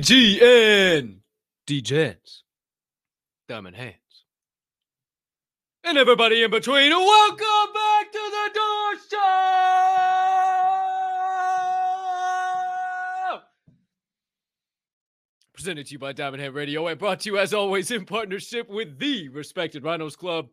[0.00, 1.16] GM, GA, GN,
[1.66, 2.42] Degens,
[3.48, 3.94] Diamond Hands.
[5.84, 9.18] And everybody in between, welcome back to the Door Show!
[15.52, 18.70] Presented to you by Diamond Hand Radio and brought to you, as always, in partnership
[18.70, 20.48] with the Respected Rhinos Club.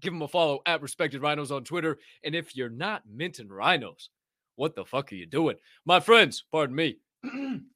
[0.00, 1.98] Give them a follow at Respected Rhinos on Twitter.
[2.24, 4.10] And if you're not minting rhinos,
[4.56, 5.58] what the fuck are you doing?
[5.84, 6.98] My friends, pardon me.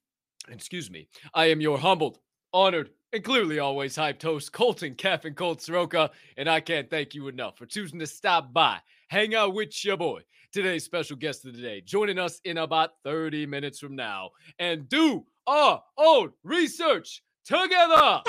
[0.49, 1.09] Excuse me.
[1.35, 2.19] I am your humbled,
[2.53, 7.29] honored, and clearly always hyped host, Colton and Colt Soroka, and I can't thank you
[7.29, 11.55] enough for choosing to stop by, hang out with your boy, today's special guest of
[11.55, 17.23] the day, joining us in about 30 minutes from now, and do our own research
[17.45, 18.23] together.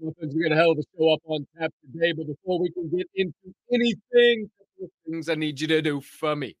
[0.00, 2.90] We're going to hell of a show up on tap today, but before we can
[2.90, 4.50] get into anything,
[5.08, 6.56] things I need you to do for me.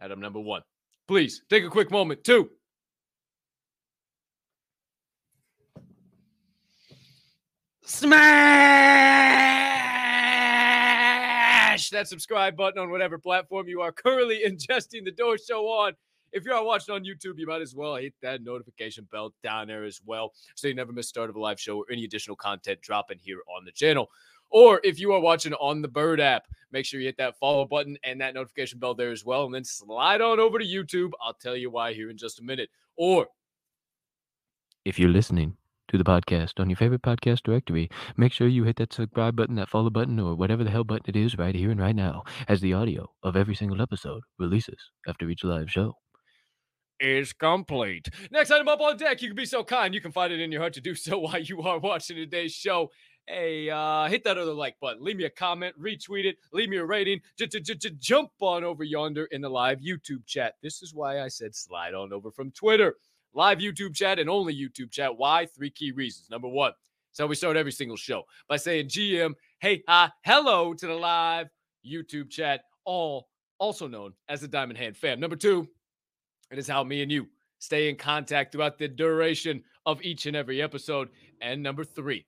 [0.00, 0.62] Adam number one.
[1.08, 2.48] Please take a quick moment to
[7.84, 8.70] smash
[11.90, 15.92] that subscribe button on whatever platform you are currently ingesting the door show on.
[16.32, 19.68] If you are watching on YouTube, you might as well hit that notification bell down
[19.68, 22.36] there as well so you never miss start of a live show or any additional
[22.36, 24.08] content dropping here on the channel.
[24.52, 27.64] Or if you are watching on the Bird app, make sure you hit that follow
[27.64, 29.44] button and that notification bell there as well.
[29.46, 31.12] And then slide on over to YouTube.
[31.24, 32.68] I'll tell you why here in just a minute.
[32.96, 33.26] Or
[34.84, 35.56] if you're listening
[35.88, 39.56] to the podcast on your favorite podcast directory, make sure you hit that subscribe button,
[39.56, 42.22] that follow button, or whatever the hell button it is right here and right now,
[42.48, 45.94] as the audio of every single episode releases after each live show
[47.02, 48.08] is complete.
[48.30, 49.92] Next item up on deck, you can be so kind.
[49.92, 52.52] You can find it in your heart to do so while you are watching today's
[52.52, 52.90] show.
[53.26, 55.02] Hey, uh, hit that other like button.
[55.02, 57.20] Leave me a comment, retweet it, leave me a rating.
[57.98, 60.54] Jump on over yonder in the live YouTube chat.
[60.62, 62.96] This is why I said slide on over from Twitter.
[63.32, 65.16] Live YouTube chat and only YouTube chat.
[65.16, 65.46] Why?
[65.46, 66.28] Three key reasons.
[66.30, 66.72] Number one,
[67.12, 71.48] so we start every single show by saying GM, hey, uh, hello to the live
[71.86, 73.28] YouTube chat, all
[73.58, 75.20] also known as the Diamond Hand fam.
[75.20, 75.68] Number two,
[76.50, 77.28] it is how me and you
[77.58, 81.08] stay in contact throughout the duration of each and every episode.
[81.40, 82.26] And number three,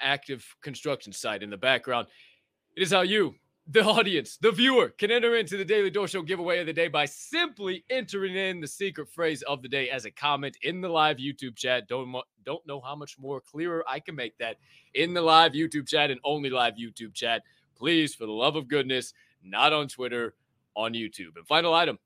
[0.00, 2.08] active construction site in the background.
[2.76, 3.34] It is how you,
[3.66, 6.88] the audience, the viewer, can enter into the Daily Door Show giveaway of the day
[6.88, 10.88] by simply entering in the secret phrase of the day as a comment in the
[10.88, 11.86] live YouTube chat.
[11.88, 12.14] Don't
[12.44, 14.56] don't know how much more clearer I can make that
[14.94, 17.42] in the live YouTube chat and only live YouTube chat.
[17.76, 20.34] Please, for the love of goodness, not on Twitter,
[20.74, 21.36] on YouTube.
[21.36, 21.98] And final item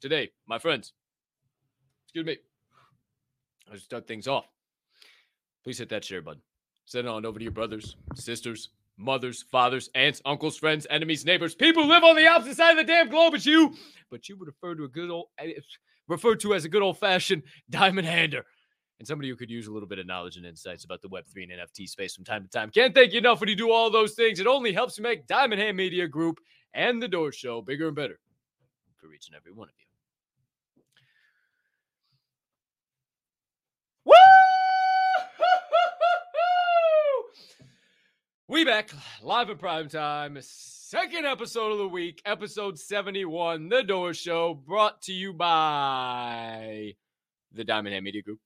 [0.00, 0.92] today, my friends.
[2.04, 2.38] Excuse me.
[3.68, 4.46] Let's start things off.
[5.62, 6.42] Please hit that share button.
[6.90, 11.54] Send it on over to your brothers, sisters, mothers, fathers, aunts, uncles, friends, enemies, neighbors,
[11.54, 13.72] people who live on the opposite side of the damn globe as you,
[14.10, 15.52] but you would refer to a good old eh,
[16.08, 18.44] referred to as a good old fashioned diamond hander.
[18.98, 21.44] And somebody who could use a little bit of knowledge and insights about the Web3
[21.44, 22.70] and NFT space from time to time.
[22.70, 24.40] Can't thank you enough when you do all those things.
[24.40, 26.40] It only helps make Diamond Hand Media Group
[26.74, 28.18] and the Door Show bigger and better
[28.96, 29.89] for each and every one of you.
[38.50, 38.90] We back
[39.22, 40.36] live in prime time.
[40.40, 46.96] Second episode of the week, episode 71, The Door Show, brought to you by
[47.52, 48.40] the Diamond Hand Media Group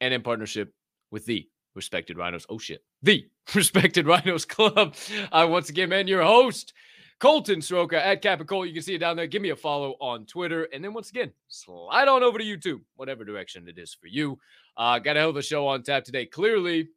[0.00, 0.74] and in partnership
[1.12, 2.46] with the Respected Rhinos.
[2.50, 2.82] Oh shit.
[3.04, 4.96] The Respected Rhinos Club.
[5.30, 6.72] I once again, man, your host,
[7.20, 8.66] Colton Soroka at Capicola.
[8.66, 9.28] You can see it down there.
[9.28, 10.64] Give me a follow on Twitter.
[10.72, 14.40] And then once again, slide on over to YouTube, whatever direction it is for you.
[14.76, 16.26] Uh, got a hell of a show on tap today.
[16.26, 16.88] Clearly,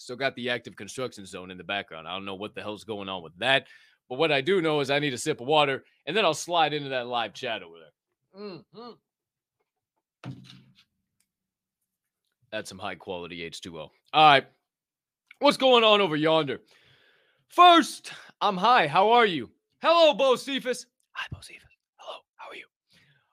[0.00, 2.08] still got the active construction zone in the background.
[2.08, 3.66] I don't know what the hell's going on with that.
[4.08, 6.34] But what I do know is I need a sip of water, and then I'll
[6.34, 8.42] slide into that live chat over there.
[8.42, 8.90] Mm-hmm.
[12.50, 13.76] That's some high quality H2O.
[13.78, 14.46] All right.
[15.38, 16.60] What's going on over yonder?
[17.48, 18.88] First, I'm high.
[18.88, 19.50] How are you?
[19.82, 20.86] Hello, Bocephus.
[21.12, 21.60] Hi, Bocephus.
[21.96, 22.18] Hello.
[22.36, 22.66] How are you?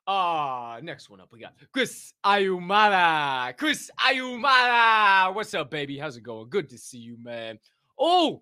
[0.09, 3.55] Ah, uh, next one up, we got Chris Ayumara.
[3.57, 5.35] Chris Ayumara.
[5.35, 5.97] What's up, baby?
[5.97, 6.49] How's it going?
[6.49, 7.59] Good to see you, man.
[7.99, 8.41] Oh,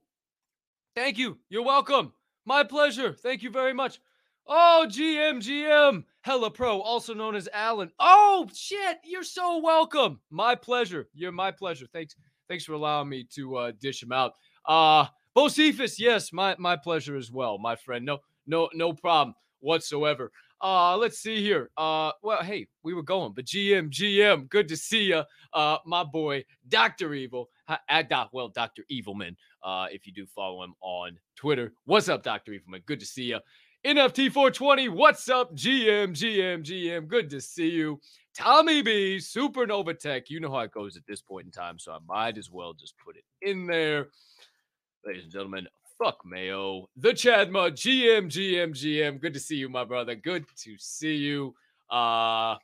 [0.96, 1.40] thank you.
[1.50, 2.14] You're welcome.
[2.46, 3.14] My pleasure.
[3.14, 4.00] Thank you very much.
[4.46, 6.04] Oh, GM, GM.
[6.22, 7.90] Hella Pro, also known as Alan.
[7.98, 9.00] Oh, shit.
[9.04, 10.20] You're so welcome.
[10.30, 11.08] My pleasure.
[11.16, 11.88] You're my pleasure.
[11.92, 12.16] Thanks.
[12.48, 14.34] Thanks for allowing me to uh, dish him out.
[14.68, 18.06] Uh, Bocephus, yes, my my pleasure as well, my friend.
[18.06, 20.32] No, no, no problem whatsoever.
[20.62, 21.70] Uh, let's see here.
[21.78, 25.24] Uh, well, hey, we were going, but GM, GM, good to see you.
[25.54, 27.14] Uh, my boy, Dr.
[27.14, 27.50] Evil.
[27.90, 28.84] At doc, well, Dr.
[28.92, 31.74] Evilman, uh, if you do follow him on Twitter.
[31.86, 32.52] What's up, Dr.
[32.52, 32.86] Evilman?
[32.86, 33.40] Good to see you.
[33.86, 35.56] NFT 420, what's up?
[35.56, 38.00] GM, GM, GM, good to see you.
[38.36, 40.30] Tommy B, Supernova Tech.
[40.30, 42.74] You know how it goes at this point in time, so I might as well
[42.74, 44.08] just put it in there.
[45.06, 45.68] Ladies and gentlemen,
[46.06, 46.88] fuck Mayo.
[46.98, 49.20] The Chadma, GM, GM, GM.
[49.20, 50.14] Good to see you, my brother.
[50.14, 51.56] Good to see you.
[51.90, 52.56] Uh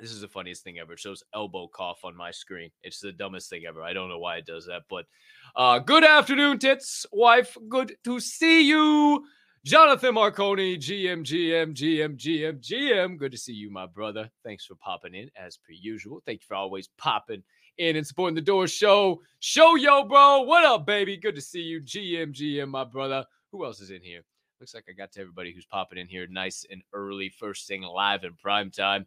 [0.00, 0.94] this is the funniest thing ever.
[0.94, 2.70] It shows elbow cough on my screen.
[2.82, 3.82] It's the dumbest thing ever.
[3.82, 5.06] I don't know why it does that, but
[5.54, 7.56] uh good afternoon, tits, wife.
[7.68, 9.24] Good to see you.
[9.64, 13.18] Jonathan Marconi, GM, GM, GM, GM, GM.
[13.18, 14.30] Good to see you, my brother.
[14.42, 16.22] Thanks for popping in as per usual.
[16.26, 17.44] Thank you for always popping
[17.78, 19.22] in and supporting the Door Show.
[19.40, 20.42] Show yo, bro.
[20.42, 21.16] What up, baby?
[21.16, 23.24] Good to see you, GM, GM, my brother.
[23.52, 24.22] Who else is in here?
[24.60, 27.82] Looks like I got to everybody who's popping in here nice and early, first thing
[27.82, 29.06] live in prime time.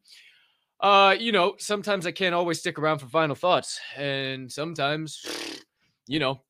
[0.79, 5.23] Uh, you know, sometimes I can't always stick around for final thoughts, and sometimes,
[6.07, 6.41] you know,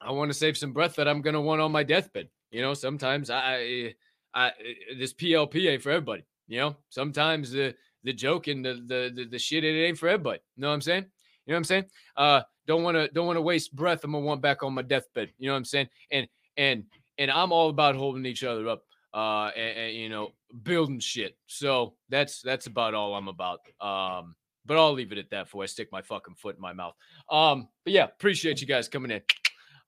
[0.00, 2.28] I want to save some breath that I'm gonna want on my deathbed.
[2.50, 3.94] You know, sometimes I,
[4.34, 4.52] I,
[4.96, 6.24] this PLP ain't for everybody.
[6.46, 7.74] You know, sometimes the
[8.04, 10.40] the joke and the the the, the shit it ain't for everybody.
[10.56, 11.06] You know what I'm saying?
[11.46, 11.84] You know what I'm saying?
[12.16, 14.04] Uh, don't want to don't want to waste breath.
[14.04, 15.32] I'm gonna want back on my deathbed.
[15.38, 15.88] You know what I'm saying?
[16.10, 16.84] And and
[17.18, 18.84] and I'm all about holding each other up.
[19.14, 21.36] Uh, and, and you know, building shit.
[21.46, 23.60] So that's that's about all I'm about.
[23.80, 24.34] Um,
[24.64, 26.94] but I'll leave it at that before I stick my fucking foot in my mouth.
[27.28, 29.20] Um, but yeah, appreciate you guys coming in.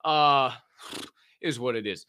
[0.04, 0.50] Uh,
[1.40, 2.06] is what it is.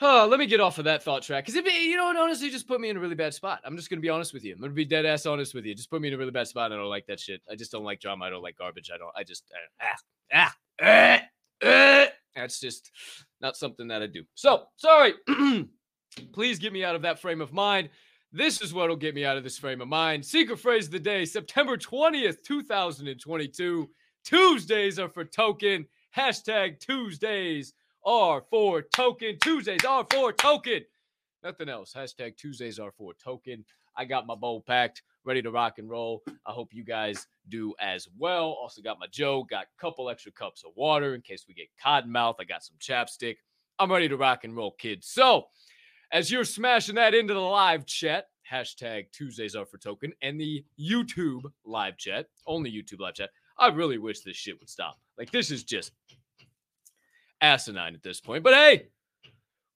[0.00, 2.48] Huh, let me get off of that thought track because it, you know, it honestly
[2.48, 3.60] just put me in a really bad spot.
[3.66, 4.54] I'm just gonna be honest with you.
[4.54, 5.74] I'm gonna be dead ass honest with you.
[5.74, 6.72] Just put me in a really bad spot.
[6.72, 7.42] I don't like that shit.
[7.50, 8.24] I just don't like drama.
[8.24, 8.90] I don't like garbage.
[8.90, 9.10] I don't.
[9.14, 9.44] I just
[9.82, 9.96] ah
[10.32, 11.20] ah ah.
[11.62, 12.06] ah.
[12.34, 12.90] That's just
[13.42, 14.24] not something that I do.
[14.34, 15.12] So sorry.
[16.32, 17.90] Please get me out of that frame of mind.
[18.32, 20.24] This is what'll get me out of this frame of mind.
[20.24, 23.90] Secret phrase of the day, September 20th, 2022.
[24.24, 25.84] Tuesdays are for token.
[26.16, 27.74] Hashtag Tuesdays
[28.04, 29.38] are for token.
[29.42, 30.80] Tuesdays R4 token.
[31.42, 31.92] Nothing else.
[31.94, 33.64] Hashtag Tuesdays are for token.
[33.96, 36.22] I got my bowl packed, ready to rock and roll.
[36.46, 38.56] I hope you guys do as well.
[38.60, 41.68] Also got my Joe, got a couple extra cups of water in case we get
[41.82, 42.36] cotton mouth.
[42.38, 43.36] I got some chapstick.
[43.78, 45.08] I'm ready to rock and roll, kids.
[45.08, 45.46] So,
[46.12, 50.64] as you're smashing that into the live chat, hashtag Tuesdays are for token, and the
[50.78, 54.98] YouTube live chat, only YouTube live chat, I really wish this shit would stop.
[55.16, 55.92] Like, this is just
[57.40, 58.44] asinine at this point.
[58.44, 58.88] But hey,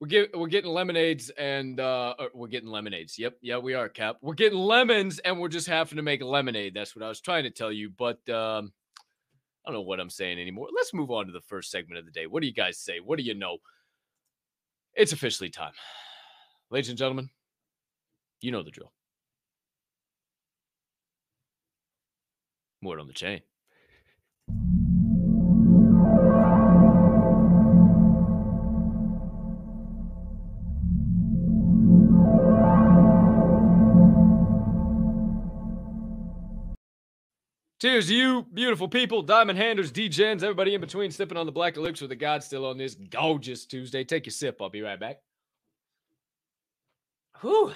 [0.01, 3.19] we're get, we're getting lemonades and uh, we're getting lemonades.
[3.19, 4.17] Yep, yeah, we are, Cap.
[4.23, 6.75] We're getting lemons and we're just having to make lemonade.
[6.75, 7.91] That's what I was trying to tell you.
[7.91, 8.73] But um,
[9.65, 10.69] I don't know what I'm saying anymore.
[10.75, 12.27] Let's move on to the first segment of the day.
[12.27, 13.01] What do you guys say?
[13.01, 13.59] What do you know?
[14.95, 15.73] It's officially time.
[16.71, 17.31] Ladies and gentlemen,
[18.41, 18.93] you know the drill.
[22.83, 23.41] Word on the chain.
[37.85, 42.07] Cheers you, beautiful people, diamond handers, Degens, everybody in between, sipping on the black elixir
[42.07, 44.05] the God still on this gorgeous Tuesday.
[44.05, 44.57] Take your sip.
[44.63, 45.19] I'll be right back.
[47.43, 47.75] Whew.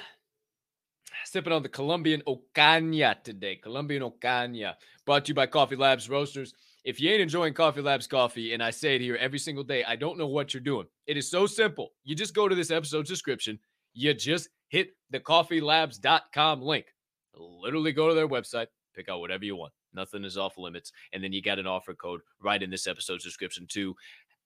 [1.26, 3.56] Sipping on the Colombian Ocaña today.
[3.56, 4.76] Colombian Ocaña.
[5.04, 6.54] Brought to you by Coffee Labs Roasters.
[6.86, 9.84] If you ain't enjoying Coffee Labs coffee, and I say it here every single day,
[9.84, 10.86] I don't know what you're doing.
[11.06, 11.90] It is so simple.
[12.04, 13.58] You just go to this episode's description.
[13.92, 16.86] You just hit the coffeelabs.com link.
[17.34, 19.74] Literally go to their website, pick out whatever you want.
[19.94, 20.92] Nothing is off limits.
[21.12, 23.94] And then you got an offer code right in this episode's description too.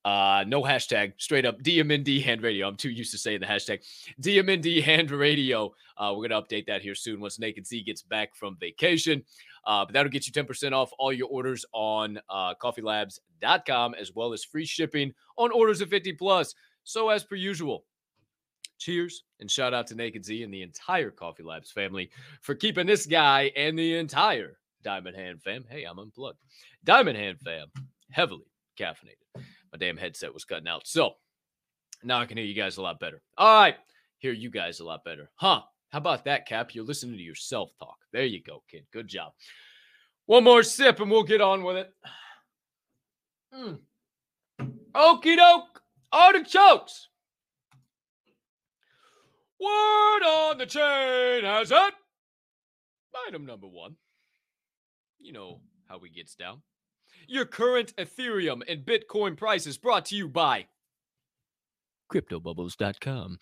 [0.05, 2.67] Uh, no hashtag, straight up DMND hand radio.
[2.67, 3.83] I'm too used to saying the hashtag
[4.21, 5.73] DMND hand radio.
[5.97, 9.23] Uh, we're gonna update that here soon once Naked Z gets back from vacation.
[9.65, 14.33] Uh, but that'll get you 10% off all your orders on uh, coffeelabs.com as well
[14.33, 16.53] as free shipping on orders of 50 plus.
[16.83, 17.85] So as per usual,
[18.79, 22.89] cheers and shout out to Naked Z and the entire Coffee Labs family for keeping
[22.89, 25.65] this guy and the entire Diamond Hand fam.
[25.69, 26.39] Hey, I'm unplugged.
[26.85, 27.69] Diamond Hand fam,
[28.11, 28.47] heavily
[28.79, 29.43] caffeinated.
[29.73, 30.87] My damn headset was cutting out.
[30.87, 31.12] So
[32.03, 33.23] now I can hear you guys a lot better.
[33.39, 33.77] All right.
[34.19, 35.31] Hear you guys a lot better.
[35.37, 35.62] Huh.
[35.91, 36.75] How about that, Cap?
[36.75, 37.97] You're listening to yourself talk.
[38.12, 38.85] There you go, kid.
[38.93, 39.33] Good job.
[40.27, 41.93] One more sip and we'll get on with it.
[43.55, 43.79] Mm.
[44.95, 45.81] Okie doke.
[46.12, 47.09] Artichokes.
[49.61, 51.95] Word on the chain has it.
[53.29, 53.97] Item number one
[55.23, 56.62] you know how we gets down.
[57.29, 60.67] Your current Ethereum and Bitcoin prices brought to you by
[62.12, 63.38] CryptoBubbles.com.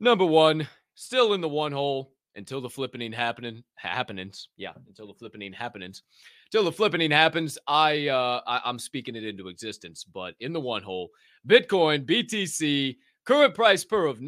[0.00, 4.48] Number one, still in the one hole until the flippening happening happenings.
[4.56, 6.02] Yeah, until the flippening happenings.
[6.50, 10.04] Till the flippening happens, I uh I, I'm speaking it into existence.
[10.04, 11.10] But in the one hole,
[11.48, 14.20] Bitcoin, BTC, Current price per of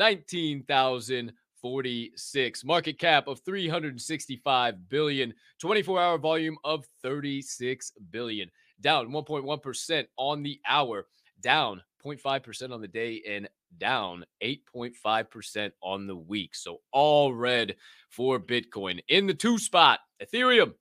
[1.67, 2.65] 19,046.
[2.65, 5.35] Market cap of 365 billion.
[5.61, 8.51] 24 hour volume of 36 billion.
[8.81, 11.07] Down 1.1% on the hour.
[11.41, 16.55] Down 0.5% on the day and down 8.5% on the week.
[16.55, 17.77] So all red
[18.11, 19.01] for Bitcoin.
[19.09, 20.75] In the two spot, Ethereum,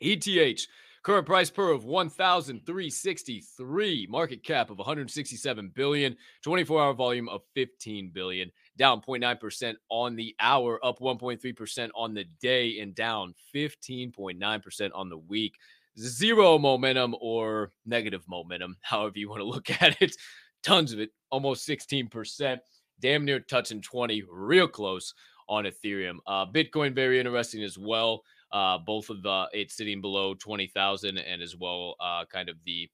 [0.00, 0.66] ETH,
[1.02, 8.12] current price per of 1,363, market cap of 167 billion, 24 hour volume of 15
[8.12, 15.08] billion, down 0.9% on the hour, up 1.3% on the day, and down 15.9% on
[15.08, 15.54] the week.
[15.98, 20.14] Zero momentum or negative momentum, however you want to look at it.
[20.62, 22.58] Tons of it, almost 16%,
[23.00, 25.12] damn near touching 20, real close
[25.48, 26.18] on Ethereum.
[26.26, 28.22] Uh, Bitcoin, very interesting as well.
[28.52, 32.88] Uh, both of the it's sitting below 20,000 and as well uh, kind of the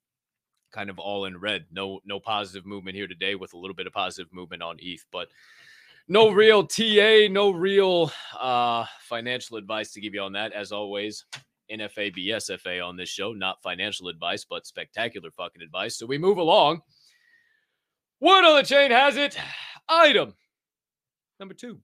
[0.71, 1.65] kind of all in red.
[1.71, 5.05] No no positive movement here today with a little bit of positive movement on ETH,
[5.11, 5.27] but
[6.07, 10.53] no real TA, no real uh, financial advice to give you on that.
[10.53, 11.25] As always,
[11.71, 15.97] NFA BSFA on this show, not financial advice, but spectacular fucking advice.
[15.97, 16.81] So we move along.
[18.19, 19.37] Word on the chain has it.
[19.87, 20.33] Item
[21.39, 21.79] number two.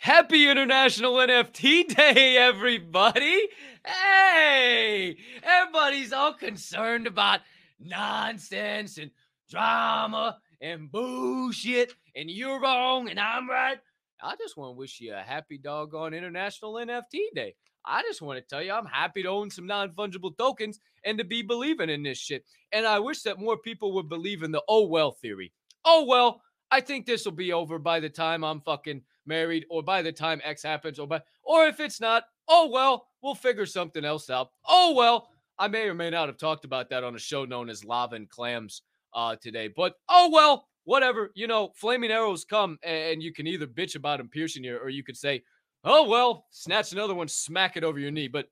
[0.00, 3.48] Happy International NFT Day, everybody.
[3.84, 7.40] Hey, everybody's all concerned about
[7.80, 9.10] nonsense and
[9.50, 13.78] drama and bullshit, and you're wrong and I'm right.
[14.22, 17.56] I just want to wish you a happy doggone International NFT Day.
[17.84, 21.18] I just want to tell you, I'm happy to own some non fungible tokens and
[21.18, 22.44] to be believing in this shit.
[22.70, 25.52] And I wish that more people would believe in the oh well theory.
[25.84, 26.40] Oh well,
[26.70, 30.10] I think this will be over by the time I'm fucking married or by the
[30.10, 34.30] time X happens or by or if it's not, oh well, we'll figure something else
[34.30, 34.50] out.
[34.66, 37.68] Oh well, I may or may not have talked about that on a show known
[37.68, 38.82] as Lava and Clams
[39.14, 39.68] uh today.
[39.68, 41.30] But oh well, whatever.
[41.34, 44.88] You know, flaming arrows come and you can either bitch about them piercing you or
[44.88, 45.42] you could say,
[45.84, 48.28] Oh well, snatch another one, smack it over your knee.
[48.28, 48.46] But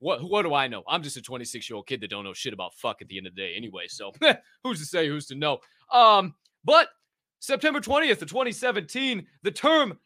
[0.00, 0.82] what what do I know?
[0.88, 3.18] I'm just a 26 year old kid that don't know shit about fuck at the
[3.18, 3.84] end of the day anyway.
[3.88, 4.12] So
[4.64, 5.06] who's to say?
[5.06, 5.58] Who's to know?
[5.92, 6.34] Um,
[6.64, 6.88] but
[7.38, 9.98] September 20th of 2017, the term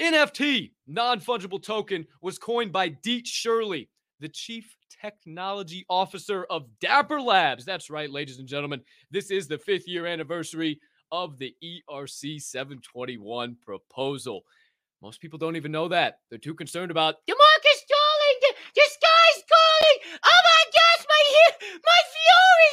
[0.00, 3.88] NFT, non fungible token, was coined by Dieter Shirley,
[4.20, 7.64] the chief technology officer of Dapper Labs.
[7.64, 8.80] That's right, ladies and gentlemen.
[9.10, 10.80] This is the fifth year anniversary
[11.12, 14.42] of the ERC 721 proposal.
[15.02, 16.20] Most people don't even know that.
[16.30, 18.38] They're too concerned about Demarcus Darling.
[18.40, 20.18] The, the sky's calling.
[20.24, 21.22] Oh my gosh, my
[21.84, 22.00] my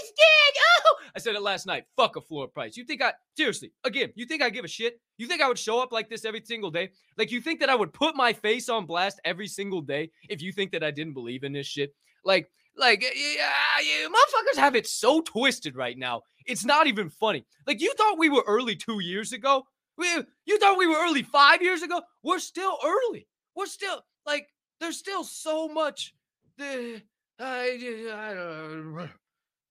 [0.04, 0.62] is dead.
[0.86, 1.86] Oh, I said it last night.
[1.96, 2.78] Fuck a floor price.
[2.78, 3.72] You think I seriously?
[3.84, 5.00] Again, you think I give a shit?
[5.18, 6.92] You think I would show up like this every single day?
[7.18, 10.42] Like you think that I would put my face on blast every single day if
[10.42, 11.94] you think that I didn't believe in this shit?
[12.24, 16.22] Like, like, yeah, motherfuckers have it so twisted right now.
[16.46, 17.46] It's not even funny.
[17.68, 19.66] Like you thought we were early two years ago.
[19.98, 20.08] We,
[20.46, 22.02] you thought we were early five years ago?
[22.24, 23.28] We're still early.
[23.56, 24.48] We're still like
[24.80, 26.14] there's still so much.
[26.58, 27.02] The
[27.40, 27.78] I,
[28.14, 29.10] I don't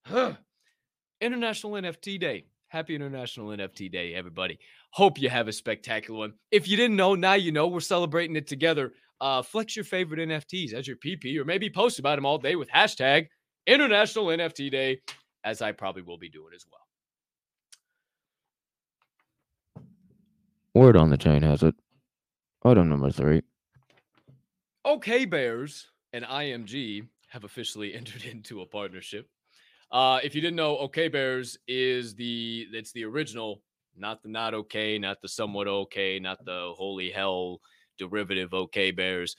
[0.05, 0.33] huh.
[1.19, 2.45] International NFT Day.
[2.67, 4.57] Happy International NFT Day, everybody.
[4.91, 6.33] Hope you have a spectacular one.
[6.51, 7.67] If you didn't know, now you know.
[7.67, 8.93] We're celebrating it together.
[9.19, 12.55] Uh, flex your favorite NFTs as your PP, or maybe post about them all day
[12.55, 13.27] with hashtag
[13.67, 15.01] International NFT Day,
[15.43, 16.81] as I probably will be doing as well.
[20.73, 21.75] Word on the chain has it.
[22.63, 23.41] Item number three.
[24.85, 29.27] OK Bears and IMG have officially entered into a partnership.
[29.91, 33.61] Uh, if you didn't know, OK Bears is the it's the original,
[33.97, 37.59] not the not okay, not the somewhat okay, not the holy hell
[37.97, 39.35] derivative OK Bears.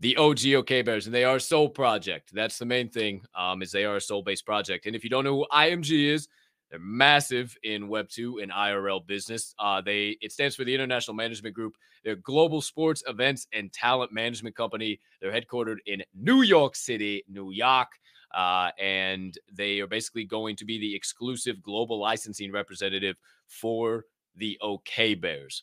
[0.00, 2.30] The OG OK Bears, and they are a Sol project.
[2.32, 3.22] That's the main thing.
[3.36, 4.86] Um, is they are a Sol based project.
[4.86, 6.28] And if you don't know who IMG is,
[6.70, 9.54] they're massive in Web two and IRL business.
[9.58, 11.74] Uh, they it stands for the International Management Group.
[12.04, 15.00] They're global sports events and talent management company.
[15.20, 17.88] They're headquartered in New York City, New York.
[18.34, 24.04] Uh, and they are basically going to be the exclusive global licensing representative for
[24.36, 25.62] the OK Bears.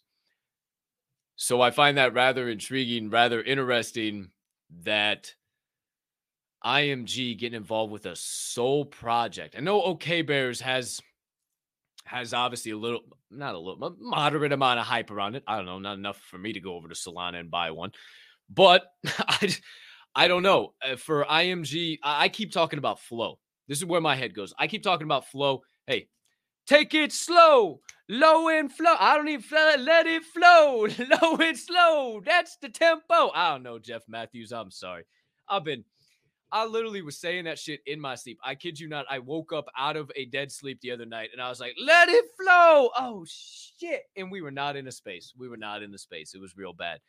[1.36, 4.30] So I find that rather intriguing, rather interesting
[4.84, 5.34] that
[6.64, 9.56] IMG getting involved with a Sol project.
[9.58, 11.02] I know OK Bears has
[12.06, 15.44] has obviously a little, not a little, moderate amount of hype around it.
[15.48, 17.92] I don't know, not enough for me to go over to Solana and buy one,
[18.50, 18.84] but
[19.18, 19.56] I,
[20.16, 20.74] I don't know.
[20.84, 23.40] Uh, for IMG, I keep talking about flow.
[23.68, 24.54] This is where my head goes.
[24.60, 25.62] I keep talking about flow.
[25.88, 26.10] Hey,
[26.68, 28.96] take it slow, low and flow.
[29.00, 29.80] I don't even it.
[29.80, 30.88] Let it flow,
[31.22, 32.22] low and slow.
[32.26, 33.32] That's the tempo.
[33.34, 34.52] I don't know, Jeff Matthews.
[34.52, 35.06] I'm sorry.
[35.48, 35.84] I've been
[36.54, 38.38] I literally was saying that shit in my sleep.
[38.44, 39.06] I kid you not.
[39.10, 41.74] I woke up out of a dead sleep the other night and I was like,
[41.82, 42.90] let it flow.
[42.98, 44.04] Oh shit.
[44.18, 45.34] And we were not in a space.
[45.38, 46.34] We were not in the space.
[46.34, 47.00] It was real bad.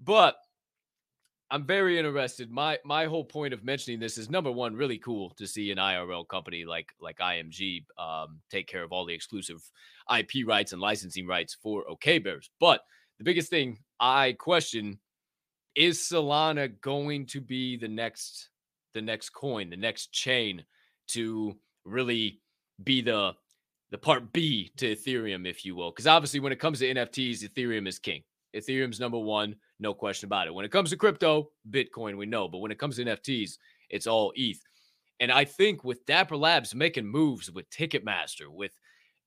[0.00, 0.36] But
[1.52, 2.50] I'm very interested.
[2.50, 5.76] My my whole point of mentioning this is number one, really cool to see an
[5.76, 9.60] IRL company like like IMG um, take care of all the exclusive
[10.10, 12.48] IP rights and licensing rights for OK Bears.
[12.58, 12.80] But
[13.18, 14.98] the biggest thing I question
[15.74, 18.48] is Solana going to be the next
[18.94, 20.64] the next coin, the next chain
[21.08, 21.54] to
[21.84, 22.40] really
[22.82, 23.34] be the
[23.90, 25.90] the part B to Ethereum, if you will.
[25.90, 28.22] Because obviously, when it comes to NFTs, Ethereum is king.
[28.54, 30.54] Ethereum's number one, no question about it.
[30.54, 32.48] When it comes to crypto, Bitcoin, we know.
[32.48, 33.58] But when it comes to NFTs,
[33.90, 34.62] it's all ETH.
[35.20, 38.72] And I think with Dapper Labs making moves with Ticketmaster, with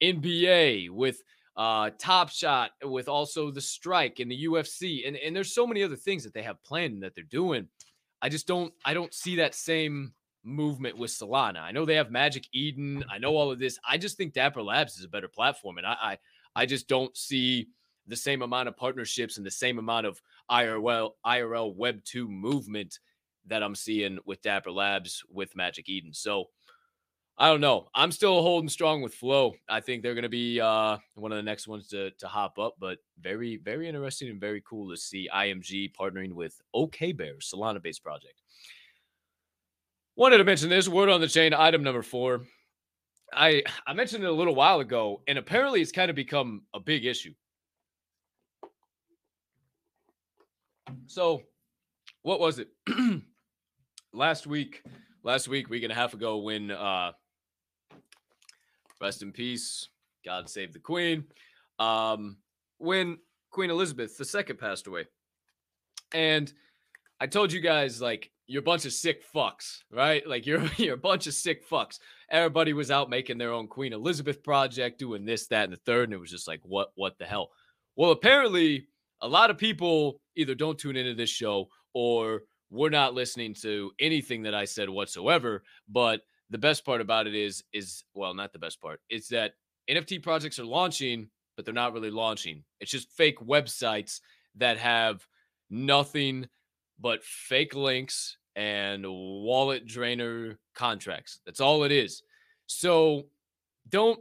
[0.02, 1.22] NBA, with
[1.56, 5.84] uh, Top Shot, with also the strike and the UFC, and, and there's so many
[5.84, 7.68] other things that they have planned and that they're doing.
[8.22, 10.14] I just don't I don't see that same
[10.44, 11.62] movement with Solana.
[11.62, 13.04] I know they have Magic Eden.
[13.10, 13.80] I know all of this.
[13.88, 16.18] I just think Dapper Labs is a better platform, and I I,
[16.56, 17.68] I just don't see
[18.08, 23.00] the same amount of partnerships and the same amount of IRL IRL Web two movement
[23.48, 26.14] that I'm seeing with Dapper Labs with Magic Eden.
[26.14, 26.46] So
[27.38, 27.90] I don't know.
[27.94, 29.56] I'm still holding strong with Flow.
[29.68, 32.58] I think they're going to be uh, one of the next ones to to hop
[32.58, 32.76] up.
[32.80, 37.82] But very, very interesting and very cool to see IMG partnering with OK Bear, Solana
[37.82, 38.42] based project.
[40.16, 42.46] Wanted to mention this word on the chain, item number four.
[43.34, 46.80] I I mentioned it a little while ago, and apparently it's kind of become a
[46.80, 47.34] big issue.
[51.08, 51.44] So,
[52.22, 52.70] what was it?
[54.14, 54.84] last week,
[55.24, 57.12] last week, week and a half ago, when uh,
[59.02, 59.90] Rest in peace.
[60.26, 61.26] God save the Queen.
[61.80, 62.38] Um,
[62.78, 63.20] when
[63.52, 65.06] Queen Elizabeth II passed away.
[66.14, 66.52] And
[67.20, 70.26] I told you guys, like, you're a bunch of sick fucks, right?
[70.28, 72.00] Like you're you're a bunch of sick fucks.
[72.30, 76.06] Everybody was out making their own Queen Elizabeth project, doing this, that, and the third,
[76.06, 77.52] and it was just like, what, what the hell?
[77.96, 78.88] Well, apparently,
[79.22, 83.92] a lot of people either don't tune into this show or we're not listening to
[84.00, 85.64] anything that I said whatsoever.
[85.88, 89.54] But the best part about it is is well not the best part it's that
[89.90, 94.20] nft projects are launching but they're not really launching it's just fake websites
[94.56, 95.26] that have
[95.70, 96.48] nothing
[97.00, 102.22] but fake links and wallet drainer contracts that's all it is
[102.68, 103.24] so
[103.90, 104.20] don't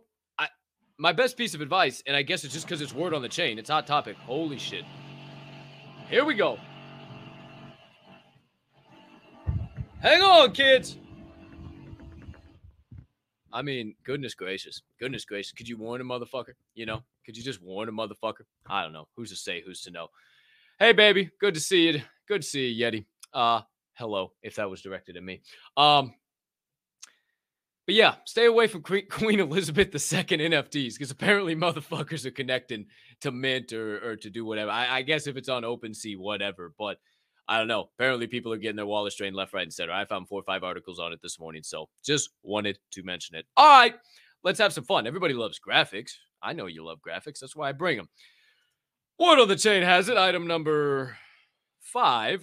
[0.99, 3.29] my best piece of advice and i guess it's just because it's word on the
[3.29, 4.85] chain it's hot topic holy shit
[6.09, 6.59] here we go
[10.01, 10.99] hang on kids
[13.55, 15.53] I mean, goodness gracious, goodness gracious.
[15.53, 16.55] Could you warn a motherfucker?
[16.75, 18.43] You know, could you just warn a motherfucker?
[18.69, 19.07] I don't know.
[19.17, 19.63] Who's to say?
[19.65, 20.09] Who's to know?
[20.81, 22.03] Hey, baby, good to see you.
[22.27, 23.05] Good to see you, Yeti.
[23.33, 23.61] Uh,
[23.93, 25.41] hello, if that was directed at me.
[25.77, 26.15] Um,
[27.87, 29.09] but yeah, stay away from Queen
[29.41, 32.87] Elizabeth II NFTs because apparently motherfuckers are connecting
[33.21, 34.71] to Mint or, or to do whatever.
[34.71, 36.73] I, I guess if it's on OpenSea, whatever.
[36.79, 36.99] But
[37.47, 37.91] I don't know.
[37.99, 39.93] Apparently, people are getting their wallets drained left, right, and center.
[39.93, 41.63] I found four or five articles on it this morning.
[41.63, 43.45] So just wanted to mention it.
[43.57, 43.95] All right,
[44.43, 45.07] let's have some fun.
[45.07, 46.13] Everybody loves graphics.
[46.43, 47.41] I know you love graphics.
[47.41, 48.09] That's why I bring them.
[49.19, 50.17] What on the chain has it.
[50.17, 51.19] Item number
[51.81, 52.43] five.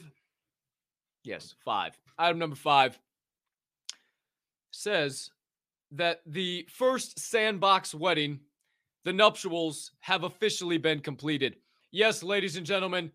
[1.23, 1.97] Yes, five.
[2.17, 2.97] Item number five
[4.71, 5.29] says
[5.91, 8.39] that the first sandbox wedding,
[9.03, 11.57] the nuptials, have officially been completed.
[11.91, 13.11] Yes, ladies and gentlemen,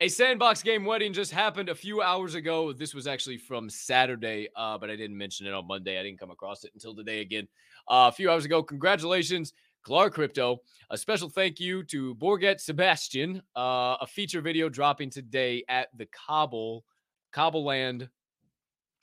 [0.00, 2.72] a sandbox game wedding just happened a few hours ago.
[2.72, 5.98] This was actually from Saturday, uh, but I didn't mention it on Monday.
[5.98, 7.46] I didn't come across it until today again.
[7.88, 8.62] Uh, a few hours ago.
[8.62, 10.60] Congratulations, Clark Crypto.
[10.90, 13.42] A special thank you to Borget Sebastian.
[13.56, 16.84] Uh, a feature video dropping today at the Cobble,
[17.32, 18.08] Cobble Land.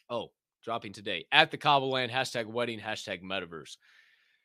[0.10, 0.32] Oh,
[0.64, 1.92] dropping today at the Cobble.
[1.92, 3.78] Hashtag wedding, hashtag metaverse.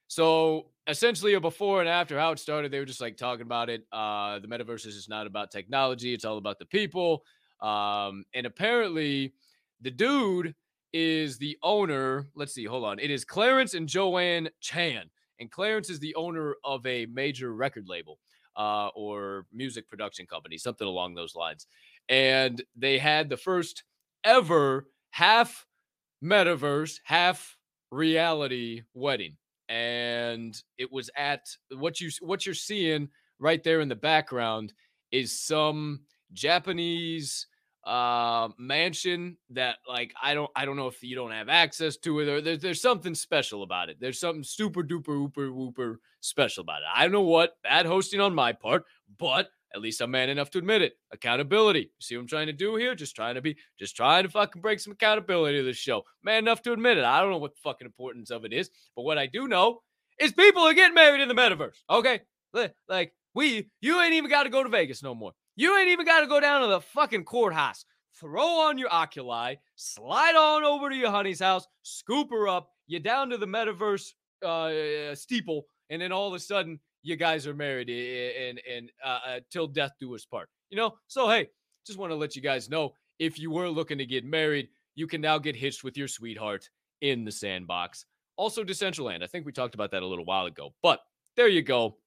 [0.07, 3.70] So essentially, a before and after how it started, they were just like talking about
[3.70, 3.87] it.
[3.90, 7.24] Uh, the metaverse is just not about technology; it's all about the people.
[7.61, 9.35] Um, and apparently,
[9.81, 10.55] the dude
[10.92, 12.29] is the owner.
[12.35, 12.98] Let's see, hold on.
[12.98, 17.88] It is Clarence and Joanne Chan, and Clarence is the owner of a major record
[17.88, 18.18] label
[18.57, 21.66] uh, or music production company, something along those lines.
[22.09, 23.85] And they had the first
[24.22, 25.66] ever half
[26.24, 27.56] metaverse, half
[27.90, 29.37] reality wedding
[29.68, 33.08] and it was at what you what you're seeing
[33.38, 34.72] right there in the background
[35.10, 36.00] is some
[36.32, 37.46] Japanese
[37.84, 42.20] uh mansion that like I don't I don't know if you don't have access to
[42.20, 43.98] it or there's there's something special about it.
[44.00, 46.88] There's something super duper whooper whooper special about it.
[46.94, 48.84] I don't know what bad hosting on my part,
[49.18, 50.92] but At least I'm man enough to admit it.
[51.12, 51.90] Accountability.
[52.00, 52.94] See what I'm trying to do here?
[52.94, 56.04] Just trying to be, just trying to fucking break some accountability to the show.
[56.22, 57.04] Man enough to admit it.
[57.04, 59.80] I don't know what the fucking importance of it is, but what I do know
[60.20, 61.74] is people are getting married in the metaverse.
[61.90, 62.20] Okay,
[62.88, 65.32] like we, you ain't even got to go to Vegas no more.
[65.56, 67.84] You ain't even got to go down to the fucking courthouse.
[68.20, 72.70] Throw on your Oculi, slide on over to your honey's house, scoop her up.
[72.87, 74.12] You're down to the metaverse
[74.46, 79.19] uh, steeple, and then all of a sudden you guys are married and and uh,
[79.27, 80.49] uh, till death do us part.
[80.71, 81.49] You know, so hey,
[81.87, 85.07] just want to let you guys know if you were looking to get married, you
[85.07, 86.69] can now get hitched with your sweetheart
[87.03, 88.07] in the sandbox.
[88.37, 89.23] Also, Decentraland.
[89.23, 91.01] I think we talked about that a little while ago, but
[91.37, 91.99] there you go.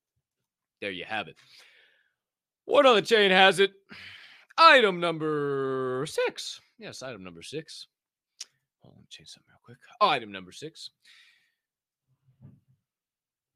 [0.81, 1.35] There you have it.
[2.65, 3.71] What on the chain has it?
[4.57, 6.59] Item number six.
[6.79, 7.87] Yes, item number six.
[8.83, 9.77] Let me change something real quick.
[10.01, 10.89] Item number six.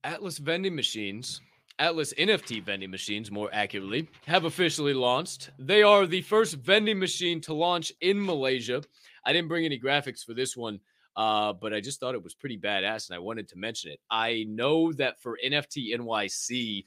[0.03, 1.41] Atlas vending machines,
[1.79, 5.51] Atlas NFT vending machines, more accurately, have officially launched.
[5.59, 8.83] They are the first vending machine to launch in Malaysia.
[9.25, 10.79] I didn't bring any graphics for this one,
[11.15, 13.99] uh, but I just thought it was pretty badass and I wanted to mention it.
[14.09, 16.85] I know that for NFT NYC,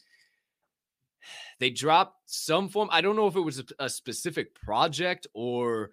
[1.58, 2.88] they dropped some form.
[2.92, 5.90] I don't know if it was a, a specific project or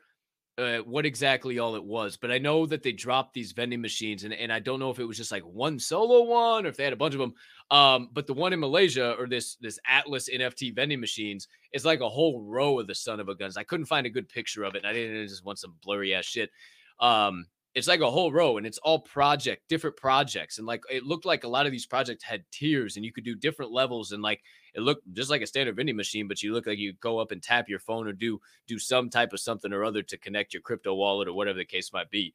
[0.57, 4.23] uh, what exactly all it was, but I know that they dropped these vending machines,
[4.23, 6.77] and, and I don't know if it was just like one solo one or if
[6.77, 7.33] they had a bunch of them.
[7.71, 12.01] Um, but the one in Malaysia or this this Atlas NFT vending machines is like
[12.01, 13.55] a whole row of the son of a guns.
[13.55, 15.75] I couldn't find a good picture of it, and I didn't I just want some
[15.81, 16.51] blurry ass shit.
[16.99, 21.03] Um, it's like a whole row, and it's all project, different projects, and like it
[21.03, 24.11] looked like a lot of these projects had tiers, and you could do different levels,
[24.11, 24.41] and like
[24.73, 27.31] it looked just like a standard vending machine, but you look like you go up
[27.31, 30.53] and tap your phone or do do some type of something or other to connect
[30.53, 32.33] your crypto wallet or whatever the case might be.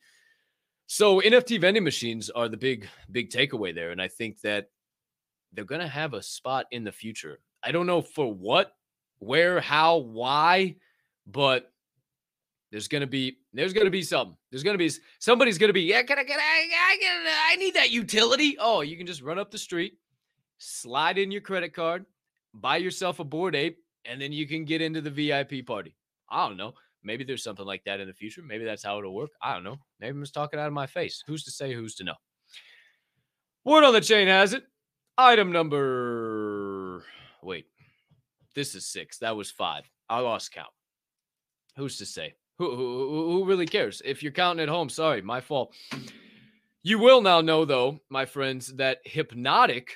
[0.87, 4.71] So NFT vending machines are the big big takeaway there, and I think that
[5.53, 7.41] they're gonna have a spot in the future.
[7.63, 8.73] I don't know for what,
[9.19, 10.77] where, how, why,
[11.27, 11.73] but
[12.77, 14.37] there's gonna be there's gonna be something.
[14.51, 16.03] There's gonna be somebody's gonna be yeah.
[16.03, 18.59] Can I get I I, I need that utility?
[18.61, 19.95] Oh, you can just run up the street,
[20.59, 22.05] slide in your credit card,
[22.53, 25.97] buy yourself a Bored Ape, and then you can get into the VIP party.
[26.29, 26.75] I don't know.
[27.03, 28.43] Maybe there's something like that in the future.
[28.43, 29.31] Maybe that's how it'll work.
[29.41, 29.79] I don't know.
[29.99, 31.25] Maybe I'm just talking out of my face.
[31.27, 31.73] Who's to say?
[31.73, 32.17] Who's to know?
[33.65, 34.65] Word on the chain has it.
[35.17, 37.05] Item number.
[37.43, 37.69] Wait,
[38.55, 39.17] this is six.
[39.17, 39.91] That was five.
[40.11, 40.69] I lost count.
[41.79, 42.35] Who's to say?
[42.59, 44.01] Who, who, who really cares?
[44.05, 45.75] If you're counting at home, sorry, my fault.
[46.83, 49.89] You will now know, though, my friends, that Hpnotiq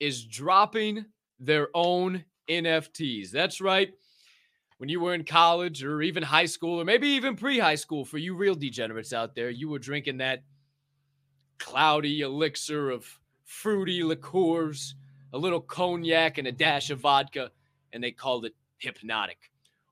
[0.00, 1.04] is dropping
[1.38, 3.30] their own NFTs.
[3.30, 3.90] That's right.
[4.78, 8.04] When you were in college or even high school, or maybe even pre high school,
[8.04, 10.42] for you real degenerates out there, you were drinking that
[11.58, 13.06] cloudy elixir of
[13.44, 14.94] fruity liqueurs,
[15.34, 17.50] a little cognac, and a dash of vodka,
[17.92, 19.36] and they called it Hpnotiq.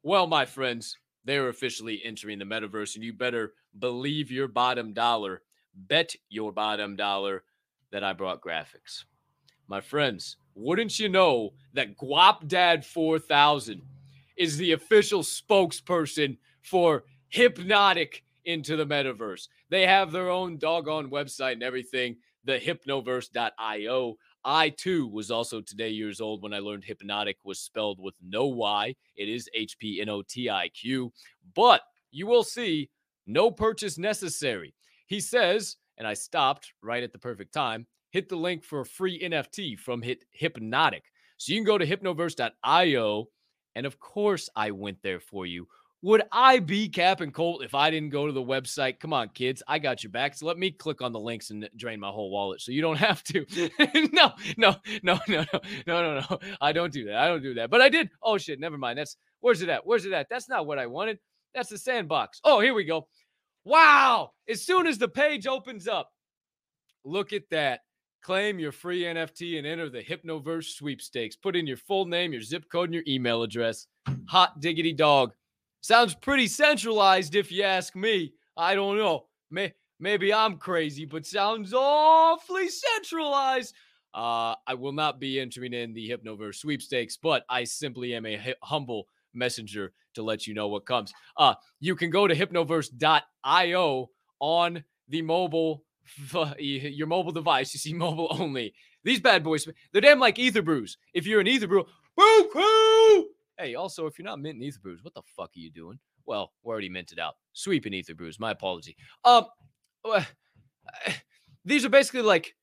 [0.03, 0.97] Well, my friends,
[1.29, 5.43] they're officially entering the metaverse, and you better believe your bottom dollar,
[5.75, 7.45] bet your bottom dollar
[7.93, 9.05] that I brought graphics.
[9.67, 13.83] My friends, wouldn't you know that Guapdad 4000
[14.39, 19.49] is the official spokesperson for Hpnotiq into the metaverse?
[19.69, 24.17] They have their own doggone website and everything, the hypnoverse.io.
[24.45, 28.47] I too was also today years old when I learned hypnotic was spelled with no
[28.47, 28.95] Y.
[29.17, 31.13] It is H P N O T I Q.
[31.55, 32.91] But you will see
[33.27, 34.75] no purchase necessary.
[35.07, 38.87] He says, and I stopped right at the perfect time hit the link for a
[38.87, 41.03] free NFT from Hit Hpnotiq.
[41.37, 43.29] So you can go to hypnoverse.io.
[43.75, 45.69] And of course, I went there for you.
[46.03, 49.01] Would I be Cap and Colt if I didn't go to the website?
[49.01, 49.65] Come on, kids.
[49.67, 50.37] I got your back.
[50.37, 52.97] So let me click on the links and drain my whole wallet so you don't
[52.99, 53.45] have to.
[54.13, 55.45] no, no, no, no, no,
[55.87, 56.39] no, no, no.
[56.61, 57.17] I don't do that.
[57.17, 57.71] I don't do that.
[57.71, 58.11] But I did.
[58.23, 58.61] Oh, shit.
[58.61, 58.99] Never mind.
[58.99, 59.85] That's where's it at?
[59.85, 60.29] Where's it at?
[60.31, 61.19] That's not what I wanted.
[61.53, 62.41] That's the sandbox.
[62.45, 63.09] Oh, here we go.
[63.65, 64.31] Wow.
[64.49, 66.13] As soon as the page opens up,
[67.05, 67.81] look at that.
[68.23, 71.37] Claim your free NFT and enter the Hypnoverse sweepstakes.
[71.37, 73.87] Put in your full name, your zip code, and your email address.
[74.29, 75.33] Hot diggity dog.
[75.81, 78.33] Sounds pretty centralized if you ask me.
[78.57, 79.27] I don't know.
[79.51, 83.75] May- maybe I'm crazy, but sounds awfully centralized.
[84.15, 88.55] Uh, I will not be entering in the Hypnoverse sweepstakes, but I simply am a
[88.63, 91.13] humble messenger to let you know what comes.
[91.37, 94.11] Uh, you can go to hypnoverse.io
[94.41, 95.85] on the mobile
[96.59, 97.73] your mobile device.
[97.75, 98.75] You see mobile only.
[99.05, 100.99] These bad boys, they're damn like ether brews.
[101.15, 101.85] If you're an ether brew,
[102.17, 103.27] boo crew.
[103.59, 105.99] Hey, also, if you're not minting ether brews, what the fuck are you doing?
[106.27, 107.35] Well, we're already minted out.
[107.53, 108.39] Sweeping ether brews.
[108.39, 108.97] My apology.
[109.25, 109.47] Um,
[111.65, 112.55] these are basically like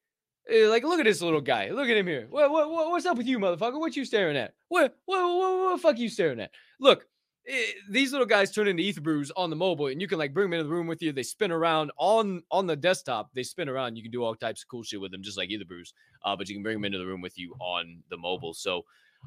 [0.49, 1.69] Eh, Like, look at this little guy.
[1.69, 2.27] Look at him here.
[2.29, 3.79] What, what, what, what's up with you, motherfucker?
[3.79, 4.53] What you staring at?
[4.67, 6.51] What, what, what, what fuck you staring at?
[6.79, 7.07] Look,
[7.47, 10.33] eh, these little guys turn into ether brews on the mobile, and you can like
[10.33, 11.11] bring them into the room with you.
[11.11, 13.31] They spin around on on the desktop.
[13.33, 13.95] They spin around.
[13.95, 15.93] You can do all types of cool shit with them, just like ether brews.
[16.23, 18.53] Uh, but you can bring them into the room with you on the mobile.
[18.53, 18.83] So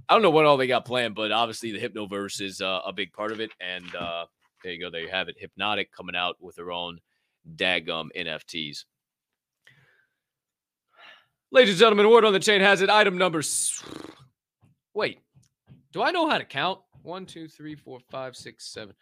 [0.09, 2.93] I don't know what all they got planned, but obviously the Hypnoverse is uh, a
[2.93, 3.51] big part of it.
[3.61, 4.27] And uh,
[4.63, 4.91] there you go.
[4.91, 5.37] There you have it.
[5.43, 6.99] Hpnotiq coming out with their own
[7.57, 8.85] daggum NFTs.
[11.51, 12.91] Ladies and gentlemen, word on the chain has it.
[12.91, 13.43] Item number.
[14.95, 15.21] Wait,
[15.93, 16.81] do I know how to count?
[17.03, 18.95] One, two, three, four, five, six, seven.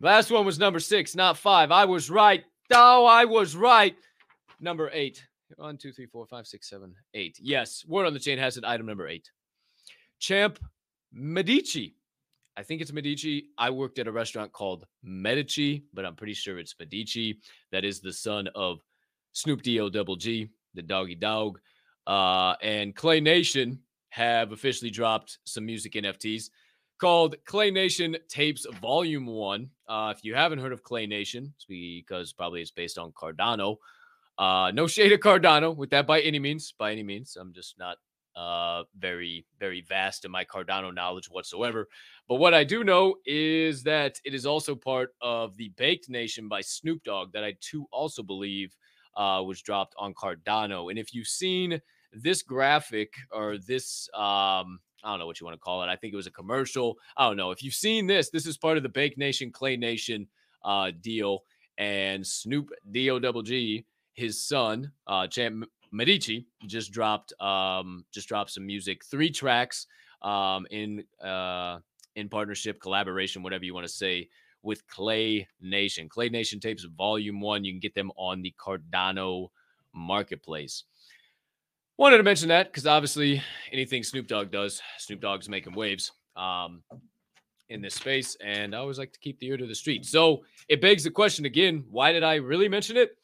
[0.00, 1.72] Last one was number six, not five.
[1.72, 2.44] I was right.
[2.72, 3.96] Oh, I was right.
[4.60, 5.26] Number eight.
[5.56, 7.38] One, two, three, four, five, six, seven, eight.
[7.40, 8.64] Yes, word on the chain has it.
[8.64, 9.30] Item number eight.
[10.18, 10.58] Champ
[11.12, 11.96] Medici.
[12.56, 13.50] I think it's Medici.
[13.58, 17.38] I worked at a restaurant called Medici, but I'm pretty sure it's Medici.
[17.70, 18.80] That is the son of
[19.32, 21.58] Snoop D-O double G, the doggy dog.
[22.06, 26.48] Uh, and Clay Nation have officially dropped some music NFTs
[26.98, 29.68] called Clay Nation Tapes Volume 1.
[29.88, 33.76] Uh, if you haven't heard of Clay Nation, it's because probably it's based on Cardano.
[34.38, 37.36] Uh, no shade of Cardano with that by any means, by any means.
[37.38, 37.98] I'm just not
[38.36, 41.88] uh, very, very vast in my Cardano knowledge whatsoever.
[42.28, 46.48] But what I do know is that it is also part of the Baked Nation
[46.48, 48.76] by Snoop Dogg that I too also believe
[49.16, 50.90] uh, was dropped on Cardano.
[50.90, 51.80] And if you've seen
[52.12, 55.88] this graphic or this, um, I don't know what you want to call it.
[55.88, 56.98] I think it was a commercial.
[57.16, 57.50] I don't know.
[57.50, 60.28] If you've seen this, this is part of the Bake Nation, Clay Nation
[60.64, 61.40] uh, deal.
[61.78, 68.50] And Snoop D-O double G, his son, uh, Champ Medici, just dropped um, just dropped
[68.50, 69.86] some music, three tracks
[70.22, 71.78] um, in uh,
[72.14, 74.28] in partnership, collaboration, whatever you want to say,
[74.62, 76.08] with Clay Nation.
[76.08, 77.64] Clay Nation tapes volume one.
[77.64, 79.48] You can get them on the Cardano
[79.92, 80.84] marketplace.
[81.98, 86.82] Wanted to mention that because obviously anything Snoop Dogg does, Snoop Dogg's making waves um,
[87.70, 90.04] in this space, and I always like to keep the ear to the street.
[90.04, 93.16] So it begs the question again: Why did I really mention it?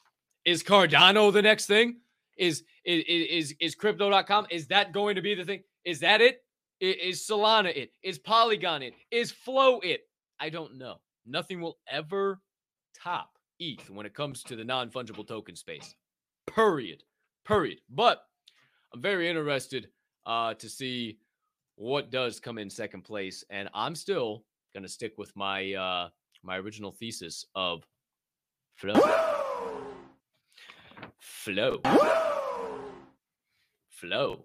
[0.45, 1.97] Is Cardano the next thing?
[2.37, 4.47] Is is is, is Crypto.com?
[4.51, 5.63] Is that going to be the thing?
[5.85, 6.43] Is that it?
[6.81, 7.93] Is Solana it?
[8.03, 8.95] Is Polygon it?
[9.11, 10.01] Is Flow it?
[10.41, 10.97] I don't know.
[11.25, 12.41] Nothing will ever
[13.01, 15.95] top ETH when it comes to the non fungible token space.
[16.49, 17.05] Period.
[17.47, 17.79] Period.
[17.89, 18.23] But
[18.93, 19.89] I'm very interested
[20.27, 21.19] uh, to see
[21.77, 26.09] what does come in second place, and I'm still gonna stick with my uh,
[26.43, 27.87] my original thesis of
[28.77, 28.95] flow,
[31.23, 31.81] flow,
[33.89, 34.45] flow.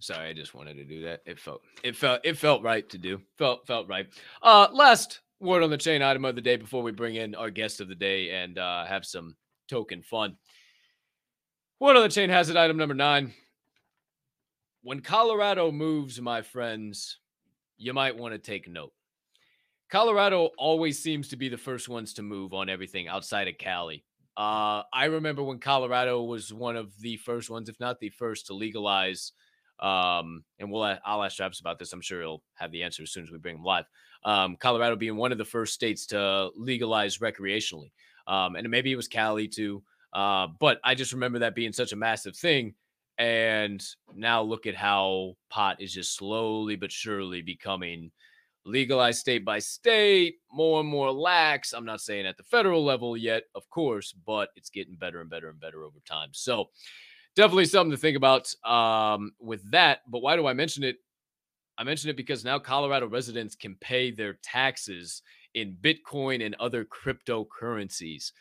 [0.00, 1.20] Sorry, I just wanted to do that.
[1.24, 3.22] It felt it felt it felt right to do.
[3.38, 4.06] Felt felt right.
[4.42, 7.50] Uh last word on the chain item of the day before we bring in our
[7.50, 9.34] guest of the day and uh have some
[9.68, 10.36] token fun.
[11.80, 13.32] Word on the chain has it item number nine.
[14.82, 17.18] When Colorado moves, my friends,
[17.78, 18.92] you might want to take note.
[19.94, 24.04] Colorado always seems to be the first ones to move on everything outside of Cali.
[24.36, 28.46] Uh, I remember when Colorado was one of the first ones, if not the first,
[28.46, 29.30] to legalize.
[29.78, 31.92] Um, and we'll I'll ask Travis about this.
[31.92, 33.84] I'm sure he'll have the answer as soon as we bring him live.
[34.24, 37.92] Um, Colorado being one of the first states to legalize recreationally,
[38.26, 39.80] um, and maybe it was Cali too.
[40.12, 42.74] Uh, but I just remember that being such a massive thing.
[43.16, 43.80] And
[44.12, 48.10] now look at how pot is just slowly but surely becoming
[48.64, 51.72] legalized state by state, more and more lax.
[51.72, 55.30] I'm not saying at the federal level yet, of course, but it's getting better and
[55.30, 56.30] better and better over time.
[56.32, 56.70] So
[57.36, 60.00] definitely something to think about um, with that.
[60.08, 60.96] But why do I mention it?
[61.76, 65.22] I mention it because now Colorado residents can pay their taxes
[65.54, 68.32] in Bitcoin and other cryptocurrencies.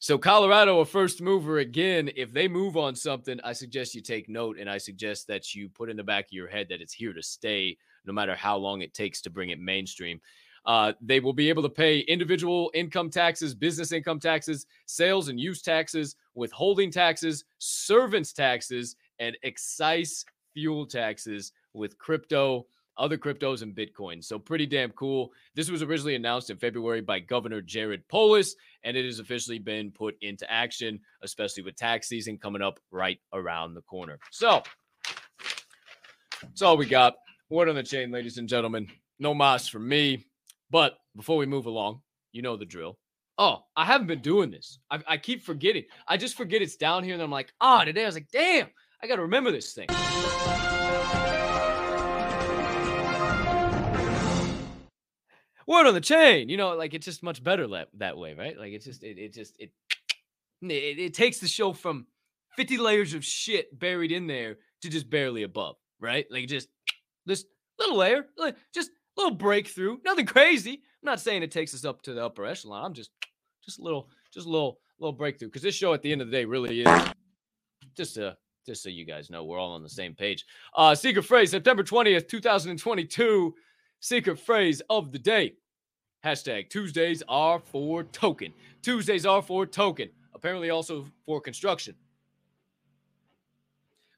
[0.00, 4.28] So Colorado, a first mover again, if they move on something, I suggest you take
[4.28, 6.92] note and I suggest that you put in the back of your head that it's
[6.92, 7.76] here to stay,
[8.06, 10.20] no matter how long it takes to bring it mainstream.
[10.64, 15.40] Uh, they will be able to pay individual income taxes, business income taxes, sales and
[15.40, 23.74] use taxes, withholding taxes, severance taxes, and excise fuel taxes with crypto, other cryptos, and
[23.74, 24.22] Bitcoin.
[24.22, 25.32] So pretty damn cool.
[25.54, 29.90] This was originally announced in February by Governor Jared Polis, and it has officially been
[29.90, 34.18] put into action, especially with tax season coming up right around the corner.
[34.30, 34.62] So
[36.42, 37.14] that's all we got.
[37.52, 38.88] Word on the chain, ladies and gentlemen.
[39.18, 40.24] No mas for me.
[40.70, 42.00] But before we move along,
[42.32, 42.98] you know the drill.
[43.36, 44.78] Oh, I haven't been doing this.
[44.90, 45.84] I, I keep forgetting.
[46.08, 48.68] I just forget it's down here, and I'm like, ah, today I was like, damn,
[49.02, 49.88] I got to remember this thing.
[55.66, 56.48] Word on the chain.
[56.48, 58.58] You know, like it's just much better that, that way, right?
[58.58, 59.72] Like it's just, it, it just, it
[60.62, 62.06] It, it takes the show from
[62.56, 66.24] 50 layers of shit buried in there to just barely above, right?
[66.30, 66.68] Like just
[67.26, 67.44] this
[67.78, 68.26] little layer,
[68.72, 69.98] just a little breakthrough.
[70.04, 70.72] Nothing crazy.
[70.72, 72.84] I'm not saying it takes us up to the upper echelon.
[72.84, 73.10] I'm just
[73.64, 76.28] just a little just a little little breakthrough because this show at the end of
[76.28, 77.12] the day really is
[77.96, 80.44] just a just so you guys know we're all on the same page.
[80.76, 83.54] Uh secret phrase September 20th, 2022.
[84.00, 85.54] Secret phrase of the day.
[86.24, 88.52] Hashtag Tuesdays are for token.
[88.82, 90.08] Tuesdays are for token.
[90.34, 91.94] Apparently also for construction.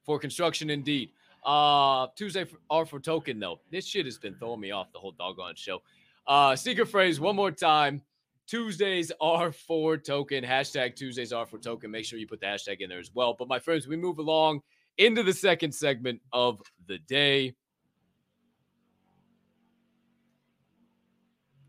[0.04, 1.10] For construction indeed.
[1.44, 3.61] Uh Tuesday for, are for token though.
[3.70, 5.83] This shit has been throwing me off the whole doggone show.
[6.26, 8.02] Uh secret phrase one more time.
[8.46, 10.44] Tuesdays are for token.
[10.44, 11.90] Hashtag Tuesdays are for token.
[11.90, 13.35] Make sure you put the hashtag in there as well.
[13.38, 14.61] But my friends, we move along
[14.98, 17.54] into the second segment of the day.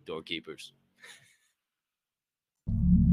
[0.06, 0.74] Doorkeepers.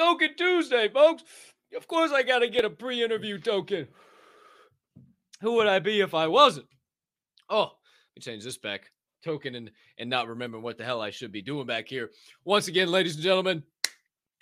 [0.00, 1.24] Tokin' Tuesday, folks.
[1.76, 3.86] Of course, I got to get a pre interview token.
[5.42, 6.66] Who would I be if I wasn't?
[7.50, 8.90] Oh, let me change this back.
[9.22, 12.10] Token and, and not remembering what the hell I should be doing back here.
[12.44, 13.62] Once again, ladies and gentlemen,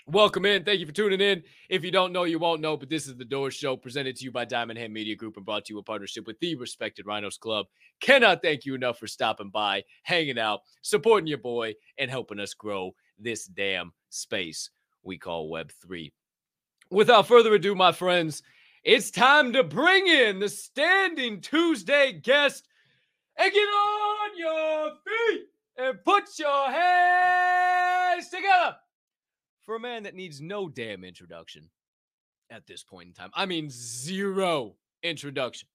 [0.06, 0.64] welcome in.
[0.64, 1.42] Thank you for tuning in.
[1.68, 4.24] If you don't know, you won't know, but this is the Door Show presented to
[4.24, 7.04] you by Diamond Hand Media Group and brought to you in partnership with the respected
[7.04, 7.66] Rhinos Club.
[8.00, 12.54] Cannot thank you enough for stopping by, hanging out, supporting your boy, and helping us
[12.54, 14.70] grow this damn space
[15.08, 16.12] we call Web3.
[16.90, 18.42] Without further ado, my friends,
[18.84, 22.68] it's time to bring in the standing Tuesday guest
[23.36, 25.46] and get on your feet
[25.78, 28.76] and put your hands together
[29.62, 31.68] for a man that needs no damn introduction
[32.50, 33.30] at this point in time.
[33.34, 35.68] I mean, zero introduction,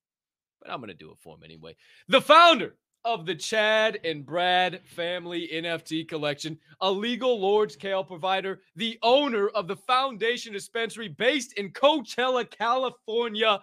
[0.62, 1.76] but I'm going to do it for him anyway.
[2.08, 8.62] The founder of the Chad and Brad family NFT collection, a legal Lord's Kale provider,
[8.76, 13.60] the owner of the Foundation Dispensary based in Coachella, California,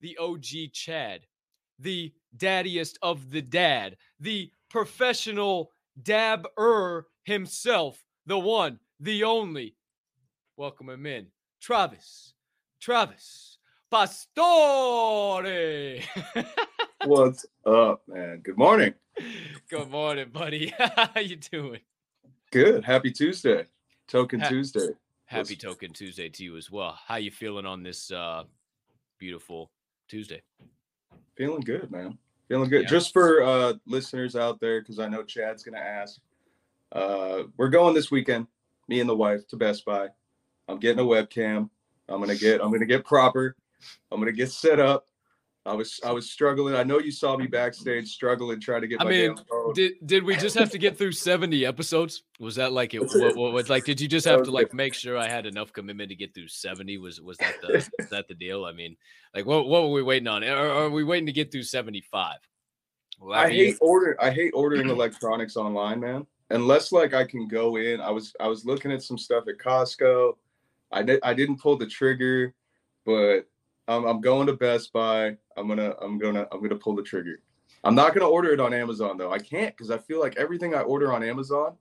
[0.00, 1.22] the OG Chad,
[1.78, 9.74] the daddiest of the dad, the professional dabber himself, the one, the only.
[10.56, 11.26] Welcome him in,
[11.60, 12.34] Travis,
[12.80, 13.58] Travis
[13.90, 15.42] Pastore.
[17.06, 18.40] What's up, man?
[18.42, 18.92] Good morning.
[19.70, 20.74] Good morning, buddy.
[20.78, 21.78] How you doing?
[22.50, 22.84] Good.
[22.84, 23.66] Happy Tuesday.
[24.08, 24.88] Token Ha- Tuesday.
[25.26, 26.98] Happy What's- Tokin' Tuesday to you as well.
[27.06, 28.42] How you feeling on this uh
[29.18, 29.70] beautiful
[30.08, 30.42] Tuesday?
[31.36, 32.18] Feeling good, man.
[32.48, 32.82] Feeling good.
[32.82, 32.88] Yeah.
[32.88, 36.18] Just for uh listeners out there, because I know Chad's gonna ask.
[36.90, 38.48] Uh we're going this weekend,
[38.88, 40.08] me and the wife, to Best Buy.
[40.66, 41.70] I'm getting a webcam.
[42.08, 43.54] I'm gonna get I'm gonna get proper.
[44.10, 45.06] I'm gonna get set up.
[45.66, 46.74] I was I was struggling.
[46.76, 49.36] I know you saw me backstage struggling trying to get I my mean.
[49.74, 52.22] Did did we just have to get through 70 episodes?
[52.38, 54.94] Was that like it what, what was like did you just have to like make
[54.94, 56.98] sure I had enough commitment to get through 70?
[56.98, 58.64] Was was that the is that the deal?
[58.64, 58.96] I mean,
[59.34, 60.44] like what what were we waiting on?
[60.44, 62.36] Are, are we waiting to get through 75?
[63.32, 64.16] I be- hate order.
[64.20, 66.26] I hate ordering electronics online, man.
[66.50, 68.00] Unless like I can go in.
[68.00, 70.34] I was I was looking at some stuff at Costco.
[70.92, 72.54] I di- I didn't pull the trigger,
[73.04, 73.48] but
[73.88, 75.36] I'm I'm going to Best Buy.
[75.56, 77.40] I'm gonna I'm gonna I'm gonna pull the trigger.
[77.84, 79.32] I'm not gonna order it on Amazon though.
[79.32, 81.74] I can't because I feel like everything I order on Amazon,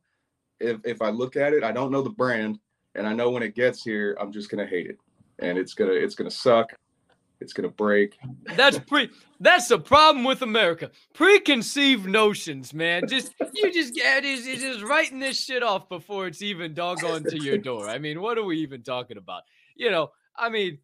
[0.60, 2.60] if if I look at it, I don't know the brand,
[2.95, 4.97] and I know when it gets here, I'm just gonna hate it,
[5.39, 6.74] and it's gonna it's gonna suck.
[7.41, 8.18] It's gonna break.
[8.56, 10.91] That's pre that's the problem with America.
[11.14, 13.08] Preconceived notions, man.
[13.08, 17.38] Just you just get is just writing this shit off before it's even doggone to
[17.38, 17.89] your door.
[17.89, 19.43] I mean, what are we even talking about?
[19.76, 20.80] You know, I mean,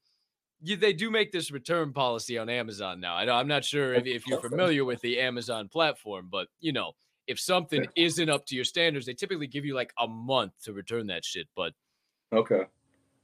[0.62, 3.16] you, they do make this return policy on Amazon now.
[3.16, 6.72] I know I'm not sure if, if you're familiar with the Amazon platform, but you
[6.72, 6.93] know,
[7.28, 10.74] if something isn't up to your standards, they typically give you like a month to
[10.74, 11.47] return that shit.
[11.55, 11.74] But
[12.34, 12.64] Okay.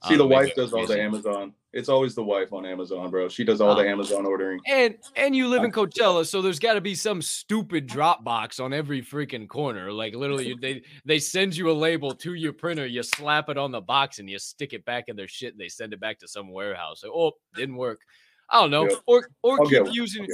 [0.05, 1.01] See, uh, the wife does all the.
[1.01, 1.53] Amazon.
[1.77, 3.29] It's always the wife on Amazon, bro.
[3.29, 3.87] She does all the Oh.
[3.87, 4.59] Amazon ordering.
[4.67, 8.73] And and you live in Coachella, so there's got to be some stupid Dropbox on
[8.73, 9.91] every freaking corner.
[9.91, 13.57] Like literally, you- they they send you a label to your printer, you slap it
[13.59, 15.99] on the box, and you stick it back in their shit, and they send it
[15.99, 17.03] back to some warehouse.
[17.03, 18.01] Like, oh, didn't work.
[18.49, 18.89] I don't know.
[18.89, 18.99] Yep.
[19.05, 20.27] Or or I'll keep using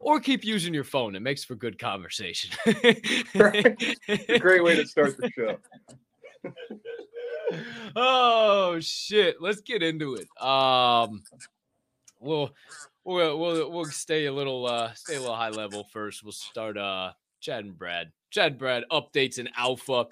[0.00, 1.14] or keep using your phone.
[1.14, 2.50] It makes for good conversation.
[2.66, 5.56] A great way to start the show.
[7.96, 11.22] oh shit let's get into it um
[12.20, 12.50] we'll
[13.04, 16.76] we'll we'll, we'll stay a little uh stay a little high level first we'll start
[16.76, 20.06] uh chad and brad chad and brad updates in alpha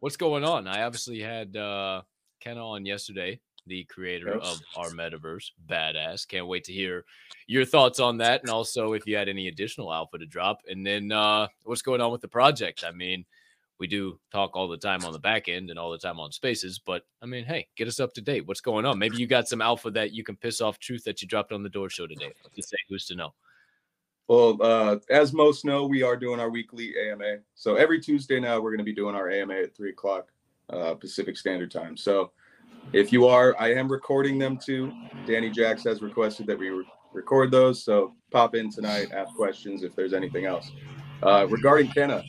[0.00, 2.02] what's going on i obviously had uh
[2.40, 5.50] ken on yesterday the creator of our metaverse.
[5.68, 6.26] Badass.
[6.26, 7.04] Can't wait to hear
[7.46, 8.42] your thoughts on that.
[8.42, 10.60] And also if you had any additional alpha to drop.
[10.68, 12.84] And then uh what's going on with the project.
[12.86, 13.24] I mean,
[13.78, 16.32] we do talk all the time on the back end and all the time on
[16.32, 18.46] spaces, but I mean, hey, get us up to date.
[18.46, 18.98] What's going on?
[18.98, 21.62] Maybe you got some alpha that you can piss off truth that you dropped on
[21.62, 22.32] the door show today.
[22.54, 23.34] To say who's to know.
[24.28, 27.38] Well, uh, as most know, we are doing our weekly AMA.
[27.54, 30.32] So every Tuesday now, we're going to be doing our AMA at three o'clock
[30.70, 31.96] uh, Pacific Standard Time.
[31.96, 32.32] So
[32.92, 34.92] if you are, I am recording them too.
[35.26, 37.84] Danny Jacks has requested that we re- record those.
[37.84, 40.72] So pop in tonight, ask questions if there's anything else.
[41.22, 42.22] Uh, regarding Kenna,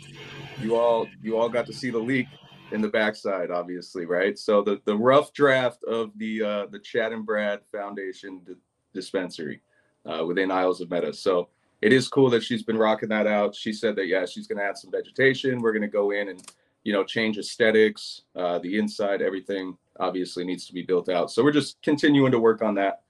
[0.61, 2.27] you all you all got to see the leak
[2.71, 4.37] in the backside, obviously, right?
[4.37, 8.53] So the the rough draft of the uh, the Chad and Brad Foundation d-
[8.93, 9.61] dispensary
[10.05, 11.13] uh, within Isles of Meta.
[11.13, 11.49] So
[11.81, 13.55] it is cool that she's been rocking that out.
[13.55, 15.61] She said that yeah, she's gonna add some vegetation.
[15.61, 16.41] We're gonna go in and
[16.83, 18.23] you know change aesthetics.
[18.35, 21.31] Uh, the inside, everything obviously needs to be built out.
[21.31, 23.01] So we're just continuing to work on that.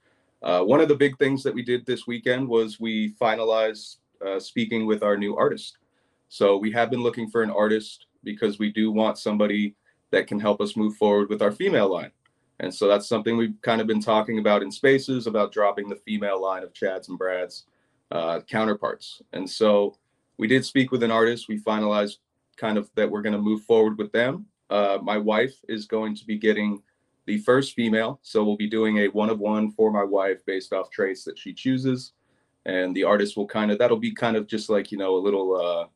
[0.42, 4.38] Uh, one of the big things that we did this weekend was we finalized uh,
[4.38, 5.78] speaking with our new artist.
[6.28, 9.74] So we have been looking for an artist because we do want somebody
[10.10, 12.12] that can help us move forward with our female line.
[12.60, 15.96] And so that's something we've kind of been talking about in spaces about dropping the
[15.96, 17.64] female line of Chads and Brads
[18.10, 19.22] uh, counterparts.
[19.32, 19.96] And so
[20.38, 21.48] we did speak with an artist.
[21.48, 22.16] We finalized
[22.56, 24.46] kind of that we're going to move forward with them.
[24.70, 26.82] Uh, my wife is going to be getting
[27.26, 28.18] the first female.
[28.22, 31.38] So we'll be doing a one of one for my wife based off traits that
[31.38, 32.12] she chooses.
[32.66, 35.18] And the artist will kind of, that'll be kind of just like, you know, a
[35.18, 35.86] little, uh,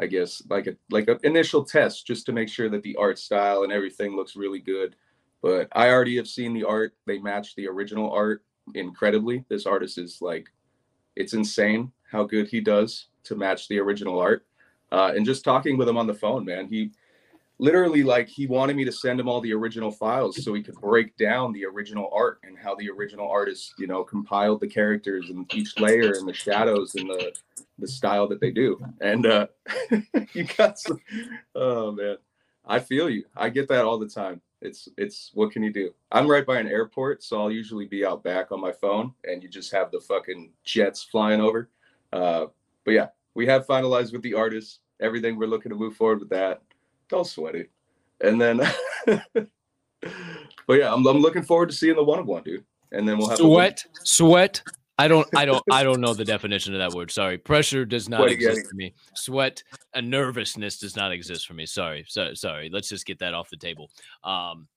[0.00, 3.18] I guess like a like an initial test just to make sure that the art
[3.18, 4.96] style and everything looks really good.
[5.42, 6.94] But I already have seen the art.
[7.06, 8.42] They match the original art
[8.74, 9.44] incredibly.
[9.48, 10.48] This artist is like,
[11.16, 14.46] it's insane how good he does to match the original art.
[14.92, 16.90] Uh, and just talking with him on the phone, man, he
[17.60, 20.74] literally like he wanted me to send him all the original files so he could
[20.76, 25.28] break down the original art and how the original artist, you know, compiled the characters
[25.28, 27.32] and each layer and the shadows and the
[27.78, 28.82] the style that they do.
[29.02, 29.46] And uh
[30.32, 31.00] you got some
[31.54, 32.16] oh man.
[32.66, 33.24] I feel you.
[33.36, 34.40] I get that all the time.
[34.62, 35.92] It's it's what can you do?
[36.12, 39.42] I'm right by an airport, so I'll usually be out back on my phone and
[39.42, 41.68] you just have the fucking jets flying over.
[42.10, 42.46] Uh
[42.86, 45.36] but yeah, we have finalized with the artists everything.
[45.36, 46.62] We're looking to move forward with that.
[47.10, 47.70] Don't sweat it.
[48.22, 48.58] And then
[49.06, 49.48] but
[50.68, 52.64] yeah, I'm, I'm looking forward to seeing the one of one, dude.
[52.92, 54.62] And then we'll have Sweat, sweat.
[54.98, 57.10] I don't, I don't, I don't know the definition of that word.
[57.10, 58.92] Sorry, pressure does not exist for me.
[59.14, 59.62] Sweat
[59.94, 61.64] and nervousness does not exist for me.
[61.64, 62.68] Sorry, so, sorry.
[62.70, 63.90] Let's just get that off the table.
[64.24, 64.68] Um,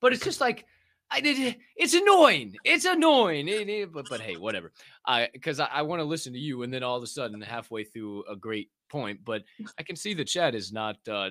[0.00, 0.64] but it's just like
[1.10, 1.56] I did.
[1.76, 2.56] It's annoying.
[2.64, 3.46] It's annoying.
[3.48, 4.72] It- it- but, but hey, whatever.
[5.06, 7.40] I because I, I want to listen to you, and then all of a sudden,
[7.42, 9.42] halfway through a great point, but
[9.78, 10.96] I can see the chat is not.
[11.08, 11.30] uh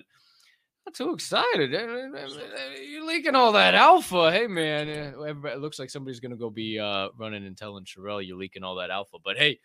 [0.86, 1.72] not too excited.
[1.72, 4.32] You're leaking all that alpha.
[4.32, 4.90] Hey, man.
[4.90, 8.26] eh, everybody- It looks like somebody's going to go be uh, running and telling Sherelle
[8.26, 9.18] you're leaking all that alpha.
[9.24, 9.60] But hey,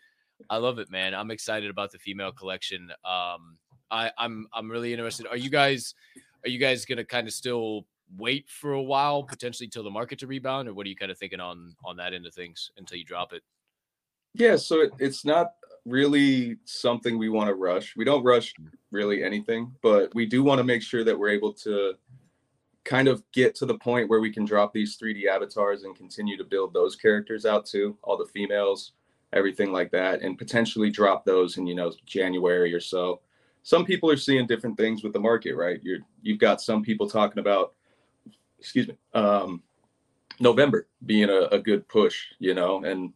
[0.49, 1.15] I love it, man.
[1.15, 2.91] I'm excited about the female collection.
[3.03, 3.57] Um,
[3.89, 5.27] I, I'm I'm really interested.
[5.27, 5.95] Are you guys
[6.45, 7.85] are you guys gonna kind of still
[8.17, 11.11] wait for a while, potentially till the market to rebound, or what are you kind
[11.11, 13.41] of thinking on on that end of things until you drop it?
[14.33, 15.47] Yeah, so it, it's not
[15.87, 17.95] really something we want to rush.
[17.95, 18.53] We don't rush
[18.91, 21.93] really anything, but we do want to make sure that we're able to
[22.83, 26.37] kind of get to the point where we can drop these 3D avatars and continue
[26.37, 28.93] to build those characters out too, all the females,
[29.33, 33.21] everything like that, and potentially drop those in, you know, January or so.
[33.63, 35.79] Some people are seeing different things with the market, right?
[35.83, 37.73] You're you've got some people talking about,
[38.59, 39.61] excuse me, um,
[40.39, 43.11] November being a, a good push, you know, and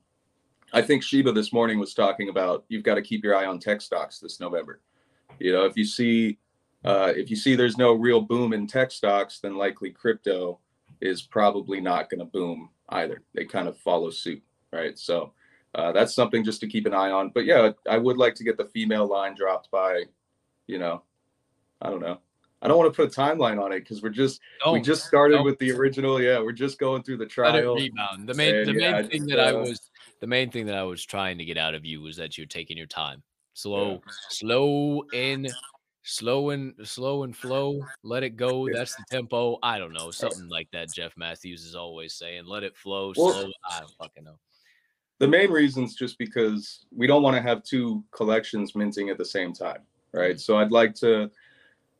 [0.73, 3.59] I think Shiba this morning was talking about you've got to keep your eye on
[3.59, 4.81] tech stocks this November.
[5.39, 6.37] You know, if you see
[6.83, 10.59] uh, if you see there's no real boom in tech stocks, then likely crypto
[11.01, 13.21] is probably not going to boom either.
[13.33, 14.41] They kind of follow suit,
[14.71, 14.97] right?
[14.97, 15.33] So
[15.75, 17.31] uh, that's something just to keep an eye on.
[17.33, 20.05] But yeah, I would like to get the female line dropped by,
[20.67, 21.03] you know,
[21.81, 22.19] I don't know.
[22.63, 24.39] I don't want to put a timeline on it because we're just
[24.71, 26.21] we just started with the original.
[26.21, 27.75] Yeah, we're just going through the trial.
[27.75, 28.27] rebound.
[28.27, 29.89] The main and the main yeah, thing just, that I uh, was
[30.21, 32.47] the main thing that I was trying to get out of you was that you're
[32.47, 33.21] taking your time.
[33.53, 35.51] Slow, slow and
[36.03, 37.81] slow and slow and flow.
[38.03, 38.69] Let it go.
[38.71, 39.57] That's the tempo.
[39.61, 40.09] I don't know.
[40.09, 42.45] Something like that Jeff Matthews is always saying.
[42.45, 43.51] Let it flow, Well- slow.
[43.69, 44.37] I don't fucking know.
[45.19, 49.25] the main reason's just because we don't want to have two collections minting at the
[49.25, 49.81] same time,
[50.13, 50.35] right?
[50.35, 50.39] Mm.
[50.39, 51.29] So I'd like to.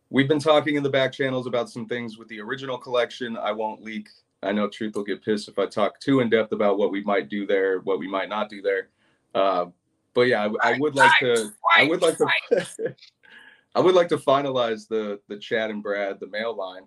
[0.09, 3.37] We've been talking in the back channels about some things with the original collection.
[3.37, 4.09] I won't leak.
[4.43, 7.03] I know Truth will get pissed if I talk too in depth about what we
[7.03, 8.89] might do there, what we might not do there.
[9.35, 9.67] Uh,
[10.13, 11.51] but yeah, I, I would like to.
[11.75, 12.27] I would like to.
[13.75, 16.83] I would like to finalize the the Chad and Brad, the male line,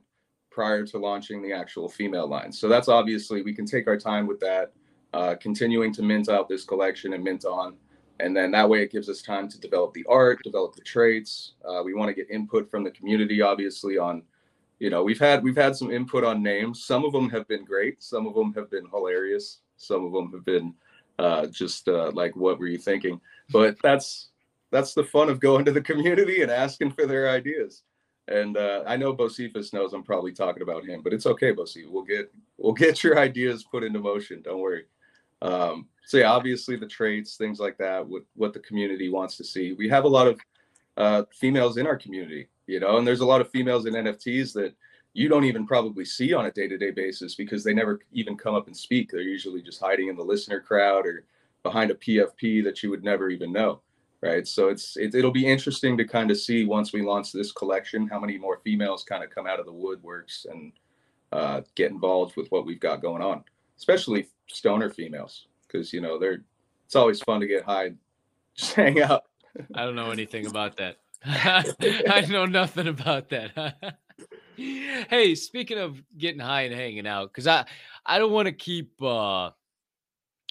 [0.51, 2.53] prior to launching the actual female line.
[2.53, 4.73] So that's obviously we can take our time with that,
[5.13, 7.77] uh, continuing to mint out this collection and mint on,
[8.21, 11.53] and then that way it gives us time to develop the art, develop the traits.
[11.65, 14.23] Uh, we want to get input from the community, obviously on.
[14.79, 16.85] You know, we've had we've had some input on names.
[16.85, 18.03] Some of them have been great.
[18.03, 19.61] Some of them have been hilarious.
[19.77, 20.75] Some of them have been
[21.19, 23.21] uh, just uh, like, what were you thinking?
[23.51, 24.29] But that's
[24.71, 27.83] that's the fun of going to the community and asking for their ideas.
[28.27, 31.91] And uh, I know Bocephus knows I'm probably talking about him, but it's okay, Bocephus.
[31.91, 34.43] We'll get we'll get your ideas put into motion.
[34.43, 34.85] Don't worry.
[35.43, 39.45] Um, so yeah, obviously the traits, things like that, what what the community wants to
[39.45, 39.73] see.
[39.75, 40.41] We have a lot of
[40.97, 44.53] uh, females in our community, you know, and there's a lot of females in NFTs
[44.55, 44.75] that
[45.13, 48.67] you don't even probably see on a day-to-day basis because they never even come up
[48.67, 49.11] and speak.
[49.11, 51.25] They're usually just hiding in the listener crowd or
[51.63, 53.81] behind a PFP that you would never even know
[54.25, 54.49] right?
[54.49, 58.09] So it's it, it'll be interesting to kind of see once we launch this collection
[58.09, 60.73] how many more females kind of come out of the woodworks and
[61.31, 63.45] uh, get involved with what we've got going on,
[63.77, 66.43] especially stoner females, because you know they're
[66.87, 67.93] it's always fun to get high,
[68.57, 69.25] just hang out.
[69.75, 70.97] I don't know anything about that.
[71.27, 73.97] I know nothing about that.
[74.57, 77.65] hey, speaking of getting high and hanging out, because I
[78.05, 79.51] I don't want to keep uh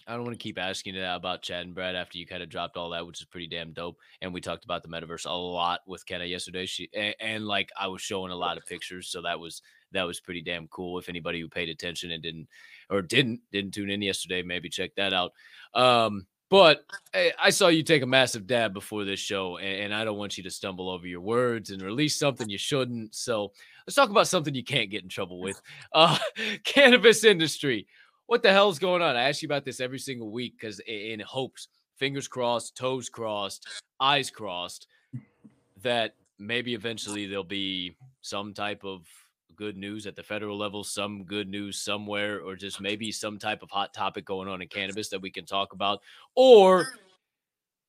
[0.05, 2.49] I don't want to keep asking that about Chad and Brad after you kind of
[2.49, 3.97] dropped all that, which is pretty damn dope.
[4.21, 6.65] And we talked about the metaverse a lot with Kenna yesterday.
[6.65, 9.61] She and, and, like I was showing a lot of pictures, so that was
[9.91, 10.97] that was pretty damn cool.
[10.97, 12.47] If anybody who paid attention and didn't
[12.89, 15.33] or didn't didn't tune in yesterday, maybe check that out.
[15.73, 19.93] Um, but hey, I saw you take a massive dab before this show, and, and
[19.93, 23.15] I don't want you to stumble over your words and release something you shouldn't.
[23.15, 23.51] So
[23.87, 25.61] let's talk about something you can't get in trouble with.
[25.93, 26.17] Uh,
[26.63, 27.85] cannabis industry
[28.27, 29.15] what the hell's going on?
[29.15, 31.67] I ask you about this every single week because in hopes,
[31.97, 33.67] fingers crossed, toes crossed,
[33.99, 34.87] eyes crossed,
[35.81, 39.05] that maybe eventually there'll be some type of
[39.55, 43.63] good news at the federal level, some good news somewhere, or just maybe some type
[43.63, 46.01] of hot topic going on in cannabis that we can talk about,
[46.35, 46.87] or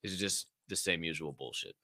[0.02, 1.74] is it just the same usual bullshit?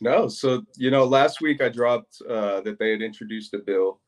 [0.00, 0.28] No.
[0.28, 4.00] So, you know, last week I dropped uh, that they had introduced a bill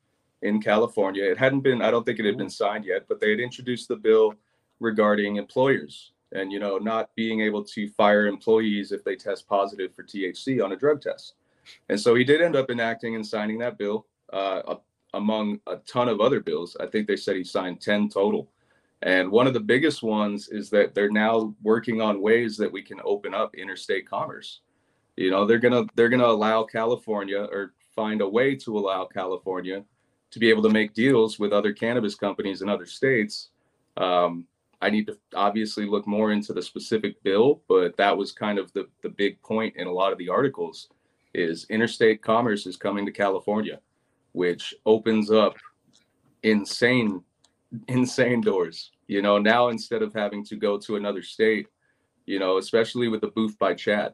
[0.43, 1.25] in California.
[1.25, 3.89] It hadn't been, I don't think it had been signed yet, but they had introduced
[3.89, 4.35] the bill
[4.81, 9.95] regarding employers and, you know, not being able to fire employees if they test positive
[9.95, 11.35] for THC on a drug test.
[11.89, 14.77] And so he did end up enacting and signing that bill uh,
[15.15, 16.77] among a ton of other bills.
[16.81, 18.51] I think they said he signed 10 total.
[19.03, 22.83] And one of the biggest ones is that they're now working on ways that we
[22.83, 24.61] can open up interstate commerce.
[25.17, 29.85] You know, they're gonna they're gonna allow California or find a way to allow California
[30.31, 33.51] to be able to make deals with other cannabis companies in other states.
[33.97, 34.47] Um,
[34.81, 38.73] I need to obviously look more into the specific bill, but that was kind of
[38.73, 40.89] the, the big point in a lot of the articles
[41.33, 43.81] is interstate commerce is coming to California,
[44.35, 45.57] which opens up
[46.43, 47.23] insane,
[47.89, 48.91] insane doors.
[49.07, 51.69] You know, now instead of having to go to another state,
[52.27, 54.13] you know, especially with the booth by Chad,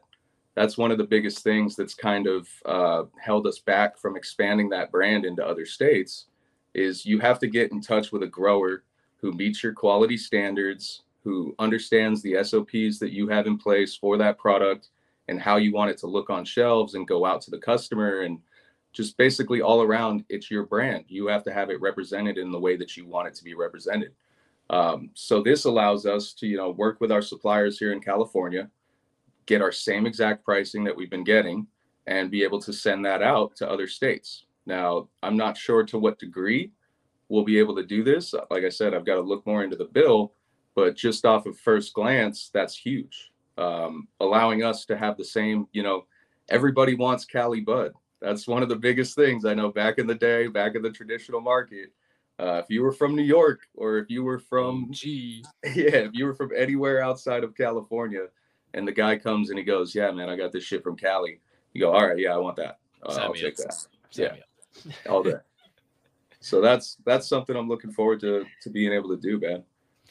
[0.55, 4.69] that's one of the biggest things that's kind of uh, held us back from expanding
[4.69, 6.27] that brand into other states
[6.73, 8.83] is you have to get in touch with a grower
[9.17, 14.17] who meets your quality standards who understands the sops that you have in place for
[14.17, 14.89] that product
[15.27, 18.21] and how you want it to look on shelves and go out to the customer
[18.21, 18.39] and
[18.93, 22.59] just basically all around it's your brand you have to have it represented in the
[22.59, 24.11] way that you want it to be represented
[24.69, 28.69] um, so this allows us to you know work with our suppliers here in california
[29.45, 31.67] get our same exact pricing that we've been getting
[32.07, 34.45] and be able to send that out to other states.
[34.65, 36.71] Now, I'm not sure to what degree
[37.29, 38.33] we'll be able to do this.
[38.49, 40.33] Like I said, I've got to look more into the bill,
[40.75, 43.31] but just off of first glance, that's huge.
[43.57, 46.05] Um, allowing us to have the same, you know,
[46.49, 47.93] everybody wants Cali Bud.
[48.21, 50.91] That's one of the biggest things I know back in the day, back in the
[50.91, 51.91] traditional market.
[52.39, 56.11] Uh, if you were from New York or if you were from, gee, yeah, if
[56.13, 58.27] you were from anywhere outside of California,
[58.73, 61.39] and the guy comes and he goes, "Yeah, man, I got this shit from Cali."
[61.73, 62.79] You go, "All right, yeah, I want that.
[63.03, 65.35] Uh, I'll take that." Sign yeah, all day.
[66.39, 69.63] So that's that's something I'm looking forward to to being able to do, man.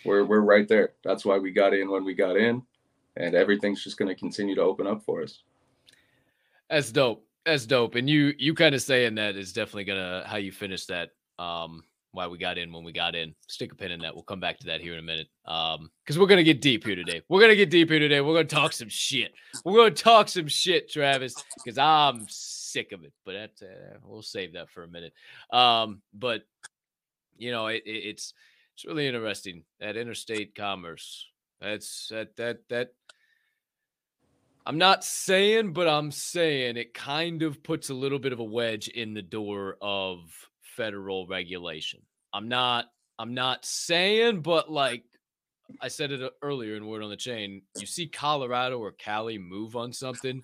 [0.04, 0.92] We're we're right there.
[1.02, 2.62] That's why we got in when we got in,
[3.16, 5.42] and everything's just going to continue to open up for us.
[6.68, 7.24] That's dope.
[7.50, 7.96] That's dope.
[7.96, 11.82] And you you kind of saying that is definitely gonna how you finish that um
[12.12, 13.34] why we got in when we got in.
[13.48, 14.14] Stick a pin in that.
[14.14, 15.26] We'll come back to that here in a minute.
[15.46, 17.22] Um, because we're gonna get deep here today.
[17.28, 18.20] We're gonna get deep here today.
[18.20, 19.32] We're gonna talk some shit.
[19.64, 23.12] We're gonna talk some shit, Travis, because I'm sick of it.
[23.26, 25.12] But that's uh, we'll save that for a minute.
[25.52, 26.42] Um, but
[27.36, 28.32] you know, it, it, it's
[28.76, 31.26] it's really interesting that interstate commerce.
[31.60, 32.90] That's that that that.
[34.70, 38.44] I'm not saying, but I'm saying it kind of puts a little bit of a
[38.44, 40.20] wedge in the door of
[40.76, 42.02] federal regulation.
[42.32, 42.84] I'm not
[43.18, 45.02] I'm not saying, but like
[45.80, 49.38] I said it uh, earlier in Word on the Chain, you see Colorado or Cali
[49.38, 50.40] move on something,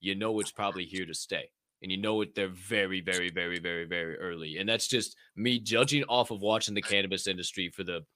[0.00, 1.50] you know it's probably here to stay.
[1.82, 4.56] And you know it they're very, very, very, very, very early.
[4.56, 8.06] And that's just me judging off of watching the cannabis industry for the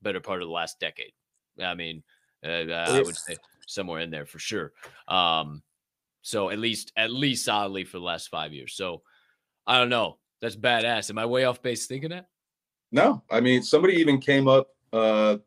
[0.00, 1.12] better part of the last decade.
[1.62, 2.02] I mean,
[2.42, 3.36] uh, I would say
[3.72, 4.72] somewhere in there for sure.
[5.08, 5.62] Um,
[6.22, 8.74] so at least at least solidly for the last five years.
[8.74, 9.02] So
[9.66, 10.18] I don't know.
[10.40, 11.10] That's badass.
[11.10, 12.28] Am I way off base thinking that?
[12.90, 15.38] No, I mean somebody even came up uh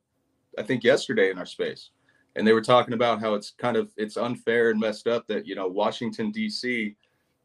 [0.57, 1.91] I think yesterday in our space
[2.35, 5.45] and they were talking about how it's kind of it's unfair and messed up that
[5.45, 6.95] you know Washington D.C.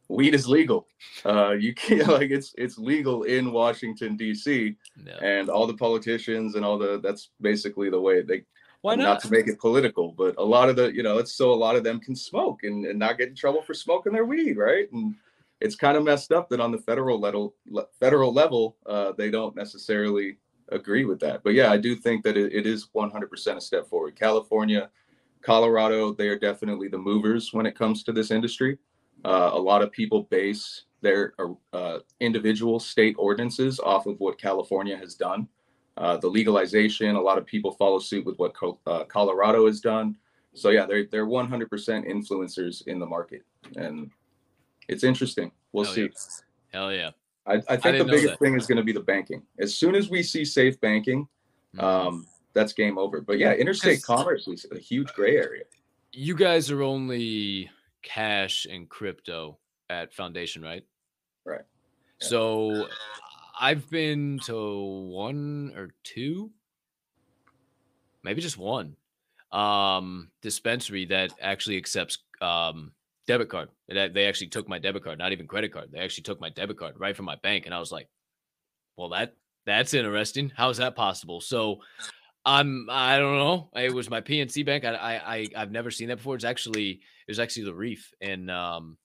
[0.08, 0.86] weed is legal.
[1.24, 4.76] Uh, you can't like it's it's legal in Washington D.C.
[4.96, 5.12] No.
[5.22, 8.42] and all the politicians and all the that's basically the way they.
[8.82, 9.04] Why not?
[9.04, 11.54] Not to make it political, but a lot of the you know it's so a
[11.54, 14.56] lot of them can smoke and, and not get in trouble for smoking their weed,
[14.56, 14.90] right?
[14.92, 15.14] And
[15.60, 17.54] it's kind of messed up that on the federal level
[17.98, 20.38] federal level uh, they don't necessarily
[20.70, 21.42] agree with that.
[21.42, 24.16] But yeah, I do think that it, it is 100% a step forward.
[24.16, 24.88] California,
[25.42, 28.78] Colorado, they are definitely the movers when it comes to this industry.
[29.24, 31.34] Uh, a lot of people base their
[31.72, 35.48] uh, individual state ordinances off of what California has done.
[36.00, 38.54] Uh, the legalization, a lot of people follow suit with what
[38.86, 40.16] uh, Colorado has done.
[40.54, 41.68] So yeah, they're they're 100%
[42.08, 43.42] influencers in the market,
[43.76, 44.10] and
[44.88, 45.52] it's interesting.
[45.72, 46.02] We'll Hell see.
[46.02, 46.08] Yeah.
[46.72, 47.10] Hell yeah.
[47.46, 49.42] I, I think I the biggest thing is going to be the banking.
[49.58, 51.28] As soon as we see safe banking,
[51.76, 51.84] mm-hmm.
[51.84, 53.20] um, that's game over.
[53.20, 55.64] But yeah, interstate commerce is a huge gray area.
[56.12, 57.70] You guys are only
[58.02, 59.58] cash and crypto
[59.90, 60.84] at Foundation, right?
[61.44, 61.60] Right.
[62.22, 62.28] Yeah.
[62.28, 62.88] So
[63.60, 64.54] I've been to
[65.10, 66.50] one or two,
[68.24, 68.96] maybe just one
[69.52, 72.92] um dispensary that actually accepts um
[73.26, 73.68] debit card.
[73.88, 75.90] They actually took my debit card, not even credit card.
[75.92, 78.08] They actually took my debit card right from my bank, and I was like,
[78.96, 79.34] "Well, that
[79.66, 80.50] that's interesting.
[80.56, 81.80] How is that possible?" So,
[82.46, 83.70] I'm I don't know.
[83.76, 84.84] It was my PNC bank.
[84.84, 86.34] I I, I have never seen that before.
[86.34, 88.96] It's actually it was actually the Reef in um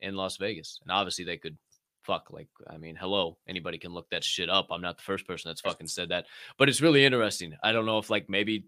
[0.00, 1.56] in Las Vegas, and obviously they could
[2.04, 4.68] fuck like I mean, hello, anybody can look that shit up.
[4.70, 6.26] I'm not the first person that's fucking said that,
[6.58, 7.54] but it's really interesting.
[7.62, 8.66] I don't know if like maybe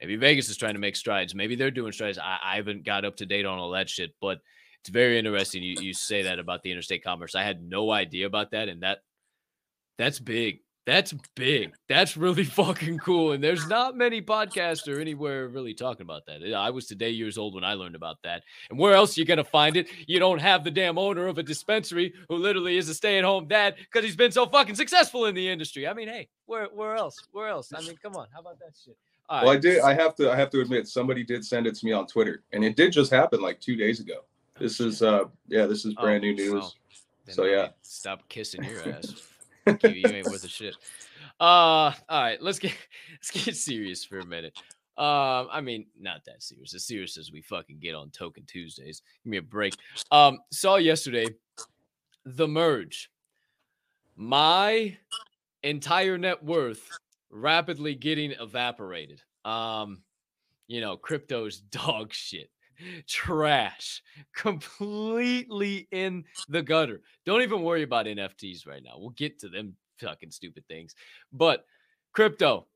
[0.00, 1.34] Maybe Vegas is trying to make strides.
[1.34, 2.18] Maybe they're doing strides.
[2.18, 4.40] I, I haven't got up to date on all that shit, but
[4.80, 5.62] it's very interesting.
[5.62, 7.34] You, you say that about the interstate commerce.
[7.34, 8.98] I had no idea about that, and that
[9.96, 10.60] that's big.
[10.86, 11.72] That's big.
[11.88, 13.32] That's really fucking cool.
[13.32, 16.42] And there's not many podcasts or anywhere really talking about that.
[16.54, 18.42] I was today years old when I learned about that.
[18.70, 19.88] And where else are you gonna find it?
[20.06, 23.76] You don't have the damn owner of a dispensary who literally is a stay-at-home dad
[23.78, 25.88] because he's been so fucking successful in the industry.
[25.88, 27.16] I mean, hey, where where else?
[27.32, 27.72] Where else?
[27.74, 28.26] I mean, come on.
[28.32, 28.96] How about that shit?
[29.30, 29.80] well, I did.
[29.80, 30.30] I have to.
[30.30, 32.92] I have to admit, somebody did send it to me on Twitter, and it did
[32.92, 34.24] just happen like two days ago.
[34.58, 36.52] This is, uh, yeah, this is brand oh, new news.
[36.52, 36.74] Well,
[37.28, 39.14] so yeah, stop kissing your ass.
[39.66, 40.76] You, you ain't worth a shit.
[41.40, 42.72] Uh, all right, let's get
[43.12, 44.56] let's get serious for a minute.
[44.96, 46.74] Um, I mean, not that serious.
[46.74, 49.02] As serious as we fucking get on Tokin' Tuesdays.
[49.24, 49.76] Give me a break.
[50.12, 51.26] Um, saw yesterday
[52.24, 53.10] the merge.
[54.16, 54.96] My
[55.64, 56.88] entire net worth
[57.30, 59.20] rapidly getting evaporated.
[59.44, 60.02] Um,
[60.68, 62.50] you know, crypto's dog shit,
[63.06, 64.02] trash,
[64.34, 67.00] completely in the gutter.
[67.24, 68.94] Don't even worry about NFTs right now.
[68.96, 70.94] We'll get to them fucking stupid things.
[71.32, 71.64] But
[72.12, 72.66] crypto,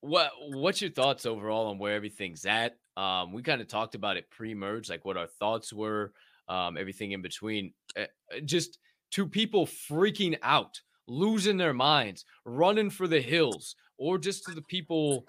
[0.00, 2.76] what what's your thoughts overall on where everything's at?
[2.96, 6.12] Um, we kind of talked about it pre-merge, like what our thoughts were,
[6.48, 7.72] um, everything in between.
[7.96, 8.04] Uh,
[8.44, 8.78] just
[9.10, 14.62] two people freaking out, losing their minds, running for the hills, or just to the
[14.62, 15.24] people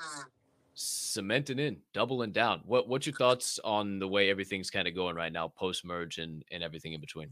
[0.81, 2.61] cementing in, doubling down.
[2.65, 6.17] What what's your thoughts on the way everything's kind of going right now, post merge
[6.17, 7.29] and and everything in between?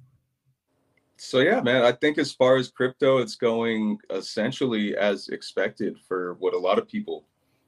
[1.17, 6.35] So yeah, man, I think as far as crypto, it's going essentially as expected for
[6.35, 7.25] what a lot of people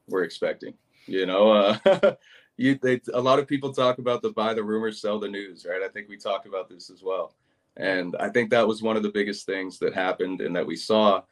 [0.08, 0.74] were expecting.
[1.06, 2.14] You know, uh,
[2.56, 5.66] you they, a lot of people talk about the buy the rumors, sell the news,
[5.68, 5.82] right?
[5.82, 7.34] I think we talked about this as well,
[7.76, 10.76] and I think that was one of the biggest things that happened and that we
[10.76, 11.22] saw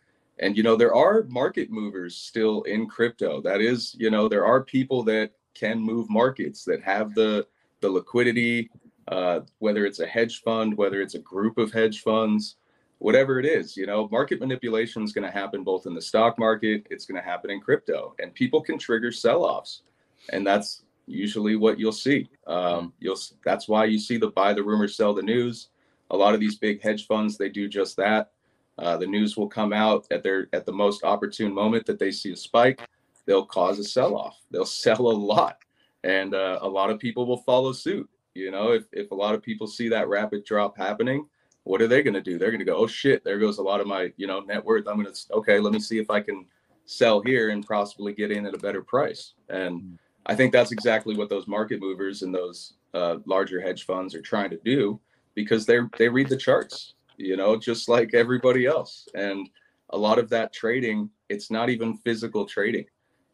[0.40, 3.40] and you know there are market movers still in crypto.
[3.40, 7.46] That is you know there are people that can move markets that have the
[7.80, 8.70] the liquidity
[9.08, 12.56] uh, whether it's a hedge fund whether it's a group of hedge funds
[12.98, 16.38] whatever it is you know market manipulation is going to happen both in the stock
[16.38, 19.82] market it's going to happen in crypto and people can trigger sell-offs
[20.28, 22.28] and that's usually what you'll see.
[22.46, 25.68] Um, you'll that's why you see the buy the rumor sell the news.
[26.10, 28.32] A lot of these big hedge funds they do just that
[28.80, 32.10] uh, the news will come out at their at the most opportune moment that they
[32.10, 32.80] see a spike.
[33.26, 34.38] They'll cause a sell off.
[34.50, 35.58] They'll sell a lot,
[36.04, 38.08] and uh, a lot of people will follow suit.
[38.34, 41.26] You know, if if a lot of people see that rapid drop happening,
[41.64, 42.38] what are they going to do?
[42.38, 44.64] They're going to go, oh shit, there goes a lot of my you know net
[44.64, 44.88] worth.
[44.88, 46.46] I'm going to okay, let me see if I can
[46.86, 49.34] sell here and possibly get in at a better price.
[49.48, 49.98] And mm.
[50.26, 54.22] I think that's exactly what those market movers and those uh, larger hedge funds are
[54.22, 55.00] trying to do
[55.34, 59.08] because they they read the charts, you know, just like everybody else.
[59.14, 59.48] And
[59.90, 62.86] a lot of that trading, it's not even physical trading.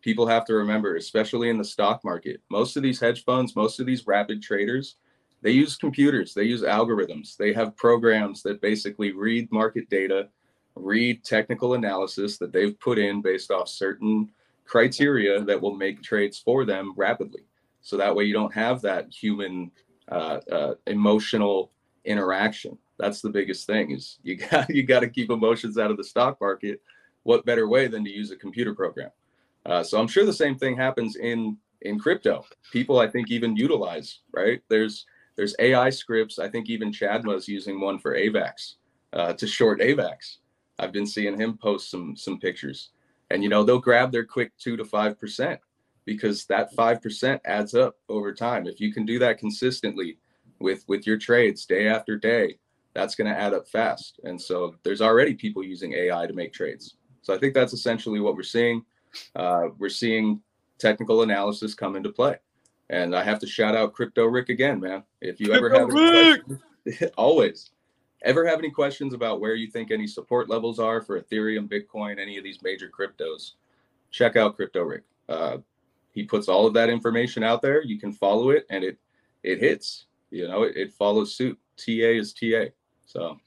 [0.03, 3.81] People have to remember, especially in the stock market, most of these hedge funds, most
[3.81, 4.97] of these rapid traders,
[5.43, 10.29] they use computers, they use algorithms, they have programs that basically read market data,
[10.75, 14.31] read technical analysis that they've put in based off certain
[14.65, 17.43] criteria that will make trades for them rapidly.
[17.81, 19.71] So that way you don't have that human
[20.11, 21.71] uh, uh, emotional
[22.05, 22.79] interaction.
[22.99, 26.05] That's the biggest thing is you got you got to keep emotions out of the
[26.05, 26.81] stock market.
[27.23, 29.11] What better way than to use a computer program?
[29.65, 32.45] Uh, so I'm sure the same thing happens in in crypto.
[32.73, 34.63] People I think even utilize right.
[34.69, 36.39] There's there's AI scripts.
[36.39, 38.75] I think even Chadma is using one for AVAX
[39.13, 40.39] uh, to short AVAX.
[40.79, 42.91] I've been seeing him post some some pictures,
[43.31, 45.61] and you know they'll grab their quick two to five percent
[46.05, 48.67] because that five percent adds up over time.
[48.67, 50.19] If you can do that consistently
[50.59, 52.59] with with your trades day after day,
[52.97, 54.21] that's going to add up fast.
[54.25, 56.97] And so there's already people using AI to make trades.
[57.23, 58.85] So I think that's essentially what we're seeing.
[59.35, 60.41] Uh, we're seeing
[60.79, 62.37] technical analysis come into play.
[62.89, 65.03] And I have to shout out Crypto Rick again, man.
[65.21, 67.71] If you ever have any questions, always
[68.23, 72.19] ever have any questions about where you think any support levels are for Ethereum, Bitcoin,
[72.19, 73.53] any of these major cryptos,
[74.11, 75.05] check out Crypto Rick.
[75.29, 75.59] Uh,
[76.13, 77.83] he puts all of that information out there.
[77.83, 78.99] You can follow it, and it
[79.43, 80.07] it hits.
[80.31, 81.59] You know, it, it follows suit.
[81.77, 82.67] TA is TA.
[83.07, 83.39] So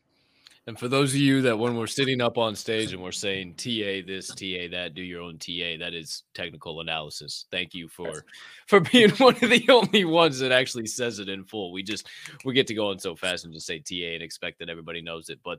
[0.70, 3.56] and for those of you that when we're sitting up on stage and we're saying
[3.56, 7.46] TA this, TA that, do your own TA, that is technical analysis.
[7.50, 8.24] Thank you for
[8.68, 11.72] for being one of the only ones that actually says it in full.
[11.72, 12.08] We just
[12.46, 15.02] we get to go on so fast and just say TA and expect that everybody
[15.02, 15.40] knows it.
[15.44, 15.58] But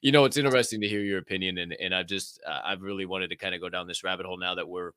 [0.00, 3.28] you know, it's interesting to hear your opinion, and and I've just I've really wanted
[3.28, 4.92] to kind of go down this rabbit hole now that we're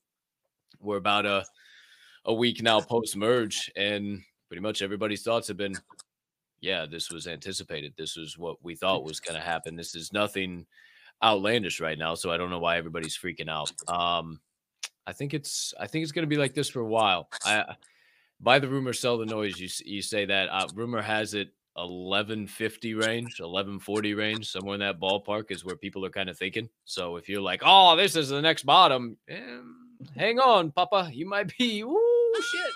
[0.80, 1.44] we're about a
[2.24, 5.76] a week now post merge, and pretty much everybody's thoughts have been
[6.62, 7.94] yeah, this was anticipated.
[7.98, 9.76] This was what we thought was going to happen.
[9.76, 10.66] This is nothing
[11.24, 13.72] outlandish right now, so I don't know why everybody's freaking out.
[13.88, 14.40] Um,
[15.08, 17.30] I think it's I think it's going to be like this for a while.
[17.46, 17.76] I
[18.40, 19.60] buy the rumor, sell the noise.
[19.60, 25.00] You you say that uh, rumor has it 1150 range, 1140 range, somewhere in that
[25.00, 26.70] ballpark is where people are kind of thinking.
[26.86, 29.40] So if you're like, oh, this is the next bottom, eh,
[30.16, 32.72] hang on, Papa, you might be, ooh, shit,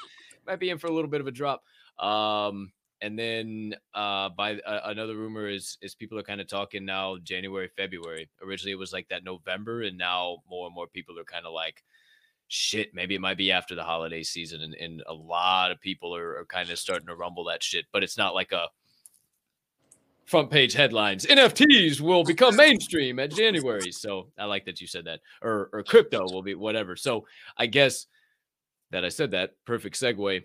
[0.47, 1.63] might be in for a little bit of a drop.
[1.99, 2.71] Um,
[3.03, 7.17] and then uh, by uh, another rumor is is people are kind of talking now
[7.21, 8.29] January February.
[8.41, 11.51] Originally it was like that November, and now more and more people are kind of
[11.51, 11.83] like,
[12.47, 16.15] shit, maybe it might be after the holiday season, and, and a lot of people
[16.15, 17.85] are, are kind of starting to rumble that shit.
[17.91, 18.67] But it's not like a
[20.25, 21.25] front page headlines.
[21.25, 23.91] NFTs will become mainstream at January.
[23.91, 26.95] So I like that you said that, or or crypto will be whatever.
[26.95, 27.25] So
[27.57, 28.07] I guess
[28.91, 30.43] that I said that perfect segue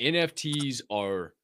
[0.00, 1.34] NFTs are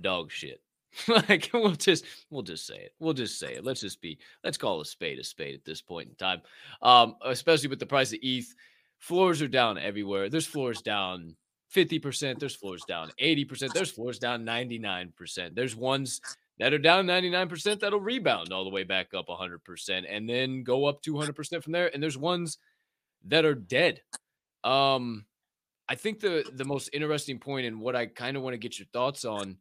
[0.00, 0.60] dog shit.
[1.08, 2.94] like we'll just we'll just say it.
[2.98, 3.64] We'll just say it.
[3.64, 6.42] Let's just be let's call a spade a spade at this point in time.
[6.82, 8.54] Um, especially with the price of ETH,
[8.98, 10.28] floors are down everywhere.
[10.28, 11.36] There's floors down
[11.74, 15.54] 50%, there's floors down 80%, there's floors down 99%.
[15.54, 16.20] There's ones
[16.58, 20.86] that are down 99% that'll rebound all the way back up 100% and then go
[20.86, 22.58] up 200% from there and there's ones
[23.26, 24.02] that are dead.
[24.64, 25.24] Um
[25.90, 28.78] I think the the most interesting point and what I kind of want to get
[28.78, 29.56] your thoughts on.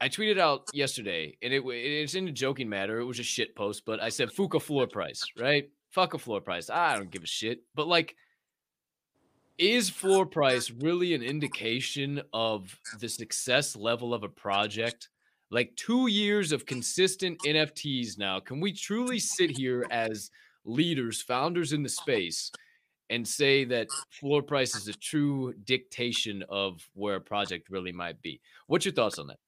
[0.00, 2.98] I tweeted out yesterday, and it it's in a joking matter.
[2.98, 5.68] It was a shit post, but I said Fuka floor price, right?
[5.90, 6.70] Fuck a floor price.
[6.70, 7.64] I don't give a shit.
[7.74, 8.16] But like,
[9.58, 15.10] is floor price really an indication of the success level of a project?
[15.50, 20.30] Like two years of consistent NFTs now, can we truly sit here as
[20.64, 22.50] leaders, founders in the space,
[23.14, 28.20] and say that floor price is a true dictation of where a project really might
[28.22, 28.40] be.
[28.66, 29.38] What's your thoughts on that?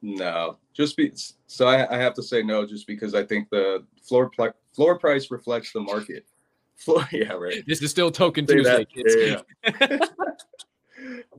[0.00, 1.12] No, just be
[1.46, 4.98] so I, I have to say no, just because I think the floor pl- floor
[4.98, 6.26] price reflects the market.
[6.76, 7.62] Floor, yeah, right.
[7.68, 9.14] This is still Token say Tuesday, kids.
[9.16, 9.40] Yeah,
[9.80, 9.98] yeah.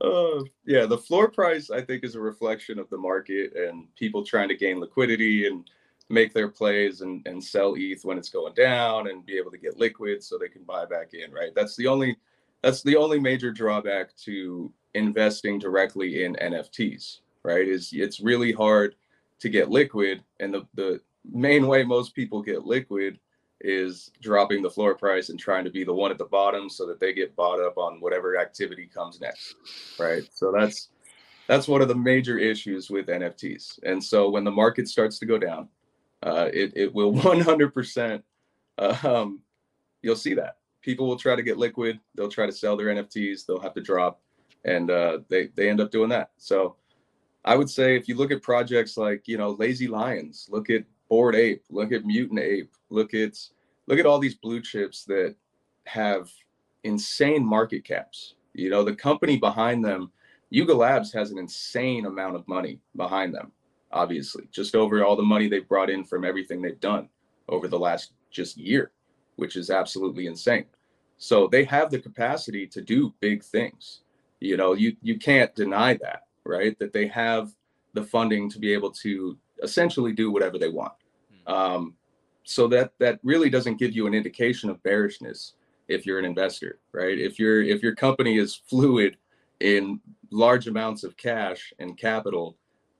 [0.00, 4.24] uh, yeah, the floor price I think is a reflection of the market and people
[4.24, 5.68] trying to gain liquidity and
[6.08, 9.58] make their plays and, and sell ETH when it's going down and be able to
[9.58, 11.54] get liquid so they can buy back in, right?
[11.54, 12.16] That's the only
[12.62, 17.66] that's the only major drawback to investing directly in NFTs, right?
[17.66, 18.94] Is it's really hard
[19.40, 21.00] to get liquid and the, the
[21.30, 23.18] main way most people get liquid
[23.60, 26.86] is dropping the floor price and trying to be the one at the bottom so
[26.86, 29.56] that they get bought up on whatever activity comes next
[29.98, 30.88] right so that's
[31.46, 35.26] that's one of the major issues with nfts and so when the market starts to
[35.26, 35.68] go down
[36.26, 38.22] uh, it, it will 100%
[38.78, 39.40] um,
[40.02, 40.58] you'll see that.
[40.82, 43.80] People will try to get liquid they'll try to sell their nfts they'll have to
[43.80, 44.20] drop
[44.64, 46.30] and uh, they, they end up doing that.
[46.36, 46.76] So
[47.44, 50.82] i would say if you look at projects like you know lazy lions look at
[51.08, 53.38] bored ape look at mutant ape look at
[53.86, 55.36] look at all these blue chips that
[55.84, 56.28] have
[56.84, 58.34] insane market caps.
[58.54, 60.10] You know the company behind them
[60.50, 63.52] yuga labs has an insane amount of money behind them
[63.92, 64.48] obviously.
[64.50, 67.08] Just over all the money they've brought in from everything they've done
[67.48, 68.92] over the last just year
[69.36, 70.64] which is absolutely insane.
[71.18, 74.00] So they have the capacity to do big things.
[74.40, 76.78] You know you you can't deny that right?
[76.78, 77.52] That they have
[77.94, 80.92] the funding to be able to essentially do whatever they want.
[81.46, 81.94] Um,
[82.44, 85.54] so that that really doesn't give you an indication of bearishness
[85.88, 87.18] if you're an investor right?
[87.18, 89.16] If your if your company is fluid
[89.60, 92.56] in large amounts of cash and capital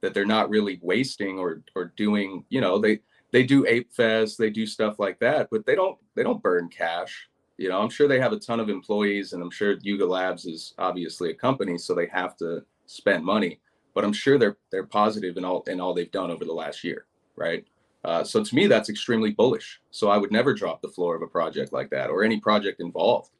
[0.07, 3.01] that they're not really wasting or or doing you know they
[3.33, 6.69] they do ape fest they do stuff like that but they don't they don't burn
[6.69, 7.29] cash
[7.59, 10.47] you know i'm sure they have a ton of employees and i'm sure yuga labs
[10.47, 13.59] is obviously a company so they have to spend money
[13.95, 16.85] but i'm sure they're they're positive in all in all they've done over the last
[16.85, 17.67] year right
[18.07, 19.81] uh, so to me, that's extremely bullish.
[19.91, 22.81] So I would never drop the floor of a project like that or any project
[22.81, 23.31] involved,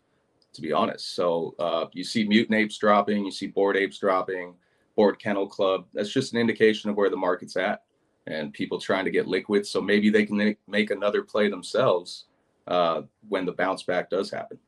[0.55, 1.15] to be honest.
[1.15, 4.55] So uh, you see mutant apes dropping, you see bored apes dropping,
[4.97, 5.87] bored kennel club.
[5.95, 7.83] That's just an indication of where the market's at
[8.27, 9.67] and people trying to get liquid.
[9.67, 12.25] So maybe they can make another play themselves
[12.67, 14.59] uh, when the bounce back does happen.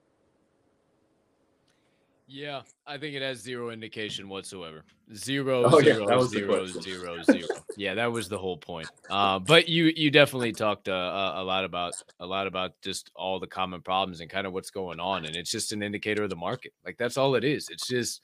[2.30, 4.84] Yeah, I think it has zero indication whatsoever.
[5.14, 7.48] Zero, Oh, yeah, zero, that was the zero, zero, zero.
[7.78, 8.86] Yeah, that was the whole point.
[9.08, 13.40] Uh, but you you definitely talked uh, a lot about a lot about just all
[13.40, 16.28] the common problems and kind of what's going on, and it's just an indicator of
[16.28, 16.74] the market.
[16.84, 17.70] Like that's all it is.
[17.70, 18.20] It's just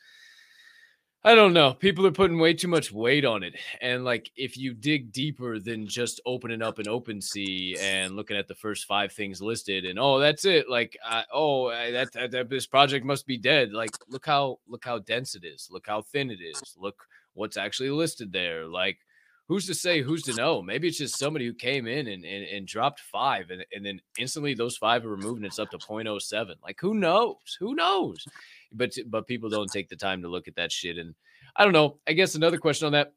[1.26, 1.72] I don't know.
[1.72, 3.54] People are putting way too much weight on it.
[3.80, 8.46] And like if you dig deeper than just opening up an OpenSea and looking at
[8.46, 10.98] the first five things listed and oh that's it, like
[11.32, 13.72] oh that, that that this project must be dead.
[13.72, 15.68] Like look how look how dense it is.
[15.70, 16.60] Look how thin it is.
[16.76, 18.66] Look what's actually listed there.
[18.66, 18.98] Like
[19.46, 20.62] who's to say who's to know?
[20.62, 24.00] Maybe it's just somebody who came in and, and, and dropped five and, and then
[24.18, 26.54] instantly those five are removed and it's up to 0.07.
[26.62, 27.56] Like who knows?
[27.60, 28.24] Who knows?
[28.72, 30.98] But but people don't take the time to look at that shit.
[30.98, 31.14] And
[31.56, 31.98] I don't know.
[32.06, 33.12] I guess another question on that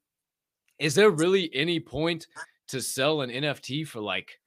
[0.80, 2.28] is there really any point
[2.68, 4.40] to sell an NFT for like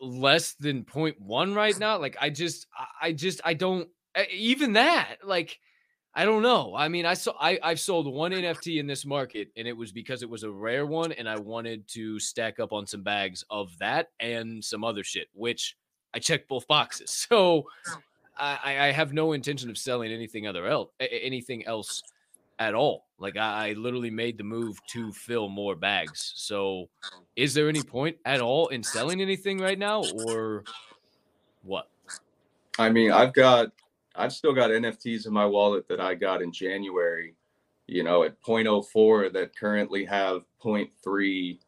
[0.00, 1.98] less than 0.1 right now?
[1.98, 2.66] Like I just
[3.00, 3.88] I- just I don't
[4.30, 5.58] even that like
[6.18, 6.74] I don't know.
[6.74, 9.92] I mean, I saw I I've sold one NFT in this market, and it was
[9.92, 13.44] because it was a rare one, and I wanted to stack up on some bags
[13.50, 15.76] of that and some other shit, which
[16.14, 17.10] I checked both boxes.
[17.28, 17.66] So
[18.38, 22.02] I, I- I have no intention of selling anything other else, anything else
[22.58, 23.04] at all.
[23.18, 26.32] Like I, I literally made the move to fill more bags.
[26.36, 26.88] So,
[27.36, 30.64] is there any point at all in selling anything right now, or
[31.62, 31.88] what?
[32.78, 33.72] I mean, I've got,
[34.16, 37.34] I've still got NFTs in my wallet that I got in January,
[37.86, 41.58] you know, at 0.04 that currently have 0.3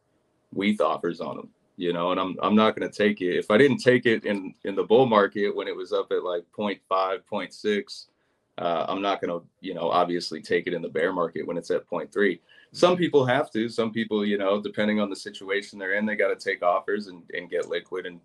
[0.53, 3.37] WETH offers on them, you know, and I'm, I'm not going to take it.
[3.37, 6.23] If I didn't take it in, in the bull market when it was up at
[6.23, 8.05] like 0.5, 0.6,
[8.57, 11.57] uh, I'm not going to, you know, obviously take it in the bear market when
[11.57, 12.39] it's at 0.3.
[12.73, 16.15] Some people have to, some people, you know, depending on the situation they're in, they
[16.15, 18.19] got to take offers and, and get liquid and,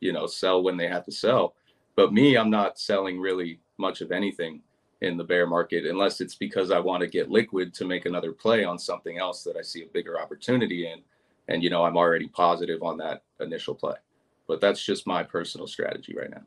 [0.00, 1.54] you know, sell when they have to sell.
[1.94, 4.60] But me, I'm not selling really much of anything
[5.02, 8.32] in the bear market unless it's because I want to get liquid to make another
[8.32, 11.02] play on something else that I see a bigger opportunity in.
[11.48, 13.96] And, you know, I'm already positive on that initial play.
[14.48, 16.42] But that's just my personal strategy right now.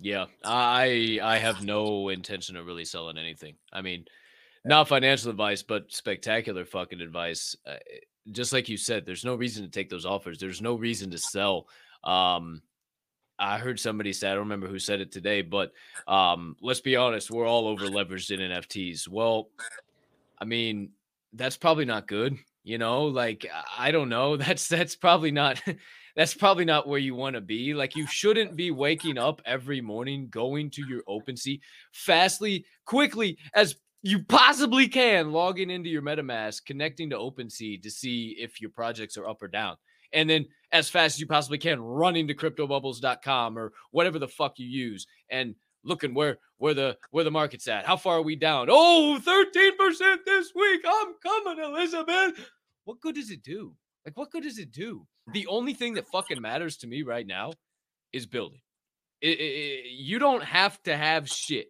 [0.00, 3.54] Yeah, I I have no intention of really selling anything.
[3.72, 4.04] I mean,
[4.64, 7.56] not financial advice, but spectacular fucking advice.
[7.66, 7.76] Uh,
[8.32, 10.38] just like you said, there's no reason to take those offers.
[10.38, 11.68] There's no reason to sell.
[12.02, 12.60] Um,
[13.38, 15.72] I heard somebody say, I don't remember who said it today, but
[16.06, 19.08] um, let's be honest, we're all over leveraged in NFTs.
[19.08, 19.48] Well,
[20.38, 20.90] I mean,
[21.32, 22.36] that's probably not good.
[22.62, 23.46] You know, like
[23.78, 24.36] I don't know.
[24.38, 25.60] That's that's probably not
[26.16, 27.74] that's probably not where you want to be.
[27.74, 31.60] Like you shouldn't be waking up every morning, going to your OpenSea
[31.92, 38.36] fastly, quickly as you possibly can, logging into your MetaMask, connecting to OpenSea to see
[38.38, 39.76] if your projects are up or down.
[40.14, 44.58] And then as fast as you possibly can, running to cryptobubbles.com or whatever the fuck
[44.58, 45.54] you use and
[45.84, 47.84] looking where where the where the market's at.
[47.84, 48.68] How far are we down?
[48.70, 50.80] Oh, 13% this week.
[50.86, 52.50] I'm coming, Elizabeth.
[52.84, 53.74] What good does it do?
[54.04, 55.06] Like, what good does it do?
[55.32, 57.52] The only thing that fucking matters to me right now
[58.12, 58.60] is building.
[59.20, 61.68] It, it, you don't have to have shit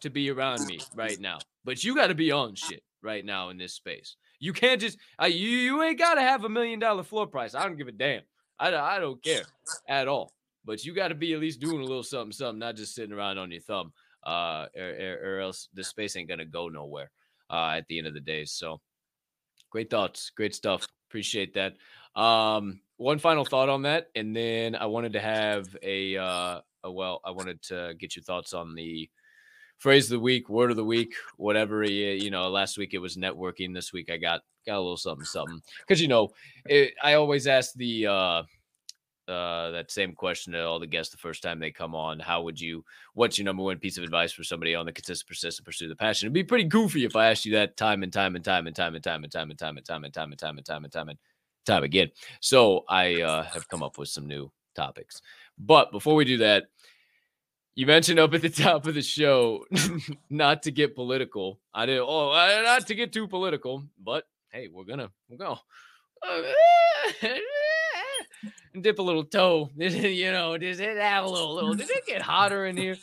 [0.00, 3.50] to be around me right now, but you got to be on shit right now
[3.50, 4.16] in this space.
[4.38, 7.54] You can't just uh, you you ain't got to have a million dollar floor price.
[7.54, 8.22] I don't give a damn.
[8.58, 9.44] I, I don't care
[9.88, 10.32] at all.
[10.64, 13.12] But you got to be at least doing a little something, something, not just sitting
[13.12, 13.92] around on your thumb.
[14.24, 17.10] Uh, or, or, or else the space ain't gonna go nowhere.
[17.50, 18.44] Uh, at the end of the day.
[18.46, 18.80] So,
[19.70, 20.86] great thoughts, great stuff.
[21.10, 21.74] Appreciate that.
[22.18, 26.90] Um, one final thought on that, and then I wanted to have a, uh, a
[26.90, 29.10] well, I wanted to get your thoughts on the
[29.78, 31.84] phrase of the week, word of the week, whatever.
[31.84, 33.74] You know, last week it was networking.
[33.74, 35.60] This week I got got a little something, something.
[35.80, 36.30] Because you know,
[36.66, 38.42] it, I always ask the uh,
[39.28, 42.18] uh, that same question to all the guests the first time they come on.
[42.18, 42.84] How would you?
[43.14, 45.90] What's your number one piece of advice for somebody on the consistent, persistent pursuit of
[45.90, 46.26] the passion?
[46.26, 48.74] It'd be pretty goofy if I asked you that time and time and time and
[48.74, 50.84] time and time and time and time and time and time and time and time
[50.84, 51.18] and time and
[51.66, 52.10] time again.
[52.40, 55.20] So I uh, have come up with some new topics.
[55.58, 56.64] But before we do that,
[57.74, 59.64] you mentioned up at the top of the show
[60.30, 61.60] not to get political.
[61.72, 62.00] I did.
[62.00, 62.32] Oh,
[62.64, 65.60] not to get too political, but hey, we're gonna we're gonna
[68.80, 69.70] dip a little toe.
[69.76, 71.74] you know, does it have a little little?
[71.74, 72.96] Does it get hotter in here?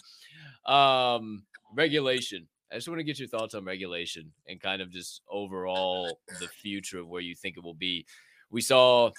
[0.65, 1.43] Um,
[1.75, 2.47] regulation.
[2.71, 6.47] I just want to get your thoughts on regulation and kind of just overall the
[6.47, 8.05] future of where you think it will be.
[8.49, 9.11] We saw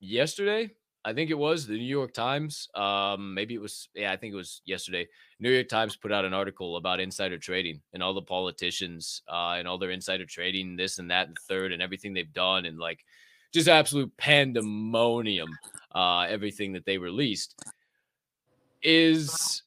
[0.00, 0.70] yesterday
[1.06, 2.68] I think it was the New York Times.
[2.74, 5.06] Um, maybe it was, yeah, I think it was yesterday.
[5.38, 9.54] New York Times put out an article about insider trading and all the politicians uh,
[9.56, 12.76] and all their insider trading, this and that and third, and everything they've done, and
[12.76, 13.04] like
[13.54, 15.48] just absolute pandemonium.
[15.94, 17.54] Uh, everything that they released
[18.82, 19.62] is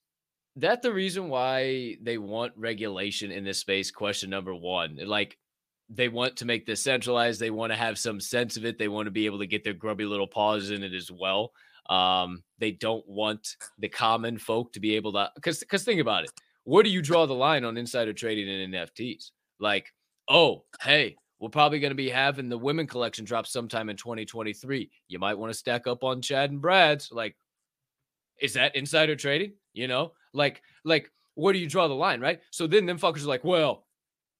[0.57, 3.91] that the reason why they want regulation in this space?
[3.91, 4.99] Question number one.
[5.05, 5.37] Like
[5.89, 7.39] they want to make this centralized.
[7.39, 8.77] They want to have some sense of it.
[8.77, 11.51] They want to be able to get their grubby little paws in it as well.
[11.89, 16.25] Um, they don't want the common folk to be able to, because because think about
[16.25, 16.31] it.
[16.63, 19.31] Where do you draw the line on insider trading in NFTs?
[19.59, 19.91] Like,
[20.27, 24.91] oh, hey, we're probably going to be having the women collection drop sometime in 2023.
[25.07, 27.11] You might want to stack up on Chad and Brad's.
[27.11, 27.35] Like,
[28.39, 29.53] is that insider trading?
[29.73, 32.39] You know, like, like, where do you draw the line, right?
[32.51, 33.85] So then them fuckers are like, well,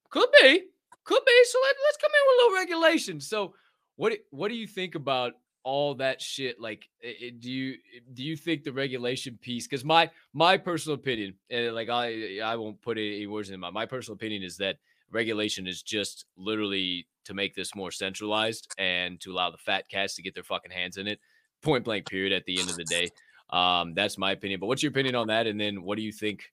[0.10, 0.64] could be,
[1.10, 1.44] could be.
[1.46, 3.20] So let, let's come in with a little regulation.
[3.20, 3.56] So
[3.96, 5.34] what what do you think about
[5.64, 6.60] all that shit?
[6.60, 7.76] Like, it, do you
[8.14, 9.68] do you think the regulation piece?
[9.68, 13.72] Because my my personal opinion, and like I I won't put any words in my
[13.72, 14.78] my personal opinion is that
[15.12, 20.16] regulation is just literally to make this more centralized and to allow the fat cats
[20.16, 21.20] to get their fucking hands in it.
[21.64, 22.08] Point blank.
[22.08, 22.34] Period.
[22.34, 23.10] At the end of the day,
[23.50, 24.60] um, that's my opinion.
[24.60, 25.48] But what's your opinion on that?
[25.48, 26.44] And then what do you think?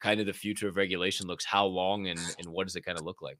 [0.00, 1.44] Kind of the future of regulation looks.
[1.44, 3.36] How long and and what does it kind of look like?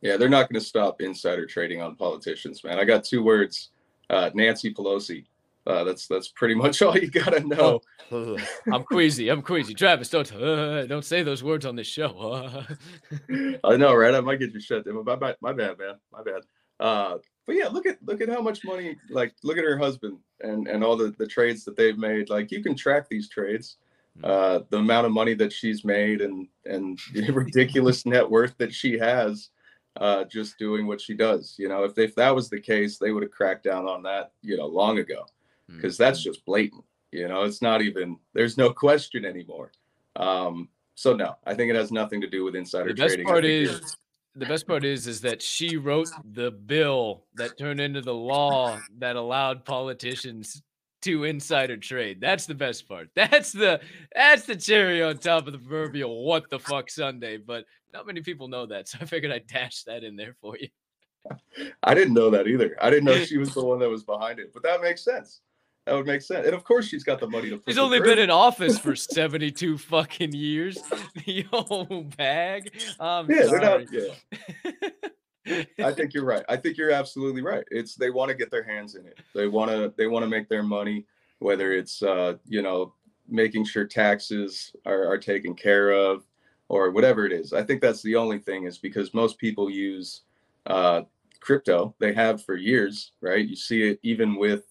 [0.00, 2.78] Yeah, they're not going to stop insider trading on politicians, man.
[2.78, 3.70] I got two words:
[4.08, 5.24] uh, Nancy Pelosi.
[5.66, 7.80] Uh, that's that's pretty much all you gotta know.
[8.10, 8.38] Oh,
[8.72, 9.28] I'm queasy.
[9.28, 9.74] I'm queasy.
[9.74, 12.64] Travis, don't uh, don't say those words on this show.
[13.64, 14.14] I know, right?
[14.14, 15.04] I might get you shut down.
[15.04, 15.94] My, my, my bad, man.
[16.12, 16.42] My bad.
[16.80, 18.96] Uh, but yeah, look at look at how much money.
[19.10, 22.30] Like, look at her husband and and all the the trades that they've made.
[22.30, 23.76] Like, you can track these trades.
[24.18, 24.24] Hmm.
[24.24, 28.72] Uh, the amount of money that she's made and and the ridiculous net worth that
[28.72, 29.50] she has
[30.00, 31.54] uh, just doing what she does.
[31.58, 34.02] You know, if, they, if that was the case, they would have cracked down on
[34.04, 35.26] that, you know, long ago,
[35.68, 36.02] because mm-hmm.
[36.02, 36.84] that's just blatant.
[37.12, 39.72] You know, it's not even, there's no question anymore.
[40.16, 43.26] Um, so no, I think it has nothing to do with insider the best trading.
[43.26, 43.96] Part is,
[44.34, 48.78] the best part is is that she wrote the bill that turned into the law
[48.98, 50.62] that allowed politicians
[51.02, 52.20] to insider trade.
[52.20, 53.08] That's the best part.
[53.14, 53.80] That's the
[54.14, 57.36] that's the cherry on top of the proverbial what the fuck Sunday.
[57.36, 60.56] But not many people know that, so I figured I'd dash that in there for
[60.58, 60.68] you.
[61.82, 62.76] I didn't know that either.
[62.80, 65.40] I didn't know she was the one that was behind it, but that makes sense.
[65.86, 66.46] That would make sense.
[66.46, 67.60] And of course, she's got the money to.
[67.66, 70.78] She's only been in office for seventy-two fucking years.
[71.24, 72.72] The old bag.
[72.98, 73.60] I'm yeah, sorry.
[73.60, 73.92] they're not.
[73.92, 74.88] Yeah.
[75.78, 76.44] I think you're right.
[76.48, 77.64] I think you're absolutely right.
[77.70, 79.18] It's they want to get their hands in it.
[79.34, 81.06] They want to they want to make their money,
[81.38, 82.94] whether it's uh, you know
[83.28, 86.24] making sure taxes are, are taken care of
[86.68, 87.52] or whatever it is.
[87.52, 90.22] I think that's the only thing is because most people use
[90.66, 91.02] uh,
[91.40, 91.94] crypto.
[91.98, 93.46] They have for years, right?
[93.46, 94.64] You see it even with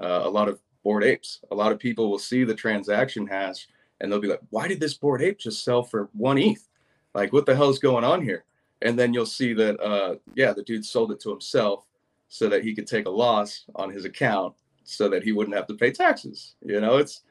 [0.00, 1.40] uh, a lot of bored apes.
[1.50, 3.68] A lot of people will see the transaction hash
[4.00, 6.68] and they'll be like, "Why did this bored ape just sell for one ETH?
[7.14, 8.44] Like, what the hell is going on here?"
[8.82, 11.86] And then you'll see that uh, yeah the dude sold it to himself
[12.28, 14.54] so that he could take a loss on his account
[14.84, 17.22] so that he wouldn't have to pay taxes you know it's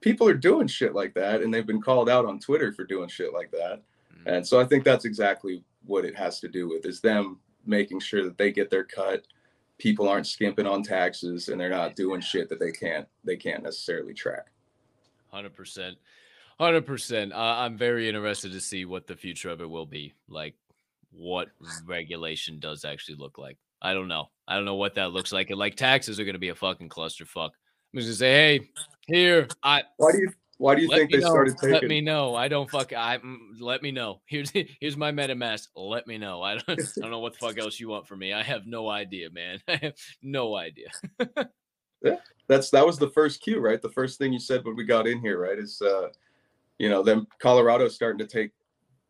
[0.00, 3.08] people are doing shit like that and they've been called out on twitter for doing
[3.08, 3.82] shit like that
[4.14, 4.28] mm-hmm.
[4.28, 8.00] and so i think that's exactly what it has to do with is them making
[8.00, 9.24] sure that they get their cut
[9.78, 13.62] people aren't skimping on taxes and they're not doing shit that they can't they can't
[13.62, 14.46] necessarily track.
[15.30, 15.96] Hundred percent,
[16.58, 17.32] hundred percent.
[17.34, 20.14] I'm very interested to see what the future of it will be.
[20.28, 20.54] Like,
[21.16, 21.48] what
[21.86, 23.58] regulation does actually look like.
[23.80, 24.30] I don't know.
[24.48, 25.50] I don't know what that looks like.
[25.50, 27.50] And like taxes are going to be a fucking clusterfuck.
[27.92, 28.70] I'm just gonna say, hey,
[29.06, 29.82] here, I.
[29.96, 31.28] Why do you why do you think they know.
[31.28, 31.72] started taking?
[31.72, 32.34] Let me know.
[32.34, 32.92] I don't fuck.
[32.92, 34.20] I mm, let me know.
[34.26, 34.50] Here's
[34.80, 35.68] here's my MetaMask.
[35.76, 36.42] Let me know.
[36.42, 38.32] I don't, I don't know what the fuck else you want from me.
[38.32, 39.60] I have no idea, man.
[39.68, 40.88] I have no idea.
[42.02, 42.16] yeah,
[42.48, 43.80] that's that was the first cue, right?
[43.80, 45.58] The first thing you said when we got in here, right?
[45.58, 46.08] Is uh,
[46.78, 48.50] you know, then Colorado starting to take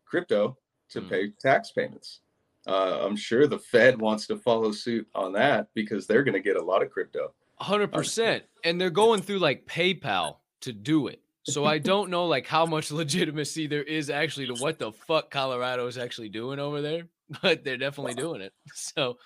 [0.05, 0.57] crypto
[0.91, 1.09] to mm.
[1.09, 2.21] pay tax payments.
[2.67, 6.39] Uh, I'm sure the Fed wants to follow suit on that because they're going to
[6.39, 7.33] get a lot of crypto.
[7.59, 11.21] Hundred percent, and they're going through like PayPal to do it.
[11.47, 15.29] So I don't know like how much legitimacy there is actually to what the fuck
[15.29, 17.03] Colorado is actually doing over there,
[17.41, 18.53] but they're definitely doing it.
[18.73, 19.17] So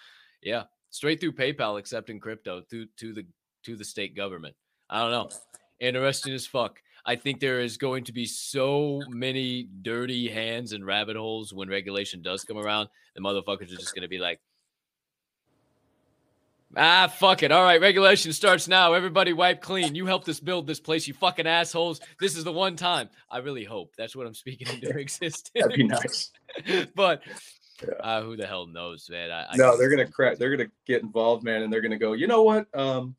[0.44, 3.26] yeah, straight through PayPal accepting crypto to to the
[3.64, 4.56] to the state government.
[4.90, 5.30] I don't know.
[5.80, 6.82] Interesting as fuck.
[7.10, 11.68] I think there is going to be so many dirty hands and rabbit holes when
[11.68, 12.88] regulation does come around.
[13.16, 14.40] The motherfuckers are just going to be like,
[16.78, 17.52] Ah, fuck it.
[17.52, 18.94] All right, regulation starts now.
[18.94, 19.96] Everybody wipe clean.
[19.96, 22.00] You helped us build this place, you fucking assholes.
[22.20, 23.10] This is the one time.
[23.32, 25.50] I really hope that's what I'm speaking into existence.
[25.56, 26.30] That'd be nice.
[26.96, 27.24] but
[27.82, 27.94] yeah.
[28.02, 29.32] uh, who the hell knows, man?
[29.32, 30.38] I, I no, they're gonna crack.
[30.38, 32.14] They're gonna get involved, man, and they're gonna go.
[32.14, 32.68] You know what?
[32.78, 33.16] Um,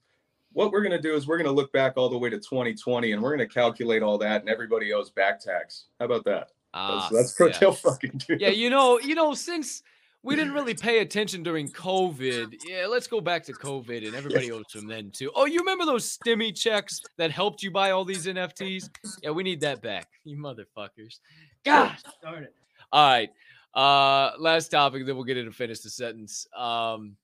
[0.53, 3.23] what we're gonna do is we're gonna look back all the way to 2020, and
[3.23, 5.87] we're gonna calculate all that, and everybody owes back tax.
[5.99, 6.49] How about that?
[6.75, 7.59] Ah, that's, that's what yeah.
[7.59, 8.37] they'll fucking do.
[8.39, 9.83] Yeah, you know, you know, since
[10.23, 12.57] we didn't really pay attention during COVID.
[12.67, 14.55] Yeah, let's go back to COVID and everybody yes.
[14.55, 15.31] owes from then too.
[15.35, 18.91] Oh, you remember those stimmy checks that helped you buy all these NFTs?
[19.23, 21.21] Yeah, we need that back, you motherfuckers.
[21.65, 22.55] God darn it.
[22.93, 23.31] All right.
[23.73, 26.47] Uh last topic, then we'll get into finish the sentence.
[26.57, 27.17] Um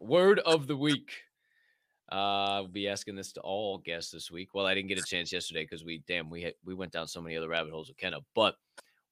[0.00, 1.12] word of the week.
[2.10, 4.54] Uh, we'll be asking this to all guests this week.
[4.54, 7.08] Well, I didn't get a chance yesterday because we damn we had, we went down
[7.08, 8.18] so many other rabbit holes with Kenna.
[8.34, 8.56] But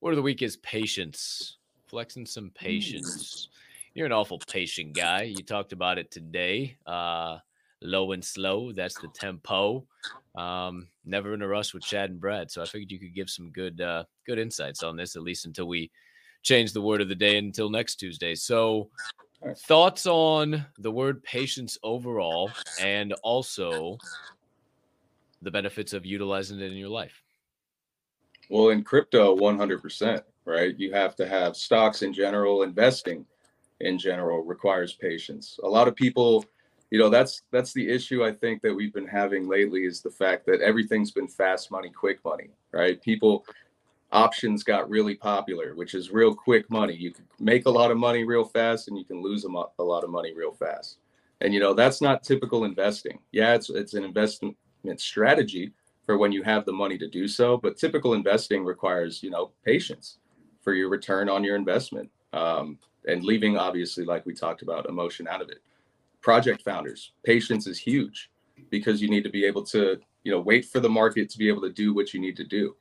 [0.01, 3.49] word of the week is patience flexing some patience.
[3.95, 5.23] You're an awful patient guy.
[5.23, 6.77] You talked about it today.
[6.85, 7.39] Uh,
[7.83, 8.73] low and slow.
[8.73, 9.87] That's the tempo.
[10.35, 12.51] Um, never in a rush with Chad and Brad.
[12.51, 15.47] So I figured you could give some good uh, good insights on this, at least
[15.47, 15.91] until we
[16.43, 18.35] change the word of the day until next Tuesday.
[18.35, 18.91] So
[19.57, 23.99] thoughts on the word patience overall and also
[25.43, 27.23] the benefits of utilizing it in your life.
[28.49, 30.79] Well, in crypto, 100% right?
[30.79, 33.25] You have to have stocks in general, investing
[33.81, 35.59] in general requires patience.
[35.63, 36.45] A lot of people,
[36.91, 40.11] you know, that's that's the issue I think that we've been having lately is the
[40.11, 43.01] fact that everything's been fast money, quick money, right?
[43.03, 43.45] People
[44.15, 46.95] options got really popular, which is real quick money.
[46.95, 49.73] You can make a lot of money real fast and you can lose a, mo-
[49.79, 50.99] a lot of money real fast.
[51.41, 53.19] And you know, that's not typical investing.
[53.33, 54.57] Yeah, it's it's an investment
[54.97, 55.73] strategy
[56.07, 59.53] for when you have the money to do so, but typical investing requires, you know,
[59.65, 60.19] patience
[60.65, 65.29] for your return on your investment um, and leaving obviously like we talked about emotion
[65.29, 65.63] out of it
[66.23, 68.31] project founders patience is huge
[68.71, 71.49] because you need to be able to you know wait for the market to be
[71.49, 72.75] able to do what you need to do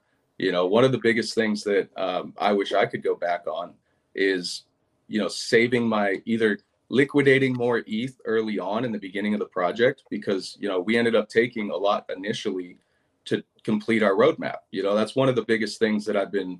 [0.44, 3.48] you know one of the biggest things that um, i wish i could go back
[3.48, 3.74] on
[4.14, 4.64] is
[5.08, 6.60] you know saving my either
[6.90, 10.98] liquidating more eth early on in the beginning of the project because you know we
[10.98, 12.78] ended up taking a lot initially
[13.26, 14.58] to complete our roadmap.
[14.72, 16.60] You know that's one of the biggest things that i've been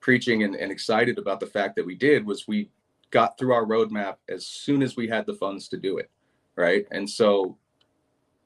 [0.00, 2.70] preaching and, and excited about the fact that we did was we
[3.10, 6.10] got through our roadmap as soon as we had the funds to do it
[6.56, 6.86] right?
[6.90, 7.56] And so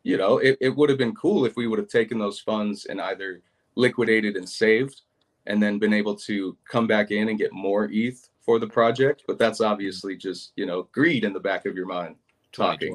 [0.03, 2.87] you know it, it would have been cool if we would have taken those funds
[2.87, 3.43] and either
[3.77, 5.03] liquidated and saved
[5.47, 9.25] and then been able to come back in and get more eth for the project.
[9.27, 12.17] But that's obviously just you know greed in the back of your mind
[12.53, 12.95] talking.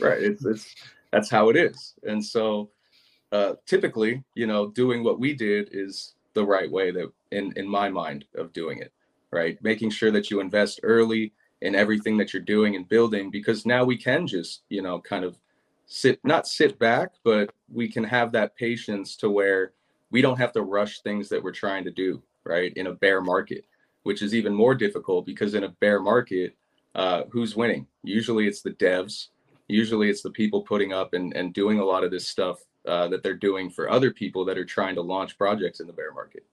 [0.00, 0.74] Right it's, it's
[1.12, 1.94] that's how it is.
[2.04, 2.70] And so
[3.32, 7.68] uh typically you know doing what we did is the right way that in in
[7.68, 8.92] my mind of doing it
[9.32, 9.62] right?
[9.62, 11.32] Making sure that you invest early
[11.62, 15.24] in everything that you're doing and building because now we can just you know kind
[15.24, 15.38] of
[15.86, 19.72] sit not sit back but we can have that patience to where
[20.10, 23.20] we don't have to rush things that we're trying to do right in a bear
[23.20, 23.64] market
[24.02, 26.56] which is even more difficult because in a bear market
[26.94, 29.28] uh, who's winning usually it's the devs
[29.70, 33.08] usually it's the people putting up and, and doing a lot of this stuff uh,
[33.08, 36.12] that they're doing for other people that are trying to launch projects in the bear
[36.12, 36.44] market.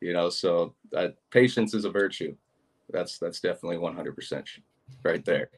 [0.00, 2.36] You know, so uh, patience is a virtue.
[2.90, 4.44] That's that's definitely 100%
[5.02, 5.50] right there.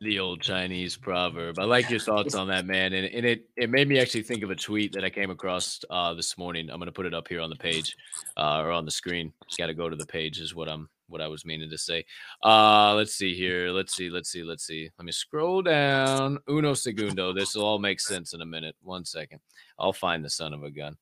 [0.00, 1.58] The old Chinese proverb.
[1.58, 4.44] I like your thoughts on that, man, and, and it it made me actually think
[4.44, 6.70] of a tweet that I came across uh, this morning.
[6.70, 7.96] I'm gonna put it up here on the page
[8.36, 9.32] uh, or on the screen.
[9.48, 11.78] Just got to go to the page is what I'm what I was meaning to
[11.78, 12.04] say.
[12.44, 13.70] Uh, let's see here.
[13.70, 14.08] Let's see.
[14.08, 14.44] Let's see.
[14.44, 14.88] Let's see.
[14.98, 16.38] Let me scroll down.
[16.48, 17.32] Uno segundo.
[17.32, 18.76] This will all make sense in a minute.
[18.82, 19.40] One second.
[19.80, 20.96] I'll find the son of a gun.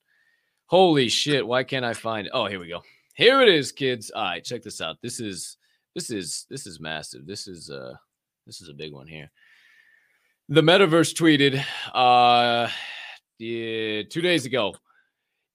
[0.69, 1.47] Holy shit!
[1.47, 2.33] Why can't I find it?
[2.35, 2.83] Oh, here we go.
[3.15, 4.11] Here it is, kids.
[4.11, 4.97] All right, check this out.
[5.03, 5.59] This is
[5.95, 7.27] this is this is massive.
[7.27, 7.93] This is uh
[8.47, 9.31] this is a big one here.
[10.49, 11.63] The metaverse tweeted
[11.93, 12.71] uh
[13.39, 14.75] yeah, two days ago.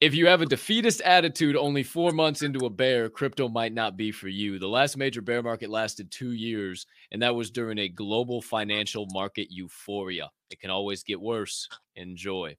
[0.01, 3.97] If you have a defeatist attitude only four months into a bear, crypto might not
[3.97, 4.57] be for you.
[4.57, 9.07] The last major bear market lasted two years, and that was during a global financial
[9.11, 10.31] market euphoria.
[10.49, 11.69] It can always get worse.
[11.95, 12.57] Enjoy.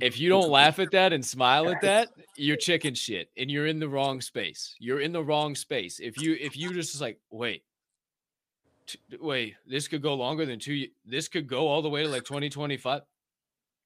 [0.00, 3.66] If you don't laugh at that and smile at that, you're chicken shit and you're
[3.66, 4.74] in the wrong space.
[4.78, 6.00] You're in the wrong space.
[6.00, 7.62] If you if you just like, wait,
[8.86, 10.86] t- wait, this could go longer than two.
[11.04, 13.02] This could go all the way to like 2025.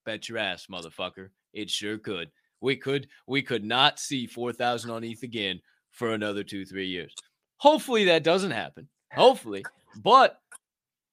[0.04, 1.30] Bet your ass, motherfucker.
[1.52, 2.30] It sure could.
[2.60, 5.60] We could we could not see 4,000 on ETH again
[5.90, 7.14] for another two three years.
[7.58, 8.88] Hopefully that doesn't happen.
[9.12, 9.64] Hopefully,
[10.02, 10.40] but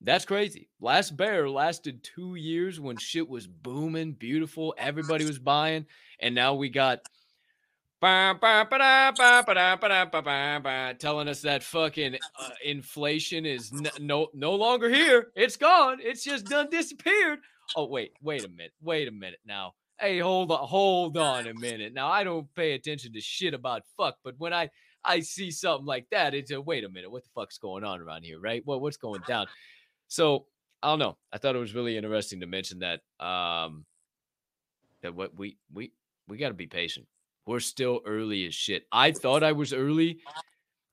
[0.01, 0.68] that's crazy.
[0.81, 5.85] Last bear lasted two years when shit was booming, beautiful, everybody was buying,
[6.19, 6.99] and now we got
[10.99, 15.27] telling us that fucking uh, inflation is n- no no longer here.
[15.38, 15.99] It's gone.
[16.01, 17.39] It's just done disappeared.
[17.77, 18.73] Oh wait, wait a minute.
[18.81, 19.75] Wait a minute now.
[19.97, 21.93] Hey, hold on, hold on a minute.
[21.93, 24.69] Now I don't pay attention to shit about fuck, but when I
[25.05, 28.01] I see something like that, it's a wait a minute, what the fuck's going on
[28.01, 28.61] around here, right?
[28.65, 29.47] What what's going down?
[30.09, 30.47] So
[30.81, 31.17] I don't know.
[31.31, 33.85] I thought it was really interesting to mention that um
[35.03, 35.93] that what we we
[36.27, 37.07] we got to be patient.
[37.45, 38.85] We're still early as shit.
[38.91, 40.19] I thought I was early.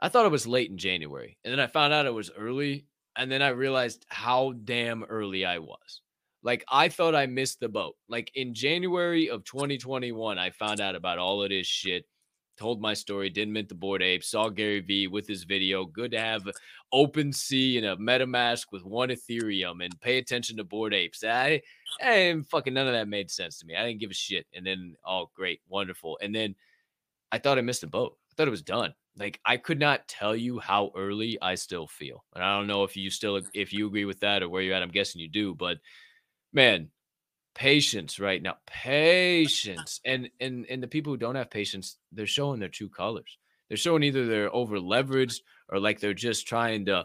[0.00, 2.86] I thought it was late in January, and then I found out it was early,
[3.16, 6.00] and then I realized how damn early I was.
[6.42, 7.96] Like I thought I missed the boat.
[8.08, 12.06] Like in January of 2021, I found out about all of this shit.
[12.60, 15.86] Told my story, didn't mint the Bored Ape, saw Gary Vee with his video.
[15.86, 16.46] Good to have
[16.92, 21.24] OpenSea and a MetaMask with one Ethereum and pay attention to Bored Apes.
[21.24, 21.62] I
[22.02, 23.76] and fucking none of that made sense to me.
[23.76, 24.46] I didn't give a shit.
[24.52, 26.18] And then, oh, great, wonderful.
[26.20, 26.54] And then
[27.32, 28.18] I thought I missed the boat.
[28.30, 28.92] I thought it was done.
[29.16, 32.24] Like I could not tell you how early I still feel.
[32.34, 34.74] And I don't know if you still if you agree with that or where you're
[34.74, 34.82] at.
[34.82, 35.78] I'm guessing you do, but
[36.52, 36.90] man,
[37.60, 38.56] patience right now.
[38.66, 40.00] Patience.
[40.06, 43.36] And and and the people who don't have patience, they're showing their true colors.
[43.68, 47.04] They're showing either they're over leveraged or like they're just trying to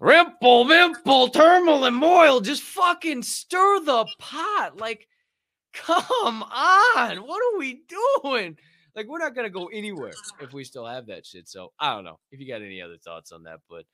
[0.00, 2.40] rimple, vimple, turmoil, and moil.
[2.40, 4.76] Just fucking stir the pot.
[4.76, 5.08] Like,
[5.72, 7.16] come on.
[7.18, 7.82] What are we
[8.22, 8.56] doing?
[8.94, 11.48] Like, we're not gonna go anywhere if we still have that shit.
[11.48, 13.84] So I don't know if you got any other thoughts on that, but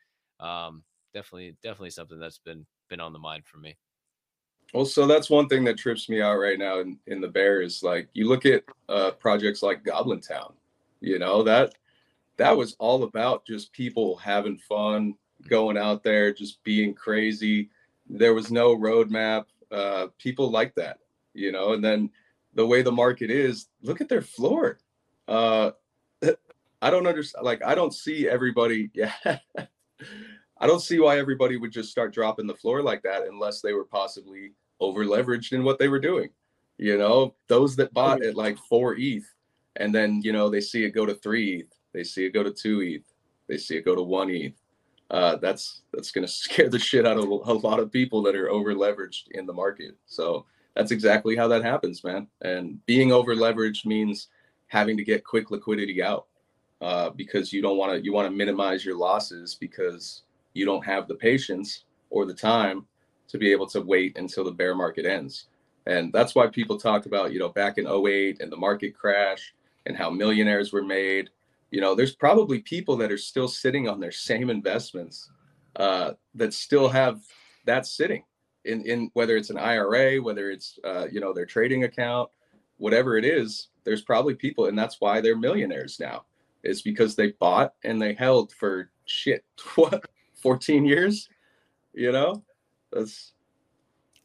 [0.44, 0.84] um
[1.14, 3.78] definitely, definitely something that's been been on the mind for me.
[4.74, 7.62] Well, so that's one thing that trips me out right now in, in the bear
[7.62, 10.52] is like you look at uh, projects like Goblin Town,
[11.00, 11.74] you know that
[12.38, 15.14] that was all about just people having fun,
[15.48, 17.68] going out there, just being crazy.
[18.08, 19.44] There was no roadmap.
[19.70, 20.98] Uh, people like that,
[21.34, 21.74] you know.
[21.74, 22.10] And then
[22.54, 24.78] the way the market is, look at their floor.
[25.26, 25.72] Uh,
[26.80, 27.44] I don't understand.
[27.44, 28.90] Like I don't see everybody.
[29.24, 29.38] Yeah.
[30.60, 33.72] I don't see why everybody would just start dropping the floor like that unless they
[33.72, 36.30] were possibly over leveraged in what they were doing.
[36.78, 39.24] You know, those that bought at like four ETH
[39.76, 42.42] and then, you know, they see it go to three ETH, they see it go
[42.42, 43.04] to two ETH,
[43.48, 44.54] they see it go to one ETH.
[45.10, 48.36] Uh, that's that's going to scare the shit out of a lot of people that
[48.36, 49.96] are over leveraged in the market.
[50.06, 50.44] So
[50.74, 52.28] that's exactly how that happens, man.
[52.42, 54.28] And being over leveraged means
[54.66, 56.26] having to get quick liquidity out
[56.80, 60.22] uh, because you don't want to you want to minimize your losses because
[60.58, 62.86] you don't have the patience or the time
[63.28, 65.46] to be able to wait until the bear market ends.
[65.86, 69.54] And that's why people talk about, you know, back in 08 and the market crash
[69.86, 71.30] and how millionaires were made.
[71.70, 75.30] You know, there's probably people that are still sitting on their same investments
[75.76, 77.20] uh, that still have
[77.64, 78.24] that sitting
[78.64, 82.28] in, in whether it's an IRA, whether it's, uh, you know, their trading account,
[82.76, 86.24] whatever it is, there's probably people, and that's why they're millionaires now.
[86.64, 89.44] Is because they bought and they held for shit.
[89.76, 90.04] What
[90.48, 91.28] 14 years
[91.92, 92.42] you know
[92.92, 93.32] that's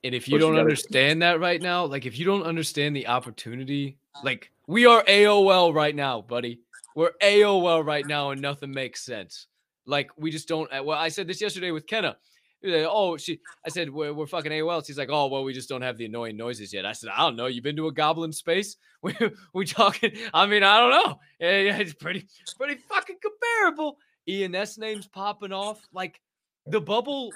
[0.05, 3.07] And if you don't gotta- understand that right now, like if you don't understand the
[3.07, 6.59] opportunity, like we are AOL right now, buddy.
[6.95, 9.47] We're AOL right now and nothing makes sense.
[9.85, 10.71] Like we just don't.
[10.73, 12.15] uh, Well, I said this yesterday with Kenna.
[12.63, 13.39] Like, Oh, she.
[13.65, 14.85] I said we're, we're fucking AOL.
[14.85, 16.85] She's like, oh well, we just don't have the annoying noises yet.
[16.85, 17.47] I said, I don't know.
[17.47, 18.77] You've been to a goblin space?
[19.03, 19.13] We
[19.53, 20.11] we talking?
[20.33, 21.19] I mean, I don't know.
[21.41, 22.25] It's pretty
[22.57, 23.97] pretty fucking comparable.
[24.27, 26.19] ENS names popping off like
[26.67, 27.31] the bubble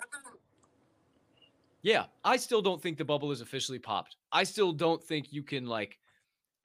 [1.83, 4.17] yeah, I still don't think the bubble is officially popped.
[4.31, 5.97] I still don't think you can like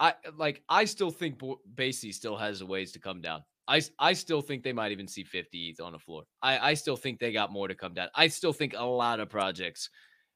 [0.01, 3.45] I like I still think Bo- Basie still has a ways to come down.
[3.69, 6.25] I I still think they might even see 50 ETH on the floor.
[6.43, 8.09] I I still think they got more to come down.
[8.15, 9.91] I still think a lot of projects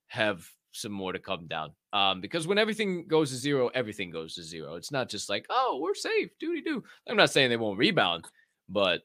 [0.08, 1.72] have some more to come down.
[1.92, 4.74] Um, because when everything goes to zero, everything goes to zero.
[4.74, 6.84] It's not just like, oh, we're safe, doody doo.
[7.08, 8.24] I'm not saying they won't rebound,
[8.68, 9.00] but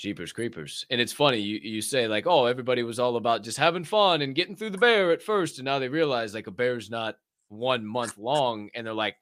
[0.00, 0.86] Jeepers creepers.
[0.88, 4.22] And it's funny, you, you say, like, oh, everybody was all about just having fun
[4.22, 5.58] and getting through the bear at first.
[5.58, 7.16] And now they realize like a bear's not
[7.48, 8.70] one month long.
[8.74, 9.16] And they're like,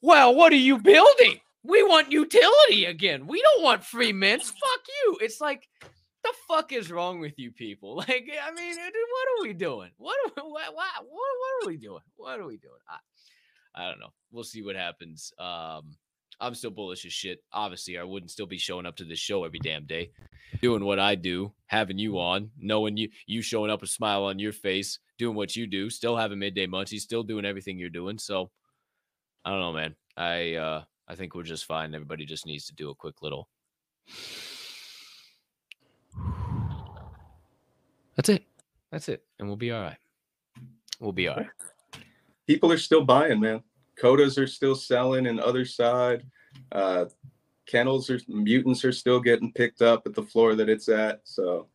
[0.00, 1.40] well, what are you building?
[1.64, 3.26] We want utility again.
[3.26, 4.50] We don't want free mints.
[4.50, 5.18] Fuck you.
[5.20, 5.68] It's like,
[6.22, 7.96] the fuck is wrong with you people?
[8.08, 9.90] Like, I mean, what are we doing?
[9.96, 12.02] What are, what, what, what, what are we doing?
[12.14, 12.78] What are we doing?
[12.88, 14.12] I, I don't know.
[14.30, 15.32] We'll see what happens.
[15.40, 15.96] Um,
[16.40, 17.42] I'm still bullish as shit.
[17.52, 20.10] Obviously, I wouldn't still be showing up to this show every damn day,
[20.60, 24.38] doing what I do, having you on, knowing you, you showing up a smile on
[24.38, 28.18] your face, doing what you do, still having midday munchies, still doing everything you're doing.
[28.18, 28.50] So,
[29.44, 29.94] I don't know, man.
[30.16, 31.94] I uh, I think we're just fine.
[31.94, 33.48] Everybody just needs to do a quick little.
[38.16, 38.44] That's it.
[38.90, 39.98] That's it, and we'll be all right.
[41.00, 41.48] We'll be all right.
[42.46, 43.62] People are still buying, man.
[44.00, 46.22] Kodas are still selling, and Otherside,
[46.72, 47.06] uh,
[47.66, 51.20] kennels are mutants are still getting picked up at the floor that it's at.
[51.24, 51.68] So,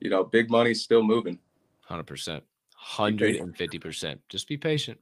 [0.00, 1.38] you know, big money's still moving.
[1.80, 4.20] Hundred percent, hundred and fifty percent.
[4.28, 4.98] Just be patient.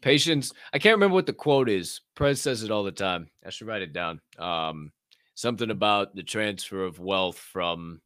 [0.00, 0.52] Patience.
[0.72, 2.00] I can't remember what the quote is.
[2.14, 3.28] Prez says it all the time.
[3.44, 4.20] I should write it down.
[4.38, 4.92] Um,
[5.34, 8.00] something about the transfer of wealth from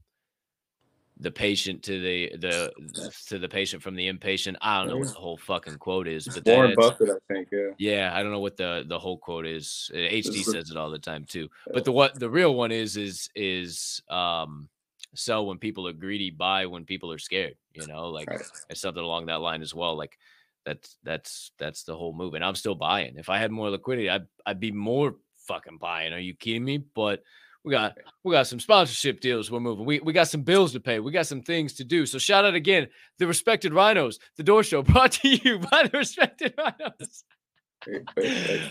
[1.20, 4.56] the patient to the the to the patient from the impatient.
[4.60, 7.48] I don't know what the whole fucking quote is, but Warren that's- Buffett, I think.
[7.52, 7.70] Yeah.
[7.78, 9.90] yeah, I don't know what the the whole quote is.
[9.94, 11.48] Uh, HD is says it all the time too.
[11.72, 14.68] But the what the real one is is is um
[15.14, 17.54] sell when people are greedy, buy when people are scared.
[17.74, 18.40] You know, like Right.
[18.68, 19.96] it's something along that line as well.
[19.96, 20.18] Like
[20.64, 22.34] that's that's that's the whole move.
[22.34, 23.16] And I'm still buying.
[23.16, 25.16] If I had more liquidity, I'd I'd be more
[25.46, 26.12] fucking buying.
[26.12, 26.78] Are you kidding me?
[26.78, 27.22] But
[27.64, 29.84] we got we got some sponsorship deals we're moving.
[29.84, 31.00] We we got some bills to pay.
[31.00, 32.06] We got some things to do.
[32.06, 32.88] So shout out again,
[33.18, 37.24] the respected rhinos, the door show brought to you by the respected rhinos.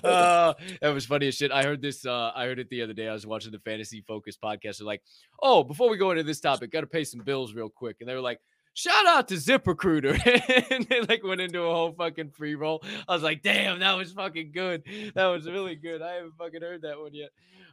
[0.04, 1.52] uh, that was funny as shit.
[1.52, 2.06] I heard this.
[2.06, 3.08] Uh, I heard it the other day.
[3.08, 4.80] I was watching the Fantasy Focus podcast.
[4.80, 5.04] They're like,
[5.42, 8.10] "Oh, before we go into this topic, got to pay some bills real quick." And
[8.10, 8.40] they were like,
[8.74, 10.14] "Shout out to ZipRecruiter,"
[10.72, 12.84] and they like went into a whole fucking free roll.
[13.08, 14.84] I was like, "Damn, that was fucking good.
[15.14, 16.02] That was really good.
[16.02, 17.30] I haven't fucking heard that one yet."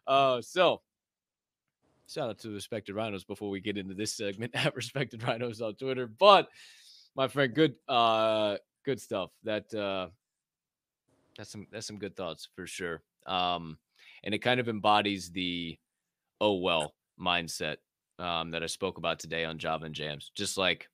[0.06, 0.80] Uh, so
[2.08, 5.74] shout out to respected rhinos before we get into this segment at respected rhinos on
[5.74, 6.06] Twitter.
[6.06, 6.48] But
[7.14, 9.30] my friend, good, uh, good stuff.
[9.44, 10.08] That uh,
[11.36, 13.02] that's some that's some good thoughts for sure.
[13.26, 13.78] Um,
[14.22, 15.78] and it kind of embodies the
[16.40, 17.76] oh well mindset
[18.18, 20.30] um, that I spoke about today on Java and Jams.
[20.34, 20.88] Just like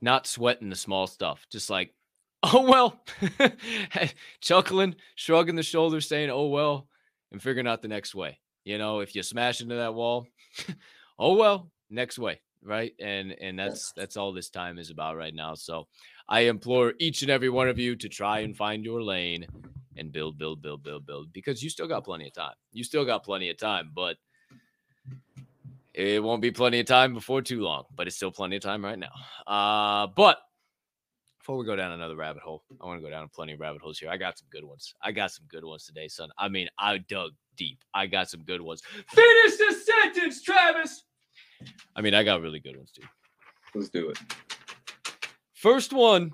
[0.00, 1.94] not sweating the small stuff, just like
[2.42, 3.04] oh well,
[4.40, 6.88] chuckling, shrugging the shoulders, saying oh well,
[7.32, 8.38] and figuring out the next way.
[8.64, 10.26] You know, if you smash into that wall,
[11.18, 12.92] oh well, next way, right?
[13.00, 15.54] And and that's that's all this time is about right now.
[15.54, 15.86] So
[16.28, 19.46] I implore each and every one of you to try and find your lane
[19.96, 22.54] and build, build, build, build, build because you still got plenty of time.
[22.72, 24.16] You still got plenty of time, but
[25.92, 28.84] it won't be plenty of time before too long, but it's still plenty of time
[28.84, 29.12] right now.
[29.46, 30.38] Uh, but
[31.38, 33.82] before we go down another rabbit hole, I want to go down plenty of rabbit
[33.82, 34.08] holes here.
[34.10, 34.94] I got some good ones.
[35.02, 36.30] I got some good ones today, son.
[36.38, 37.84] I mean, I dug deep.
[37.92, 38.82] I got some good ones.
[39.08, 41.04] Finish the sentence, Travis.
[41.94, 43.02] I mean, I got really good ones too.
[43.74, 44.18] Let's do it.
[45.52, 46.32] First one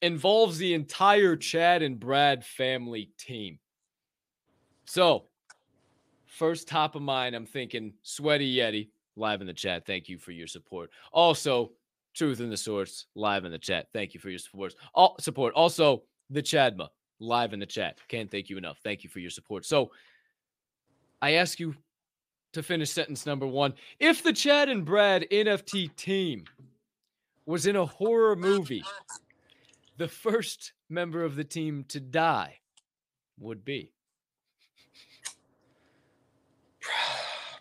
[0.00, 3.58] involves the entire Chad and Brad family team.
[4.84, 5.24] So,
[6.26, 9.84] first top of mind, I'm thinking Sweaty Yeti live in the chat.
[9.86, 10.90] Thank you for your support.
[11.12, 11.72] Also,
[12.14, 13.88] Truth in the Source live in the chat.
[13.92, 14.74] Thank you for your support.
[14.94, 15.52] All support.
[15.54, 16.88] Also, the Chadma
[17.18, 17.98] live in the chat.
[18.06, 18.78] Can't thank you enough.
[18.84, 19.66] Thank you for your support.
[19.66, 19.90] So,
[21.20, 21.74] I ask you
[22.52, 23.74] to finish sentence number one.
[23.98, 26.44] If the Chad and Brad NFT team
[27.46, 28.84] was in a horror movie,
[29.96, 32.58] the first member of the team to die
[33.38, 33.92] would be.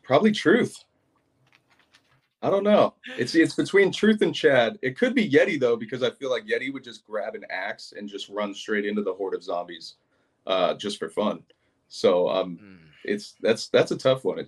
[0.03, 0.83] Probably truth.
[2.41, 2.93] I don't know.
[3.17, 4.77] It's it's between truth and Chad.
[4.81, 7.93] It could be Yeti though, because I feel like Yeti would just grab an axe
[7.97, 9.95] and just run straight into the horde of zombies,
[10.45, 11.43] uh, just for fun.
[11.89, 12.86] So um, Hmm.
[13.07, 14.47] It's that's that's a tough one.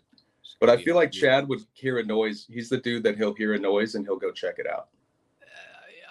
[0.59, 2.45] But I feel like Chad would hear a noise.
[2.49, 4.89] He's the dude that he'll hear a noise and he'll go check it out.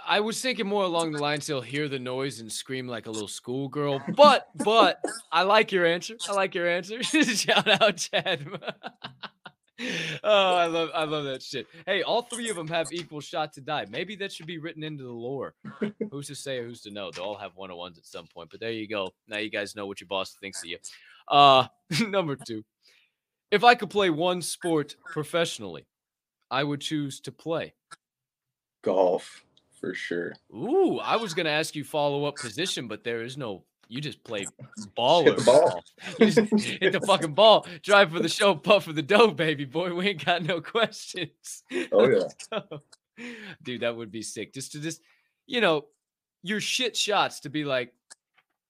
[0.07, 3.11] I was thinking more along the lines he'll hear the noise and scream like a
[3.11, 4.03] little schoolgirl.
[4.17, 6.17] But but I like your answer.
[6.27, 7.03] I like your answer.
[7.03, 8.49] Shout out Chad.
[10.25, 11.67] oh, I love I love that shit.
[11.85, 13.85] Hey, all three of them have equal shot to die.
[13.91, 15.55] Maybe that should be written into the lore.
[16.11, 17.11] who's to say who's to know?
[17.11, 18.49] They'll all have one on ones at some point.
[18.51, 19.11] But there you go.
[19.29, 20.79] Now you guys know what your boss thinks of you.
[21.31, 21.67] Uh
[22.09, 22.65] number two.
[23.51, 25.87] If I could play one sport professionally,
[26.51, 27.75] I would choose to play.
[28.83, 29.45] Golf
[29.81, 30.35] for sure.
[30.55, 33.65] Ooh, I was gonna ask you follow up position, but there is no.
[33.91, 34.47] You just play
[34.97, 35.25] ball.
[35.25, 35.83] Hit the ball.
[36.19, 37.67] Hit the fucking ball.
[37.83, 39.95] Drive for the show, puff for the dough, baby boy.
[39.95, 41.63] We ain't got no questions.
[41.91, 42.61] Oh yeah.
[43.63, 44.53] Dude, that would be sick.
[44.53, 45.01] Just to just,
[45.47, 45.87] you know,
[46.43, 47.93] your shit shots to be like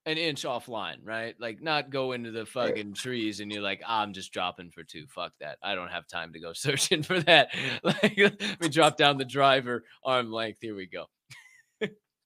[0.07, 1.35] an inch offline, right?
[1.39, 4.83] Like not go into the fucking trees and you're like, ah, I'm just dropping for
[4.83, 5.07] two.
[5.09, 5.59] Fuck that.
[5.63, 7.51] I don't have time to go searching for that.
[7.83, 10.59] Like let me drop down the driver arm length.
[10.61, 11.07] Here we go.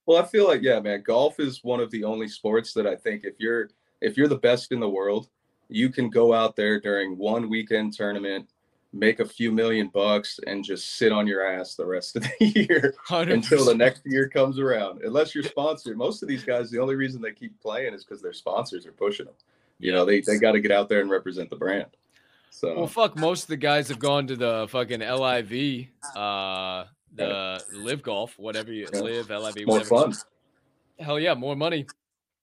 [0.07, 1.03] Well, I feel like yeah, man.
[1.07, 3.70] Golf is one of the only sports that I think if you're
[4.01, 5.28] if you're the best in the world,
[5.69, 8.52] you can go out there during one weekend tournament,
[8.93, 12.32] make a few million bucks, and just sit on your ass the rest of the
[12.69, 12.94] year
[13.32, 15.02] until the next year comes around.
[15.02, 18.20] Unless you're sponsored, most of these guys, the only reason they keep playing is because
[18.23, 19.35] their sponsors are pushing them.
[19.78, 21.86] You know, they they got to get out there and represent the brand.
[22.51, 23.16] So Well, fuck.
[23.16, 28.73] Most of the guys have gone to the fucking LIV, uh, the live golf, whatever
[28.73, 29.01] you Yeah.
[29.01, 29.89] live LIV, more whatever.
[29.89, 30.14] fun.
[31.01, 31.86] Hell yeah, more money.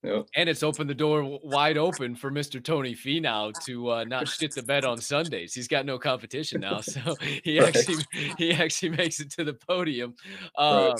[0.03, 0.27] Yep.
[0.35, 2.63] And it's opened the door wide open for Mr.
[2.63, 5.53] Tony Finau to uh, not shit the bed on Sundays.
[5.53, 7.75] He's got no competition now, so he Right.
[7.75, 8.03] actually
[8.37, 10.15] he actually makes it to the podium.
[10.57, 10.91] Right.
[10.91, 10.97] Um,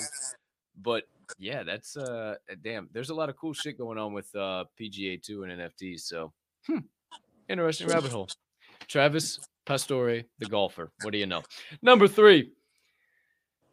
[0.82, 1.04] but
[1.38, 2.88] yeah, that's uh damn.
[2.92, 6.00] There's a lot of cool shit going on with uh PGA Tour and NFTs.
[6.00, 6.32] So
[6.66, 6.78] hmm,
[7.48, 8.28] interesting rabbit hole.
[8.86, 10.90] Travis Pastore, the golfer.
[11.02, 11.42] What do you know?
[11.80, 12.52] Number three.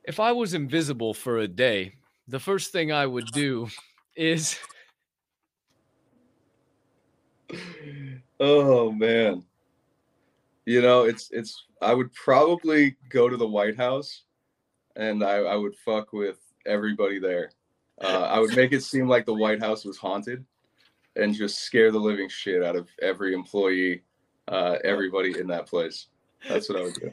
[0.05, 1.95] If I was invisible for a day,
[2.29, 3.67] the first thing I would do
[4.15, 4.57] is
[8.39, 9.43] Oh man.
[10.65, 14.23] You know, it's it's I would probably go to the White House
[14.95, 17.51] and I, I would fuck with everybody there.
[18.01, 20.45] Uh, I would make it seem like the White House was haunted
[21.15, 24.03] and just scare the living shit out of every employee,
[24.47, 26.07] uh, everybody in that place.
[26.47, 27.11] That's what I would do.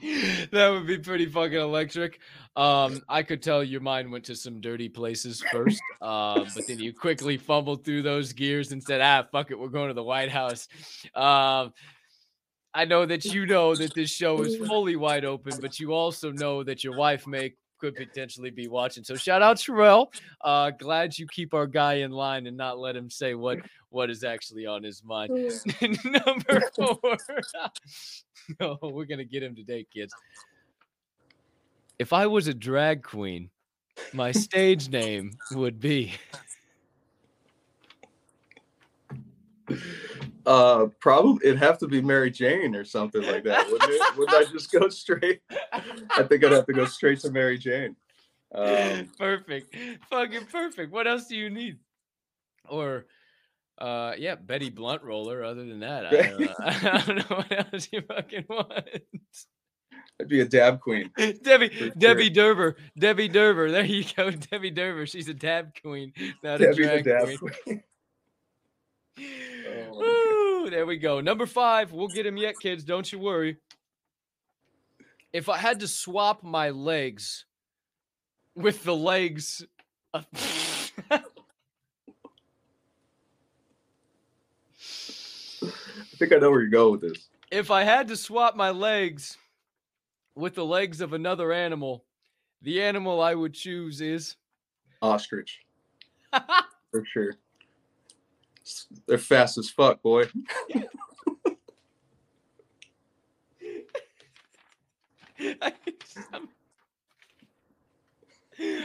[0.52, 2.20] that would be pretty fucking electric.
[2.54, 6.78] Um, I could tell your mind went to some dirty places first, uh, but then
[6.78, 10.04] you quickly fumbled through those gears and said, "Ah, fuck it, we're going to the
[10.04, 10.68] White House."
[11.14, 11.72] Um,
[12.74, 16.30] I know that you know that this show is fully wide open, but you also
[16.30, 19.04] know that your wife may could potentially be watching.
[19.04, 20.08] So shout out Sherelle.
[20.40, 23.58] Uh, glad you keep our guy in line and not let him say what
[23.90, 25.30] what is actually on his mind.
[26.04, 26.98] Number four.
[28.60, 30.14] no, we're gonna get him today, kids.
[31.98, 33.50] If I was a drag queen,
[34.12, 36.14] my stage name would be
[40.48, 44.00] Uh, probably it'd have to be Mary Jane or something like that, wouldn't it?
[44.16, 45.42] Wouldn't I just go straight?
[45.50, 47.94] I think I'd have to go straight to Mary Jane.
[48.54, 49.76] Um, perfect.
[50.08, 50.90] Fucking perfect.
[50.90, 51.76] What else do you need?
[52.66, 53.04] Or
[53.76, 55.44] uh yeah, Betty Blunt roller.
[55.44, 58.88] Other than that, I don't know, I don't know what else you fucking want.
[60.18, 61.10] I'd be a dab queen.
[61.42, 63.70] Debbie, Debbie Derber, Debbie Derber.
[63.70, 65.06] There you go, Debbie Derber.
[65.06, 67.52] She's a dab queen, not Debbie a the drag dab queen.
[67.64, 67.82] queen.
[69.20, 70.17] Oh
[70.68, 71.20] Woo, there we go.
[71.20, 71.92] Number five.
[71.92, 72.84] We'll get him yet, kids.
[72.84, 73.56] Don't you worry.
[75.32, 77.46] If I had to swap my legs
[78.54, 79.64] with the legs
[80.12, 80.26] of
[81.10, 81.20] I
[86.18, 87.28] think I know where you go with this.
[87.50, 89.36] if I had to swap my legs
[90.34, 92.04] with the legs of another animal,
[92.62, 94.36] the animal I would choose is
[95.00, 95.60] Ostrich,
[96.32, 97.34] for sure.
[99.06, 100.26] They're fast as fuck, boy.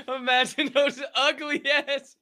[0.08, 2.16] Imagine those ugly ass.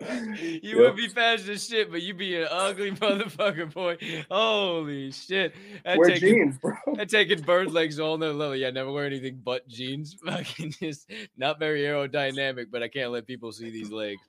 [0.40, 0.76] you Yep.
[0.78, 3.96] would be fast as shit, but you'd be an ugly motherfucker, boy.
[4.30, 5.54] Holy shit.
[5.84, 6.74] That Wear taking, jeans, bro.
[6.94, 8.56] that taking bird legs all another level.
[8.56, 10.14] Yeah, never wear anything but jeans.
[10.24, 14.20] Fucking just not very aerodynamic, but I can't let people see these legs.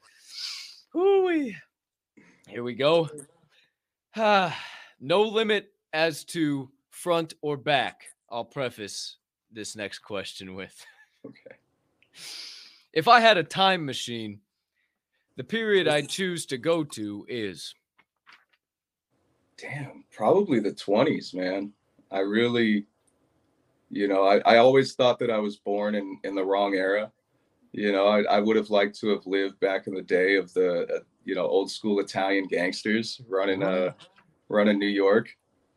[0.96, 1.54] Hoo-wee.
[2.48, 3.10] Here we go.
[4.16, 4.58] Ah,
[5.02, 8.06] no limit as to front or back.
[8.32, 9.18] I'll preface
[9.52, 10.74] this next question with
[11.26, 11.58] Okay.
[12.94, 14.40] if I had a time machine,
[15.36, 17.76] the period I'd choose to go to is
[19.58, 21.74] Damn, probably the 20s, man.
[22.10, 22.86] I really,
[23.90, 27.12] you know, I, I always thought that I was born in, in the wrong era.
[27.78, 30.54] You know, I, I would have liked to have lived back in the day of
[30.54, 33.92] the, uh, you know, old school Italian gangsters running, uh,
[34.48, 35.28] running New York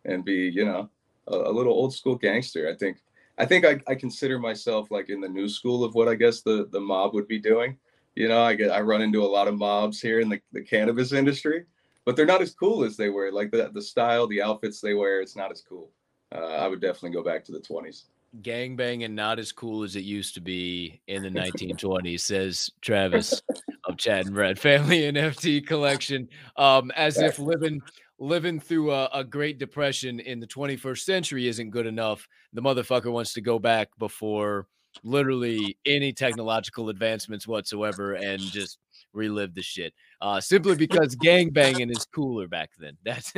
[0.04, 0.88] and be, you know,
[1.26, 2.70] a, a little old school gangster.
[2.70, 2.98] I think,
[3.36, 6.40] I think I, I consider myself like in the new school of what I guess
[6.40, 7.76] the, the mob would be doing.
[8.14, 10.62] You know, I get, I run into a lot of mobs here in the, the
[10.62, 11.64] cannabis industry,
[12.04, 13.32] but they're not as cool as they were.
[13.32, 15.90] Like the the style, the outfits they wear, it's not as cool.
[16.32, 18.04] Uh, I would definitely go back to the 20s.
[18.42, 23.42] Gangbanging not as cool as it used to be in the 1920s, says Travis
[23.84, 26.28] of Chad and Brad Family NFT Collection.
[26.56, 27.80] Um, as if living
[28.18, 32.26] living through a, a, Great Depression in the 21st century isn't good enough.
[32.52, 34.66] The motherfucker wants to go back before
[35.04, 38.78] literally any technological advancements whatsoever and just
[39.12, 39.94] relive the shit.
[40.20, 42.96] Uh, simply because gang banging is cooler back then.
[43.04, 43.32] That's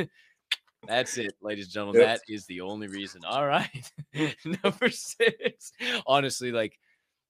[0.87, 2.01] that's it, ladies and gentlemen.
[2.01, 3.21] That is the only reason.
[3.25, 3.91] All right.
[4.63, 5.71] Number six.
[6.05, 6.77] Honestly, like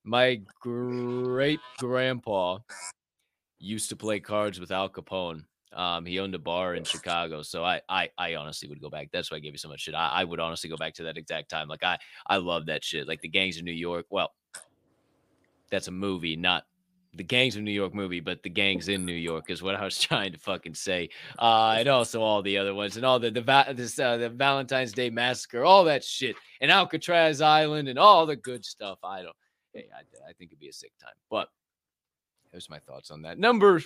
[0.03, 2.59] my great grandpa
[3.59, 5.43] used to play cards with Al Capone.
[5.73, 9.09] Um, he owned a bar in Chicago, so I, I, I honestly would go back.
[9.13, 9.95] That's why I gave you so much shit.
[9.95, 11.69] I, I would honestly go back to that exact time.
[11.69, 11.97] Like I,
[12.27, 13.07] I love that shit.
[13.07, 14.05] Like the gangs of New York.
[14.09, 14.33] Well,
[15.69, 16.63] that's a movie, not
[17.13, 19.83] the gangs of New York movie, but the gangs in New York is what I
[19.83, 21.09] was trying to fucking say.
[21.37, 24.93] Uh, and also all the other ones and all the the this uh, the Valentine's
[24.93, 28.99] Day massacre, all that shit, and Alcatraz Island and all the good stuff.
[29.03, 29.35] I don't.
[29.73, 31.13] Hey, I, I think it'd be a sick time.
[31.29, 31.49] But
[32.51, 33.39] here's my thoughts on that.
[33.39, 33.81] Number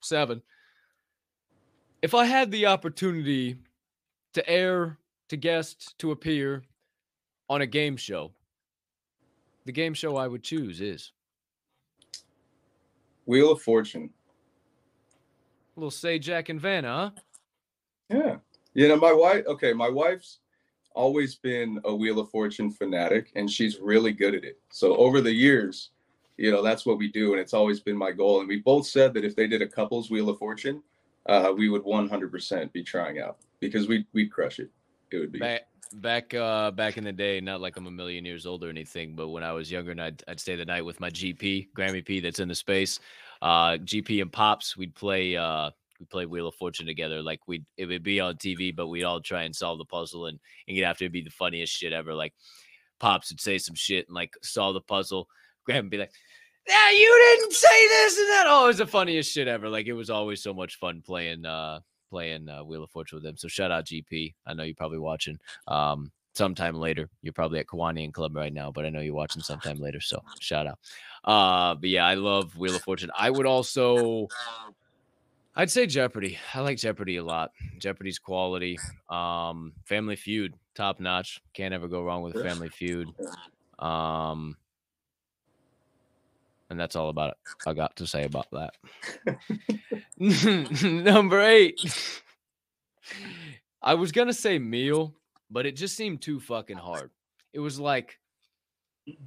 [0.00, 0.42] seven
[2.02, 3.56] if I had the opportunity
[4.34, 4.98] to air,
[5.28, 6.62] to guest, to appear
[7.48, 8.32] on a game show,
[9.64, 11.12] the game show I would choose is
[13.26, 14.10] Wheel of Fortune.
[15.76, 17.22] A little Sajak and Vanna, huh?
[18.08, 18.36] Yeah.
[18.74, 20.38] You know, my wife, okay, my wife's
[20.94, 24.58] always been a Wheel of Fortune fanatic and she's really good at it.
[24.70, 25.90] So over the years,
[26.38, 27.32] you know, that's what we do.
[27.32, 28.40] And it's always been my goal.
[28.40, 30.82] And we both said that if they did a couples Wheel of Fortune,
[31.26, 34.70] uh, we would 100% be trying out because we we'd crush it.
[35.10, 37.40] It would be back back uh back in the day.
[37.40, 40.02] Not like I'm a million years old or anything, but when I was younger, and
[40.02, 42.98] I'd I'd stay the night with my GP Grammy P that's in the space.
[43.42, 47.22] Uh, GP and pops, we'd play uh we play Wheel of Fortune together.
[47.22, 50.26] Like we it would be on TV, but we'd all try and solve the puzzle,
[50.26, 50.38] and
[50.68, 52.14] and you'd have to be the funniest shit ever.
[52.14, 52.34] Like
[52.98, 55.28] pops would say some shit and like solve the puzzle.
[55.64, 56.12] Graham would be like,
[56.66, 58.44] yeah, you didn't say this and that.
[58.48, 59.68] Oh, it was the funniest shit ever.
[59.68, 63.24] Like it was always so much fun playing uh playing uh, Wheel of Fortune with
[63.24, 63.36] them.
[63.36, 64.34] So shout out GP.
[64.46, 65.38] I know you're probably watching.
[65.68, 67.08] Um sometime later.
[67.22, 70.00] You're probably at Kiwanian Club right now, but I know you're watching sometime later.
[70.00, 70.78] So shout out.
[71.24, 73.10] Uh but yeah, I love Wheel of Fortune.
[73.16, 74.28] I would also
[75.54, 76.38] I'd say Jeopardy.
[76.52, 77.52] I like Jeopardy a lot.
[77.78, 78.78] Jeopardy's quality.
[79.08, 81.40] Um Family Feud, top notch.
[81.54, 83.08] Can't ever go wrong with Family Feud.
[83.78, 84.56] Um
[86.70, 87.36] and that's all about it.
[87.66, 88.74] I got to say about that.
[90.82, 91.80] Number eight.
[93.82, 95.14] I was gonna say meal,
[95.50, 97.10] but it just seemed too fucking hard.
[97.52, 98.18] It was like,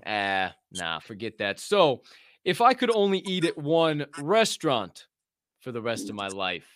[0.05, 1.59] ah, nah, forget that.
[1.59, 2.01] So,
[2.43, 5.07] if I could only eat at one restaurant
[5.59, 6.67] for the rest of my life,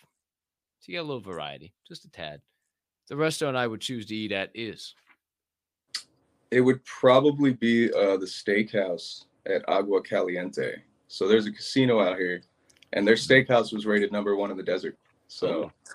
[0.84, 2.42] to get a little variety, just a tad,
[3.10, 4.96] the restaurant I would choose to eat at is.
[6.52, 10.76] It would probably be uh, the steakhouse at Agua Caliente.
[11.08, 12.42] So there's a casino out here,
[12.94, 14.98] and their steakhouse was rated number one in the desert.
[15.28, 15.92] So, oh.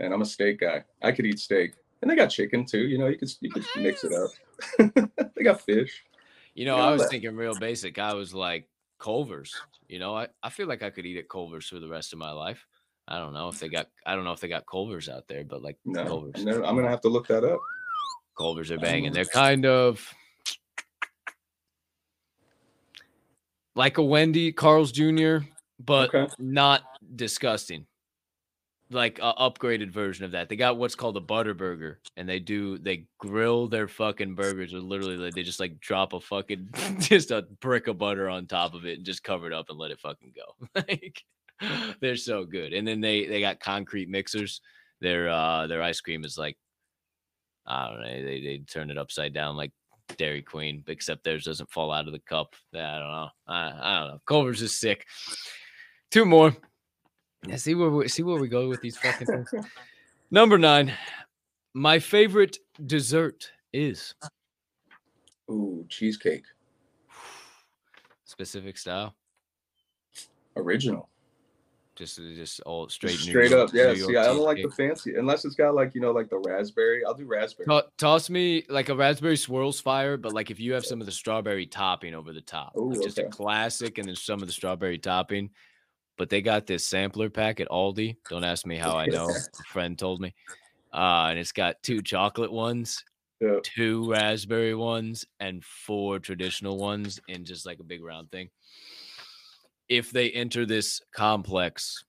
[0.00, 0.84] and I'm a steak guy.
[1.02, 2.86] I could eat steak, and they got chicken too.
[2.86, 4.30] You know, you could you could mix it up.
[5.36, 6.04] they got fish.
[6.54, 7.10] You know, I was that.
[7.10, 7.98] thinking real basic.
[7.98, 8.68] I was like
[8.98, 9.54] Culver's.
[9.88, 12.18] You know, I, I feel like I could eat at Culver's for the rest of
[12.18, 12.64] my life.
[13.06, 15.44] I don't know if they got I don't know if they got Culver's out there,
[15.44, 16.44] but like no, Culver's.
[16.44, 17.60] No, I'm gonna have to look that up.
[18.38, 19.12] Culver's are banging.
[19.12, 20.12] They're kind of
[23.74, 25.38] like a Wendy, Carl's Jr.,
[25.78, 26.32] but okay.
[26.38, 26.82] not
[27.14, 27.86] disgusting.
[28.90, 30.48] Like a upgraded version of that.
[30.48, 34.74] They got what's called a butter burger, and they do they grill their fucking burgers,
[34.74, 36.68] or literally like, they just like drop a fucking
[36.98, 39.78] just a brick of butter on top of it and just cover it up and
[39.78, 40.68] let it fucking go.
[40.88, 41.22] like
[42.00, 42.72] they're so good.
[42.72, 44.60] And then they they got concrete mixers.
[45.00, 46.56] Their uh their ice cream is like
[47.66, 48.24] I don't know.
[48.24, 49.72] They they turn it upside down like
[50.16, 52.54] Dairy Queen, except theirs doesn't fall out of the cup.
[52.74, 53.28] I don't know.
[53.46, 54.20] I, I don't know.
[54.26, 55.06] Culver's is sick.
[56.10, 56.56] Two more.
[57.46, 59.52] Yeah, see where we see where we go with these fucking things.
[60.30, 60.92] Number nine.
[61.74, 62.56] My favorite
[62.86, 64.14] dessert is
[65.50, 66.44] Ooh, cheesecake.
[68.24, 69.14] Specific style.
[70.56, 71.08] Original.
[71.96, 73.74] Just just all straight straight York, up.
[73.74, 73.94] Yeah.
[73.94, 77.04] See, I don't like the fancy unless it's got like you know like the raspberry.
[77.04, 77.82] I'll do raspberry.
[77.98, 81.12] toss me like a raspberry swirls fire, but like if you have some of the
[81.12, 83.28] strawberry topping over the top, Ooh, like just okay.
[83.28, 85.50] a classic, and then some of the strawberry topping.
[86.16, 88.16] But they got this sampler pack at Aldi.
[88.28, 89.28] Don't ask me how I know.
[89.60, 90.34] a friend told me.
[90.92, 93.04] Uh, and it's got two chocolate ones,
[93.40, 93.58] yeah.
[93.62, 98.48] two raspberry ones, and four traditional ones in just like a big round thing
[99.88, 102.04] if they enter this complex,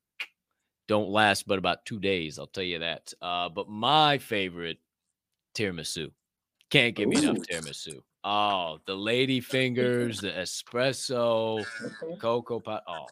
[0.87, 2.37] don't last but about two days.
[2.39, 3.13] I'll tell you that.
[3.21, 4.77] Uh, but my favorite
[5.55, 6.11] tiramisu.
[6.69, 8.01] Can't give me enough tiramisu.
[8.23, 11.63] Oh, the lady fingers, the espresso,
[12.19, 12.83] cocoa pot.
[12.87, 13.05] Oh,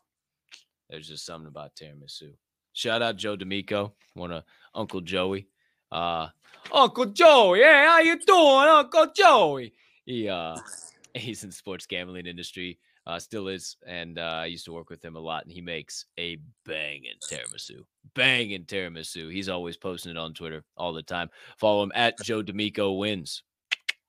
[0.90, 2.34] there's just something about tiramisu.
[2.74, 5.48] Shout out Joe D'Amico, one of Uncle Joey.
[5.92, 6.30] Uh,
[6.72, 9.74] Uncle Joey, hey, how you doing, Uncle Joey?
[10.06, 10.58] He uh,
[11.14, 14.90] he's in the sports gambling industry, uh, still is, and uh, I used to work
[14.90, 15.44] with him a lot.
[15.44, 17.84] And he makes a banging tiramisu,
[18.16, 19.32] banging tiramisu.
[19.32, 21.30] He's always posting it on Twitter all the time.
[21.58, 23.44] Follow him at Joe D'Amico wins.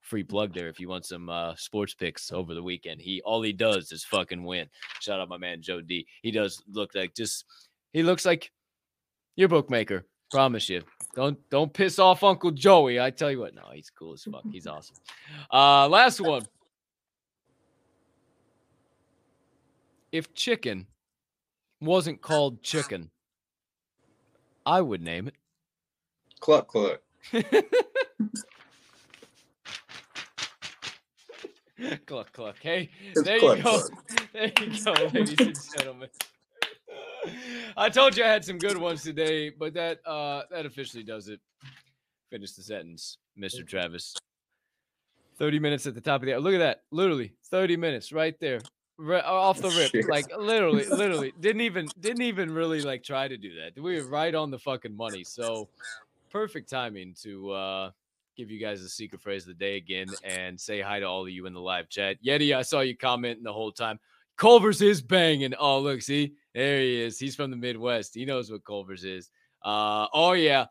[0.00, 3.00] Free plug there if you want some uh, sports picks over the weekend.
[3.00, 4.68] He all he does is fucking win.
[5.00, 6.06] Shout out my man Joe D.
[6.22, 7.46] He does look like just
[7.92, 8.52] he looks like
[9.34, 10.04] your bookmaker.
[10.30, 10.82] Promise you.
[11.14, 13.00] Don't don't piss off Uncle Joey.
[13.00, 14.42] I tell you what, no, he's cool as fuck.
[14.52, 14.96] He's awesome.
[15.50, 16.46] Uh last one.
[20.14, 20.86] If chicken
[21.80, 23.10] wasn't called chicken,
[24.64, 25.34] I would name it
[26.38, 27.00] Cluck cluck.
[32.06, 32.54] cluck cluck.
[32.60, 33.80] Hey, It's there cluck, you go.
[33.80, 33.90] cluck.
[34.32, 36.08] There you go, ladies and gentlemen.
[37.76, 41.26] I told you I had some good ones today, but that uh that officially does
[41.26, 41.40] it.
[42.30, 43.66] Finish the sentence, Mr.
[43.66, 44.14] Travis.
[45.40, 46.40] 30 minutes at the top of the hour.
[46.40, 46.82] Look at that.
[46.92, 48.60] Literally 30 minutes right there.
[48.96, 49.90] Right off the rip.
[49.90, 50.08] Shit.
[50.08, 51.32] Like literally, literally.
[51.40, 53.80] Didn't even didn't even really like try to do that.
[53.80, 55.24] We were right on the fucking money.
[55.24, 55.68] So
[56.30, 57.90] perfect timing to uh
[58.36, 61.22] give you guys the secret phrase of the day again and say hi to all
[61.22, 62.16] of you in the live chat.
[62.24, 63.98] Yeti, I saw you commenting the whole time.
[64.36, 65.54] Culver's is banging.
[65.58, 67.18] Oh, look, see, there he is.
[67.18, 68.14] He's from the Midwest.
[68.14, 69.30] He knows what Culver's is.
[69.62, 70.66] Uh, oh yeah,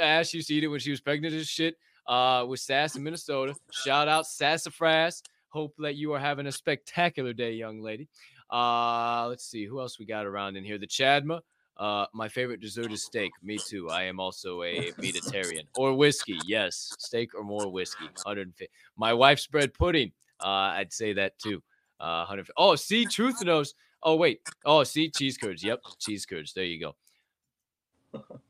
[0.00, 1.76] Ash used to eat it when she was pregnant as shit.
[2.06, 3.54] Uh, with Sass in Minnesota.
[3.70, 5.22] Shout out Sassafras.
[5.48, 8.08] Hope that you are having a spectacular day, young lady.
[8.50, 10.78] Uh, let's see who else we got around in here.
[10.78, 11.40] The Chadma.
[11.76, 13.30] Uh, my favorite dessert is steak.
[13.42, 13.88] Me too.
[13.88, 15.64] I am also a vegetarian.
[15.76, 16.38] Or whiskey.
[16.44, 18.04] Yes, steak or more whiskey.
[18.04, 18.68] 150.
[18.96, 20.12] My wife's bread pudding.
[20.40, 21.62] Uh, I'd say that too.
[22.00, 22.50] Uh, 100.
[22.56, 23.74] Oh, see, truth knows.
[24.02, 24.40] Oh wait.
[24.64, 25.62] Oh, see, cheese curds.
[25.62, 26.52] Yep, cheese curds.
[26.52, 28.20] There you go.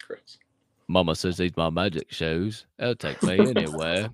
[0.00, 0.38] Chris.
[0.86, 2.66] Mama says these my magic shows.
[2.78, 4.10] They'll take me anywhere.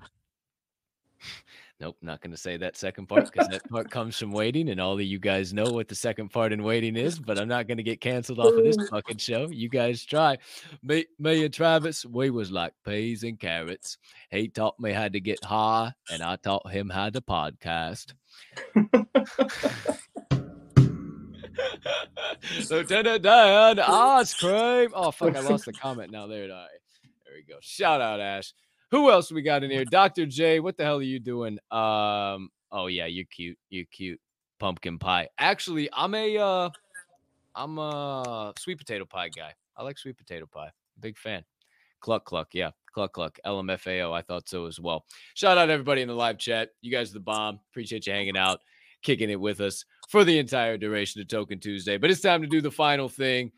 [1.81, 4.81] Nope, not going to say that second part because that part comes from waiting, and
[4.81, 7.19] all of you guys know what the second part in waiting is.
[7.19, 9.49] But I'm not going to get canceled off of this fucking show.
[9.51, 10.39] You guys try.
[10.83, 13.99] Me, me and Travis, we was like peas and carrots.
[14.31, 18.15] He taught me how to get high, and I taught him how to podcast.
[22.71, 24.91] Lieutenant Dan ice cream.
[24.95, 26.27] Oh fuck, I lost the comment now.
[26.27, 26.67] There it I
[27.25, 27.59] there we go.
[27.61, 28.53] Shout out Ash.
[28.91, 29.85] Who else we got in here?
[29.85, 30.27] Dr.
[30.27, 31.59] J, what the hell are you doing?
[31.71, 33.59] Um, oh yeah, you're cute.
[33.69, 34.21] You're cute.
[34.59, 35.29] Pumpkin pie.
[35.39, 36.71] Actually, I'm a uh
[37.55, 39.55] I'm a sweet potato pie guy.
[39.77, 40.71] I like sweet potato pie.
[40.99, 41.45] Big fan.
[42.01, 42.71] Cluck cluck, yeah.
[42.93, 43.39] Cluck cluck.
[43.47, 44.13] LMFAO.
[44.13, 45.05] I thought so as well.
[45.35, 46.71] Shout out everybody in the live chat.
[46.81, 47.61] You guys are the bomb.
[47.71, 48.61] Appreciate you hanging out,
[49.03, 51.97] kicking it with us for the entire duration of Tokin' Tuesday.
[51.97, 53.53] But it's time to do the final thing.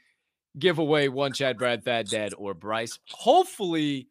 [0.59, 2.99] Give away one Chad, Brad, Thad, Dad, or Bryce.
[3.11, 4.09] Hopefully,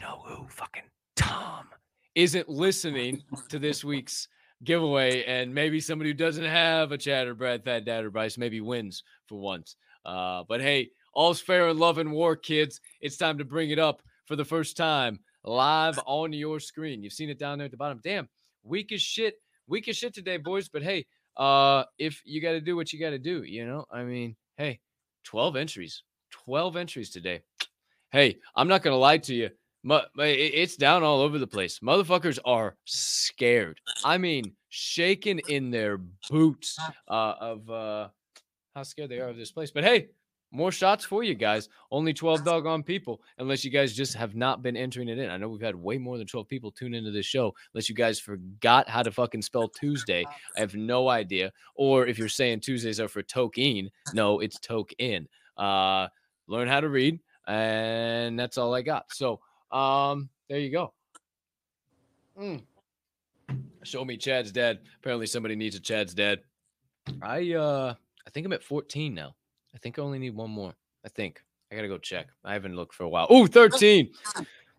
[0.00, 0.82] know who fucking
[1.16, 1.66] Tom
[2.14, 4.28] isn't listening to this week's
[4.64, 8.38] giveaway, and maybe somebody who doesn't have a Chad or Brad, Thad, Dad, or Bryce
[8.38, 9.76] maybe wins for once.
[10.04, 12.80] Uh, but hey, all's fair in love and war, kids.
[13.00, 17.02] It's time to bring it up for the first time live on your screen.
[17.02, 18.00] You've seen it down there at the bottom.
[18.02, 18.28] Damn,
[18.64, 19.34] weak as shit
[19.68, 20.68] weak as shit today, boys.
[20.68, 21.06] But hey,
[21.36, 24.34] uh, if you got to do what you got to do, you know, I mean,
[24.56, 24.80] hey,
[25.24, 27.42] 12 entries, 12 entries today.
[28.10, 29.50] Hey, I'm not going to lie to you.
[30.18, 31.78] I- It's down all over the place.
[31.80, 33.80] Motherfuckers are scared.
[34.04, 35.98] I mean, shaking in their
[36.30, 36.78] boots
[37.08, 38.08] uh, of uh,
[38.74, 39.70] how scared they are of this place.
[39.70, 40.08] But hey,
[40.50, 41.68] more shots for you guys.
[41.90, 45.30] Only 12 doggone people, unless you guys just have not been entering it in.
[45.30, 47.94] I know we've had way more than 12 people tune into this show, unless you
[47.94, 50.24] guys forgot how to fucking spell Tuesday.
[50.56, 51.52] I have no idea.
[51.74, 55.28] Or if you're saying Tuesdays are for token, no, it's token.
[55.56, 56.08] Uh,
[56.46, 59.12] learn how to read, and that's all I got.
[59.12, 59.40] So,
[59.70, 60.92] um, there you go.
[62.38, 62.62] Mm.
[63.82, 64.80] Show me Chad's dad.
[64.98, 66.40] Apparently, somebody needs a Chad's dad.
[67.22, 67.94] I uh,
[68.26, 69.34] I think I'm at 14 now.
[69.74, 70.74] I think I only need one more.
[71.04, 72.28] I think I gotta go check.
[72.44, 73.26] I haven't looked for a while.
[73.30, 74.10] Oh, 13.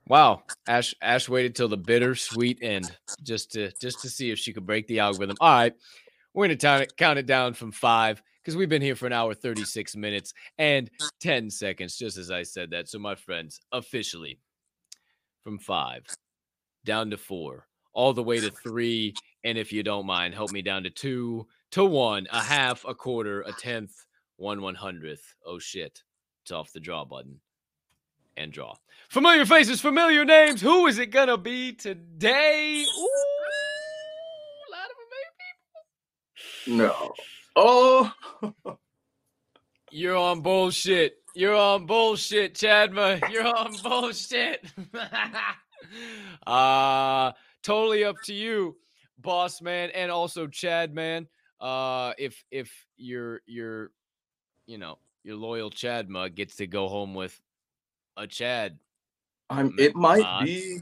[0.07, 0.44] Wow.
[0.68, 4.53] Ash Ash waited till the bitter sweet end just to just to see if she
[4.53, 5.38] could break the algorithm.
[5.40, 5.74] All right.
[6.34, 9.14] We're gonna count it, count it down from five because we've been here for an
[9.14, 10.90] hour, 36 minutes and
[11.22, 12.88] 10 seconds, just as I said that.
[12.88, 14.40] So, my friends, officially
[15.44, 16.06] from five
[16.86, 19.14] down to four, all the way to three.
[19.44, 22.95] And if you don't mind, help me down to two, to one, a half, a
[22.95, 23.94] quarter, a tenth,
[24.38, 25.36] one one hundredth.
[25.45, 26.03] Oh shit!
[26.44, 27.40] It's off the draw button
[28.38, 28.74] and draw.
[29.10, 30.61] Familiar faces, familiar names.
[30.61, 32.86] Who is it gonna be today?
[32.86, 33.10] Ooh,
[34.68, 35.34] a lot of familiar
[36.66, 36.78] people.
[36.78, 37.14] No.
[37.56, 38.78] Oh.
[39.91, 41.18] You're on bullshit.
[41.40, 43.32] You're on bullshit, Chadma.
[43.32, 44.66] You're on bullshit.
[46.45, 47.32] uh
[47.64, 48.76] totally up to you,
[49.18, 51.30] boss man, and also Chad man.
[51.61, 53.91] Uh if if your your
[54.66, 57.40] you know your loyal Chadma gets to go home with
[58.18, 58.78] a Chad.
[59.49, 60.82] I'm it might be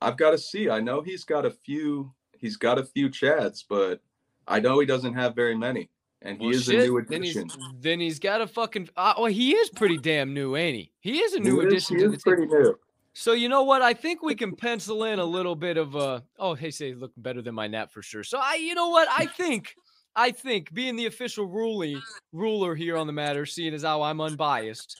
[0.00, 0.70] I've got to see.
[0.70, 4.00] I know he's got a few he's got a few chads, but
[4.48, 5.90] I know he doesn't have very many.
[6.24, 7.44] And he Well, is shit, a new then he's
[7.80, 8.88] then he's got a fucking.
[8.96, 10.92] Uh, well, he is pretty damn new, ain't he?
[11.00, 12.22] He is a new he is, addition he to is the team.
[12.22, 12.78] pretty new.
[13.14, 13.82] So you know what?
[13.82, 16.22] I think we can pencil in a little bit of a.
[16.38, 18.24] Oh, hey, say look better than my nap for sure.
[18.24, 19.08] So I, you know what?
[19.10, 19.74] I think,
[20.16, 22.00] I think being the official ruling
[22.32, 24.96] ruler here on the matter, seeing as how I'm unbiased.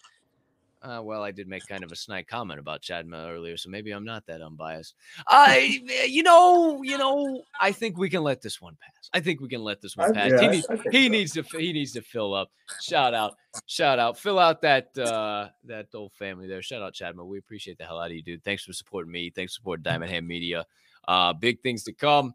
[0.83, 3.93] Uh, well, I did make kind of a snide comment about Chadma earlier, so maybe
[3.93, 4.97] I'm not that unbiased.
[5.29, 9.09] I, you know, you know, I think we can let this one pass.
[9.13, 10.31] I think we can let this one I- pass.
[10.33, 11.09] yeah, he needs, he so.
[11.13, 12.51] needs to, he needs to fill up.
[12.81, 13.37] Shout out,
[13.67, 16.63] shout out, fill out that uh that old family there.
[16.63, 17.25] Shout out Chadma.
[17.25, 18.43] We appreciate the hell out of you, dude.
[18.43, 19.31] Thanks for supporting me.
[19.31, 20.67] Thanks for supporting Diamond Hand Media.
[21.07, 22.35] Uh, big things to come,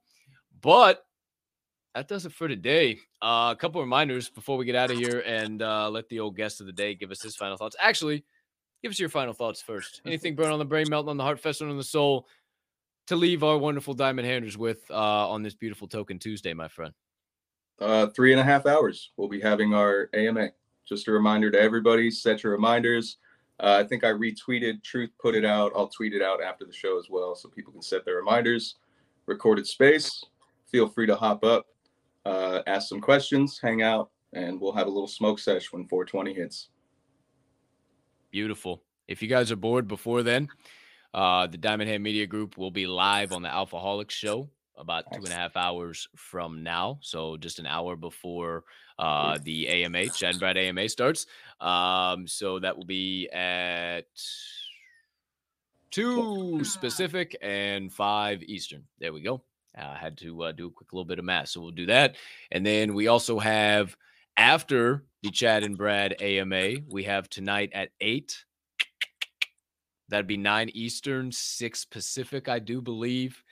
[0.61, 1.03] but
[1.95, 2.99] that does it for today.
[3.21, 6.35] Uh, a couple reminders before we get out of here and uh, let the old
[6.35, 7.75] guest of the day give us his final thoughts.
[7.79, 8.23] Actually,
[8.81, 10.01] give us your final thoughts first.
[10.05, 12.27] Anything burn on the brain, melting on the heart, festering on the soul
[13.07, 16.93] to leave our wonderful diamond handers with uh, on this beautiful Tokin' Tuesday, my friend.
[17.79, 19.11] Uh, three and a half hours.
[19.17, 20.49] We'll be having our AMA.
[20.85, 23.17] Just a reminder to everybody: set your reminders.
[23.59, 24.83] Uh, I think I retweeted.
[24.83, 25.71] Truth put it out.
[25.75, 28.75] I'll tweet it out after the show as well, so people can set their reminders.
[29.25, 30.23] Recorded space.
[30.71, 31.67] Feel free to hop up,
[32.25, 36.33] uh, ask some questions, hang out, and we'll have a little smoke sesh when 420
[36.33, 36.69] hits.
[38.31, 38.83] Beautiful.
[39.07, 40.49] If you guys are bored before then,
[41.13, 45.19] uh, the Diamond Hand Media Group will be live on the Alphaholics show about two
[45.23, 46.99] and a half hours from now.
[47.01, 48.63] So just an hour before
[48.99, 51.25] uh, the AMA, Chad and Brad AMA starts.
[51.59, 54.05] Um, so that will be at
[55.91, 58.83] two specific and five Eastern.
[58.99, 59.41] There we go.
[59.75, 61.49] I had to uh, do a quick little bit of math.
[61.49, 62.15] So we'll do that.
[62.51, 63.95] And then we also have
[64.35, 68.45] after the Chad and Brad AMA, we have tonight at eight.
[70.07, 73.43] That'd be nine Eastern, six Pacific, I do believe.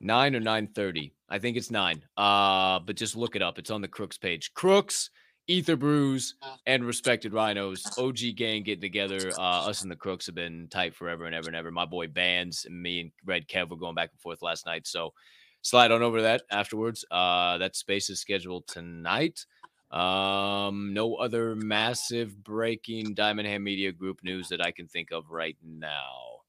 [0.00, 1.14] Nine or nine thirty.
[1.30, 2.02] I think it's nine.
[2.18, 3.58] Uh, but just look it up.
[3.58, 4.52] It's on the Crooks page.
[4.52, 5.08] Crooks,
[5.46, 6.34] Ether Brews,
[6.66, 7.86] and respected rhinos.
[7.96, 9.32] OG gang getting together.
[9.38, 11.70] Uh, us and the Crooks have been tight forever and ever and ever.
[11.70, 14.86] My boy Bands and me and Red Kev were going back and forth last night.
[14.86, 15.14] So
[15.62, 17.02] slide on over to that afterwards.
[17.10, 19.46] Uh, that space is scheduled tonight.
[19.92, 25.30] Um, no other massive breaking Diamond Hand Media Group news that I can think of
[25.30, 26.40] right now.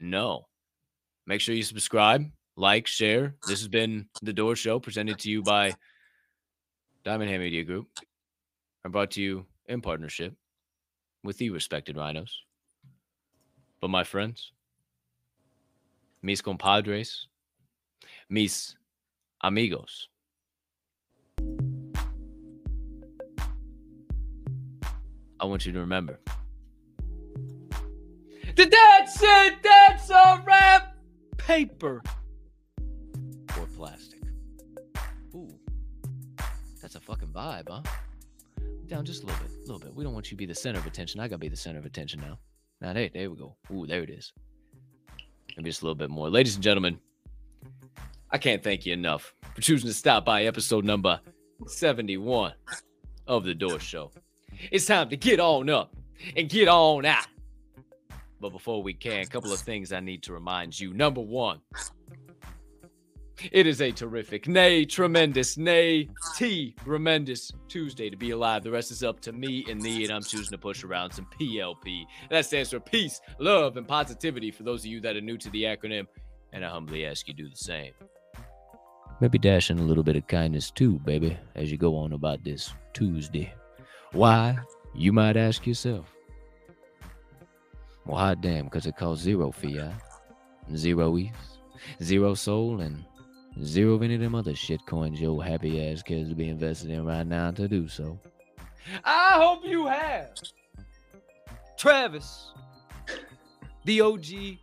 [0.00, 0.48] No.
[1.26, 2.24] Make sure you subscribe,
[2.56, 3.34] like, share.
[3.46, 5.74] This has been The Door Show presented to you by
[7.04, 7.88] Diamond Hand Media Group
[8.84, 10.34] and brought to you in partnership
[11.22, 12.42] with the respected rhinos.
[13.82, 14.52] But my friends,
[16.22, 17.28] mis compadres,
[18.30, 18.76] mis
[19.42, 20.08] amigos.
[25.40, 26.20] I want you to remember.
[28.56, 29.62] The that's it.
[29.62, 30.96] That's a wrap.
[31.38, 32.02] Paper
[33.58, 34.20] or plastic.
[35.34, 35.48] Ooh,
[36.82, 37.82] that's a fucking vibe, huh?
[38.86, 39.94] Down just a little bit, a little bit.
[39.94, 41.20] We don't want you to be the center of attention.
[41.20, 42.38] I gotta be the center of attention now.
[42.80, 43.56] Now, there, there we go.
[43.72, 44.32] Ooh, there it is.
[45.56, 46.98] Maybe just a little bit more, ladies and gentlemen.
[48.30, 51.20] I can't thank you enough for choosing to stop by episode number
[51.66, 52.52] 71
[53.26, 54.12] of the Door Show.
[54.70, 55.94] It's time to get on up
[56.36, 57.26] and get on out.
[58.40, 60.94] But before we can, a couple of things I need to remind you.
[60.94, 61.60] Number one,
[63.52, 68.62] it is a terrific, nay, tremendous, nay, T, tremendous Tuesday to be alive.
[68.62, 71.26] The rest is up to me and thee, and I'm choosing to push around some
[71.38, 72.04] PLP.
[72.30, 75.50] That stands for peace, love, and positivity for those of you that are new to
[75.50, 76.06] the acronym,
[76.52, 77.92] and I humbly ask you do the same.
[79.20, 82.42] Maybe dash in a little bit of kindness too, baby, as you go on about
[82.42, 83.52] this Tuesday.
[84.12, 84.58] Why?
[84.94, 86.06] You might ask yourself.
[88.04, 89.94] Well, hot damn, because it costs zero fiat,
[90.74, 91.58] zero ETH,
[92.02, 93.04] zero soul, and
[93.62, 96.90] zero of any of them other shit coins your happy ass cares to be invested
[96.90, 98.18] in right now to do so.
[99.04, 100.30] I hope you have.
[101.78, 102.52] Travis,
[103.84, 104.58] the OG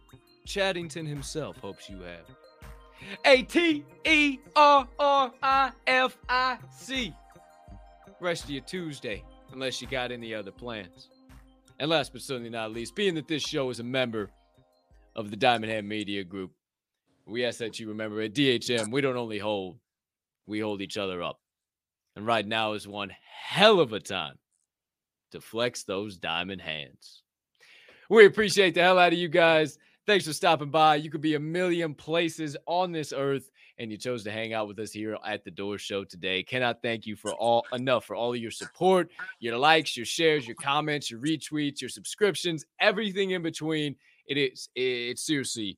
[0.45, 2.25] Chaddington himself, hopes you have.
[3.25, 7.13] A T E R R I F I C.
[8.19, 11.09] rest of your Tuesday, unless you got any other plans.
[11.79, 14.29] And last but certainly not least, being that this show is a member
[15.15, 16.51] of the Diamond Hand Media Group,
[17.25, 19.77] we ask that you remember at DHM, we don't only hold,
[20.45, 21.39] we hold each other up.
[22.15, 23.11] And right now is one
[23.43, 24.37] hell of a time
[25.31, 27.23] to flex those diamond hands.
[28.09, 29.77] We appreciate the hell out of you guys.
[30.05, 30.95] Thanks for stopping by.
[30.95, 34.67] You could be a million places on this earth, and you chose to hang out
[34.67, 36.43] with us here at the Door Show today.
[36.43, 40.47] Cannot thank you for all enough for all of your support, your likes, your shares,
[40.47, 43.95] your comments, your retweets, your subscriptions, everything in between.
[44.27, 45.77] It is it seriously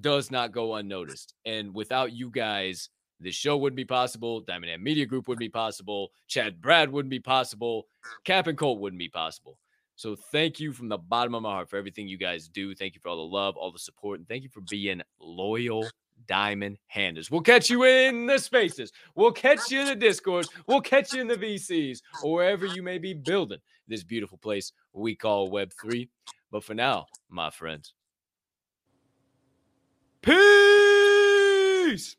[0.00, 1.34] does not go unnoticed.
[1.44, 2.88] And without you guys,
[3.20, 4.40] this show wouldn't be possible.
[4.40, 6.10] Diamond Hand Media Group wouldn't be possible.
[6.28, 7.86] Chad Brad wouldn't be possible.
[8.24, 9.58] Cap and Colt wouldn't be possible.
[9.96, 12.74] So thank you from the bottom of my heart for everything you guys do.
[12.74, 15.86] Thank you for all the love, all the support, and thank you for being loyal
[16.26, 17.30] diamond handers.
[17.30, 18.92] We'll catch you in the spaces.
[19.14, 20.48] We'll catch you in the discords.
[20.66, 24.72] We'll catch you in the VCs or wherever you may be building this beautiful place
[24.92, 26.08] we call Web3.
[26.50, 27.94] But for now, my friends,
[30.22, 32.16] peace.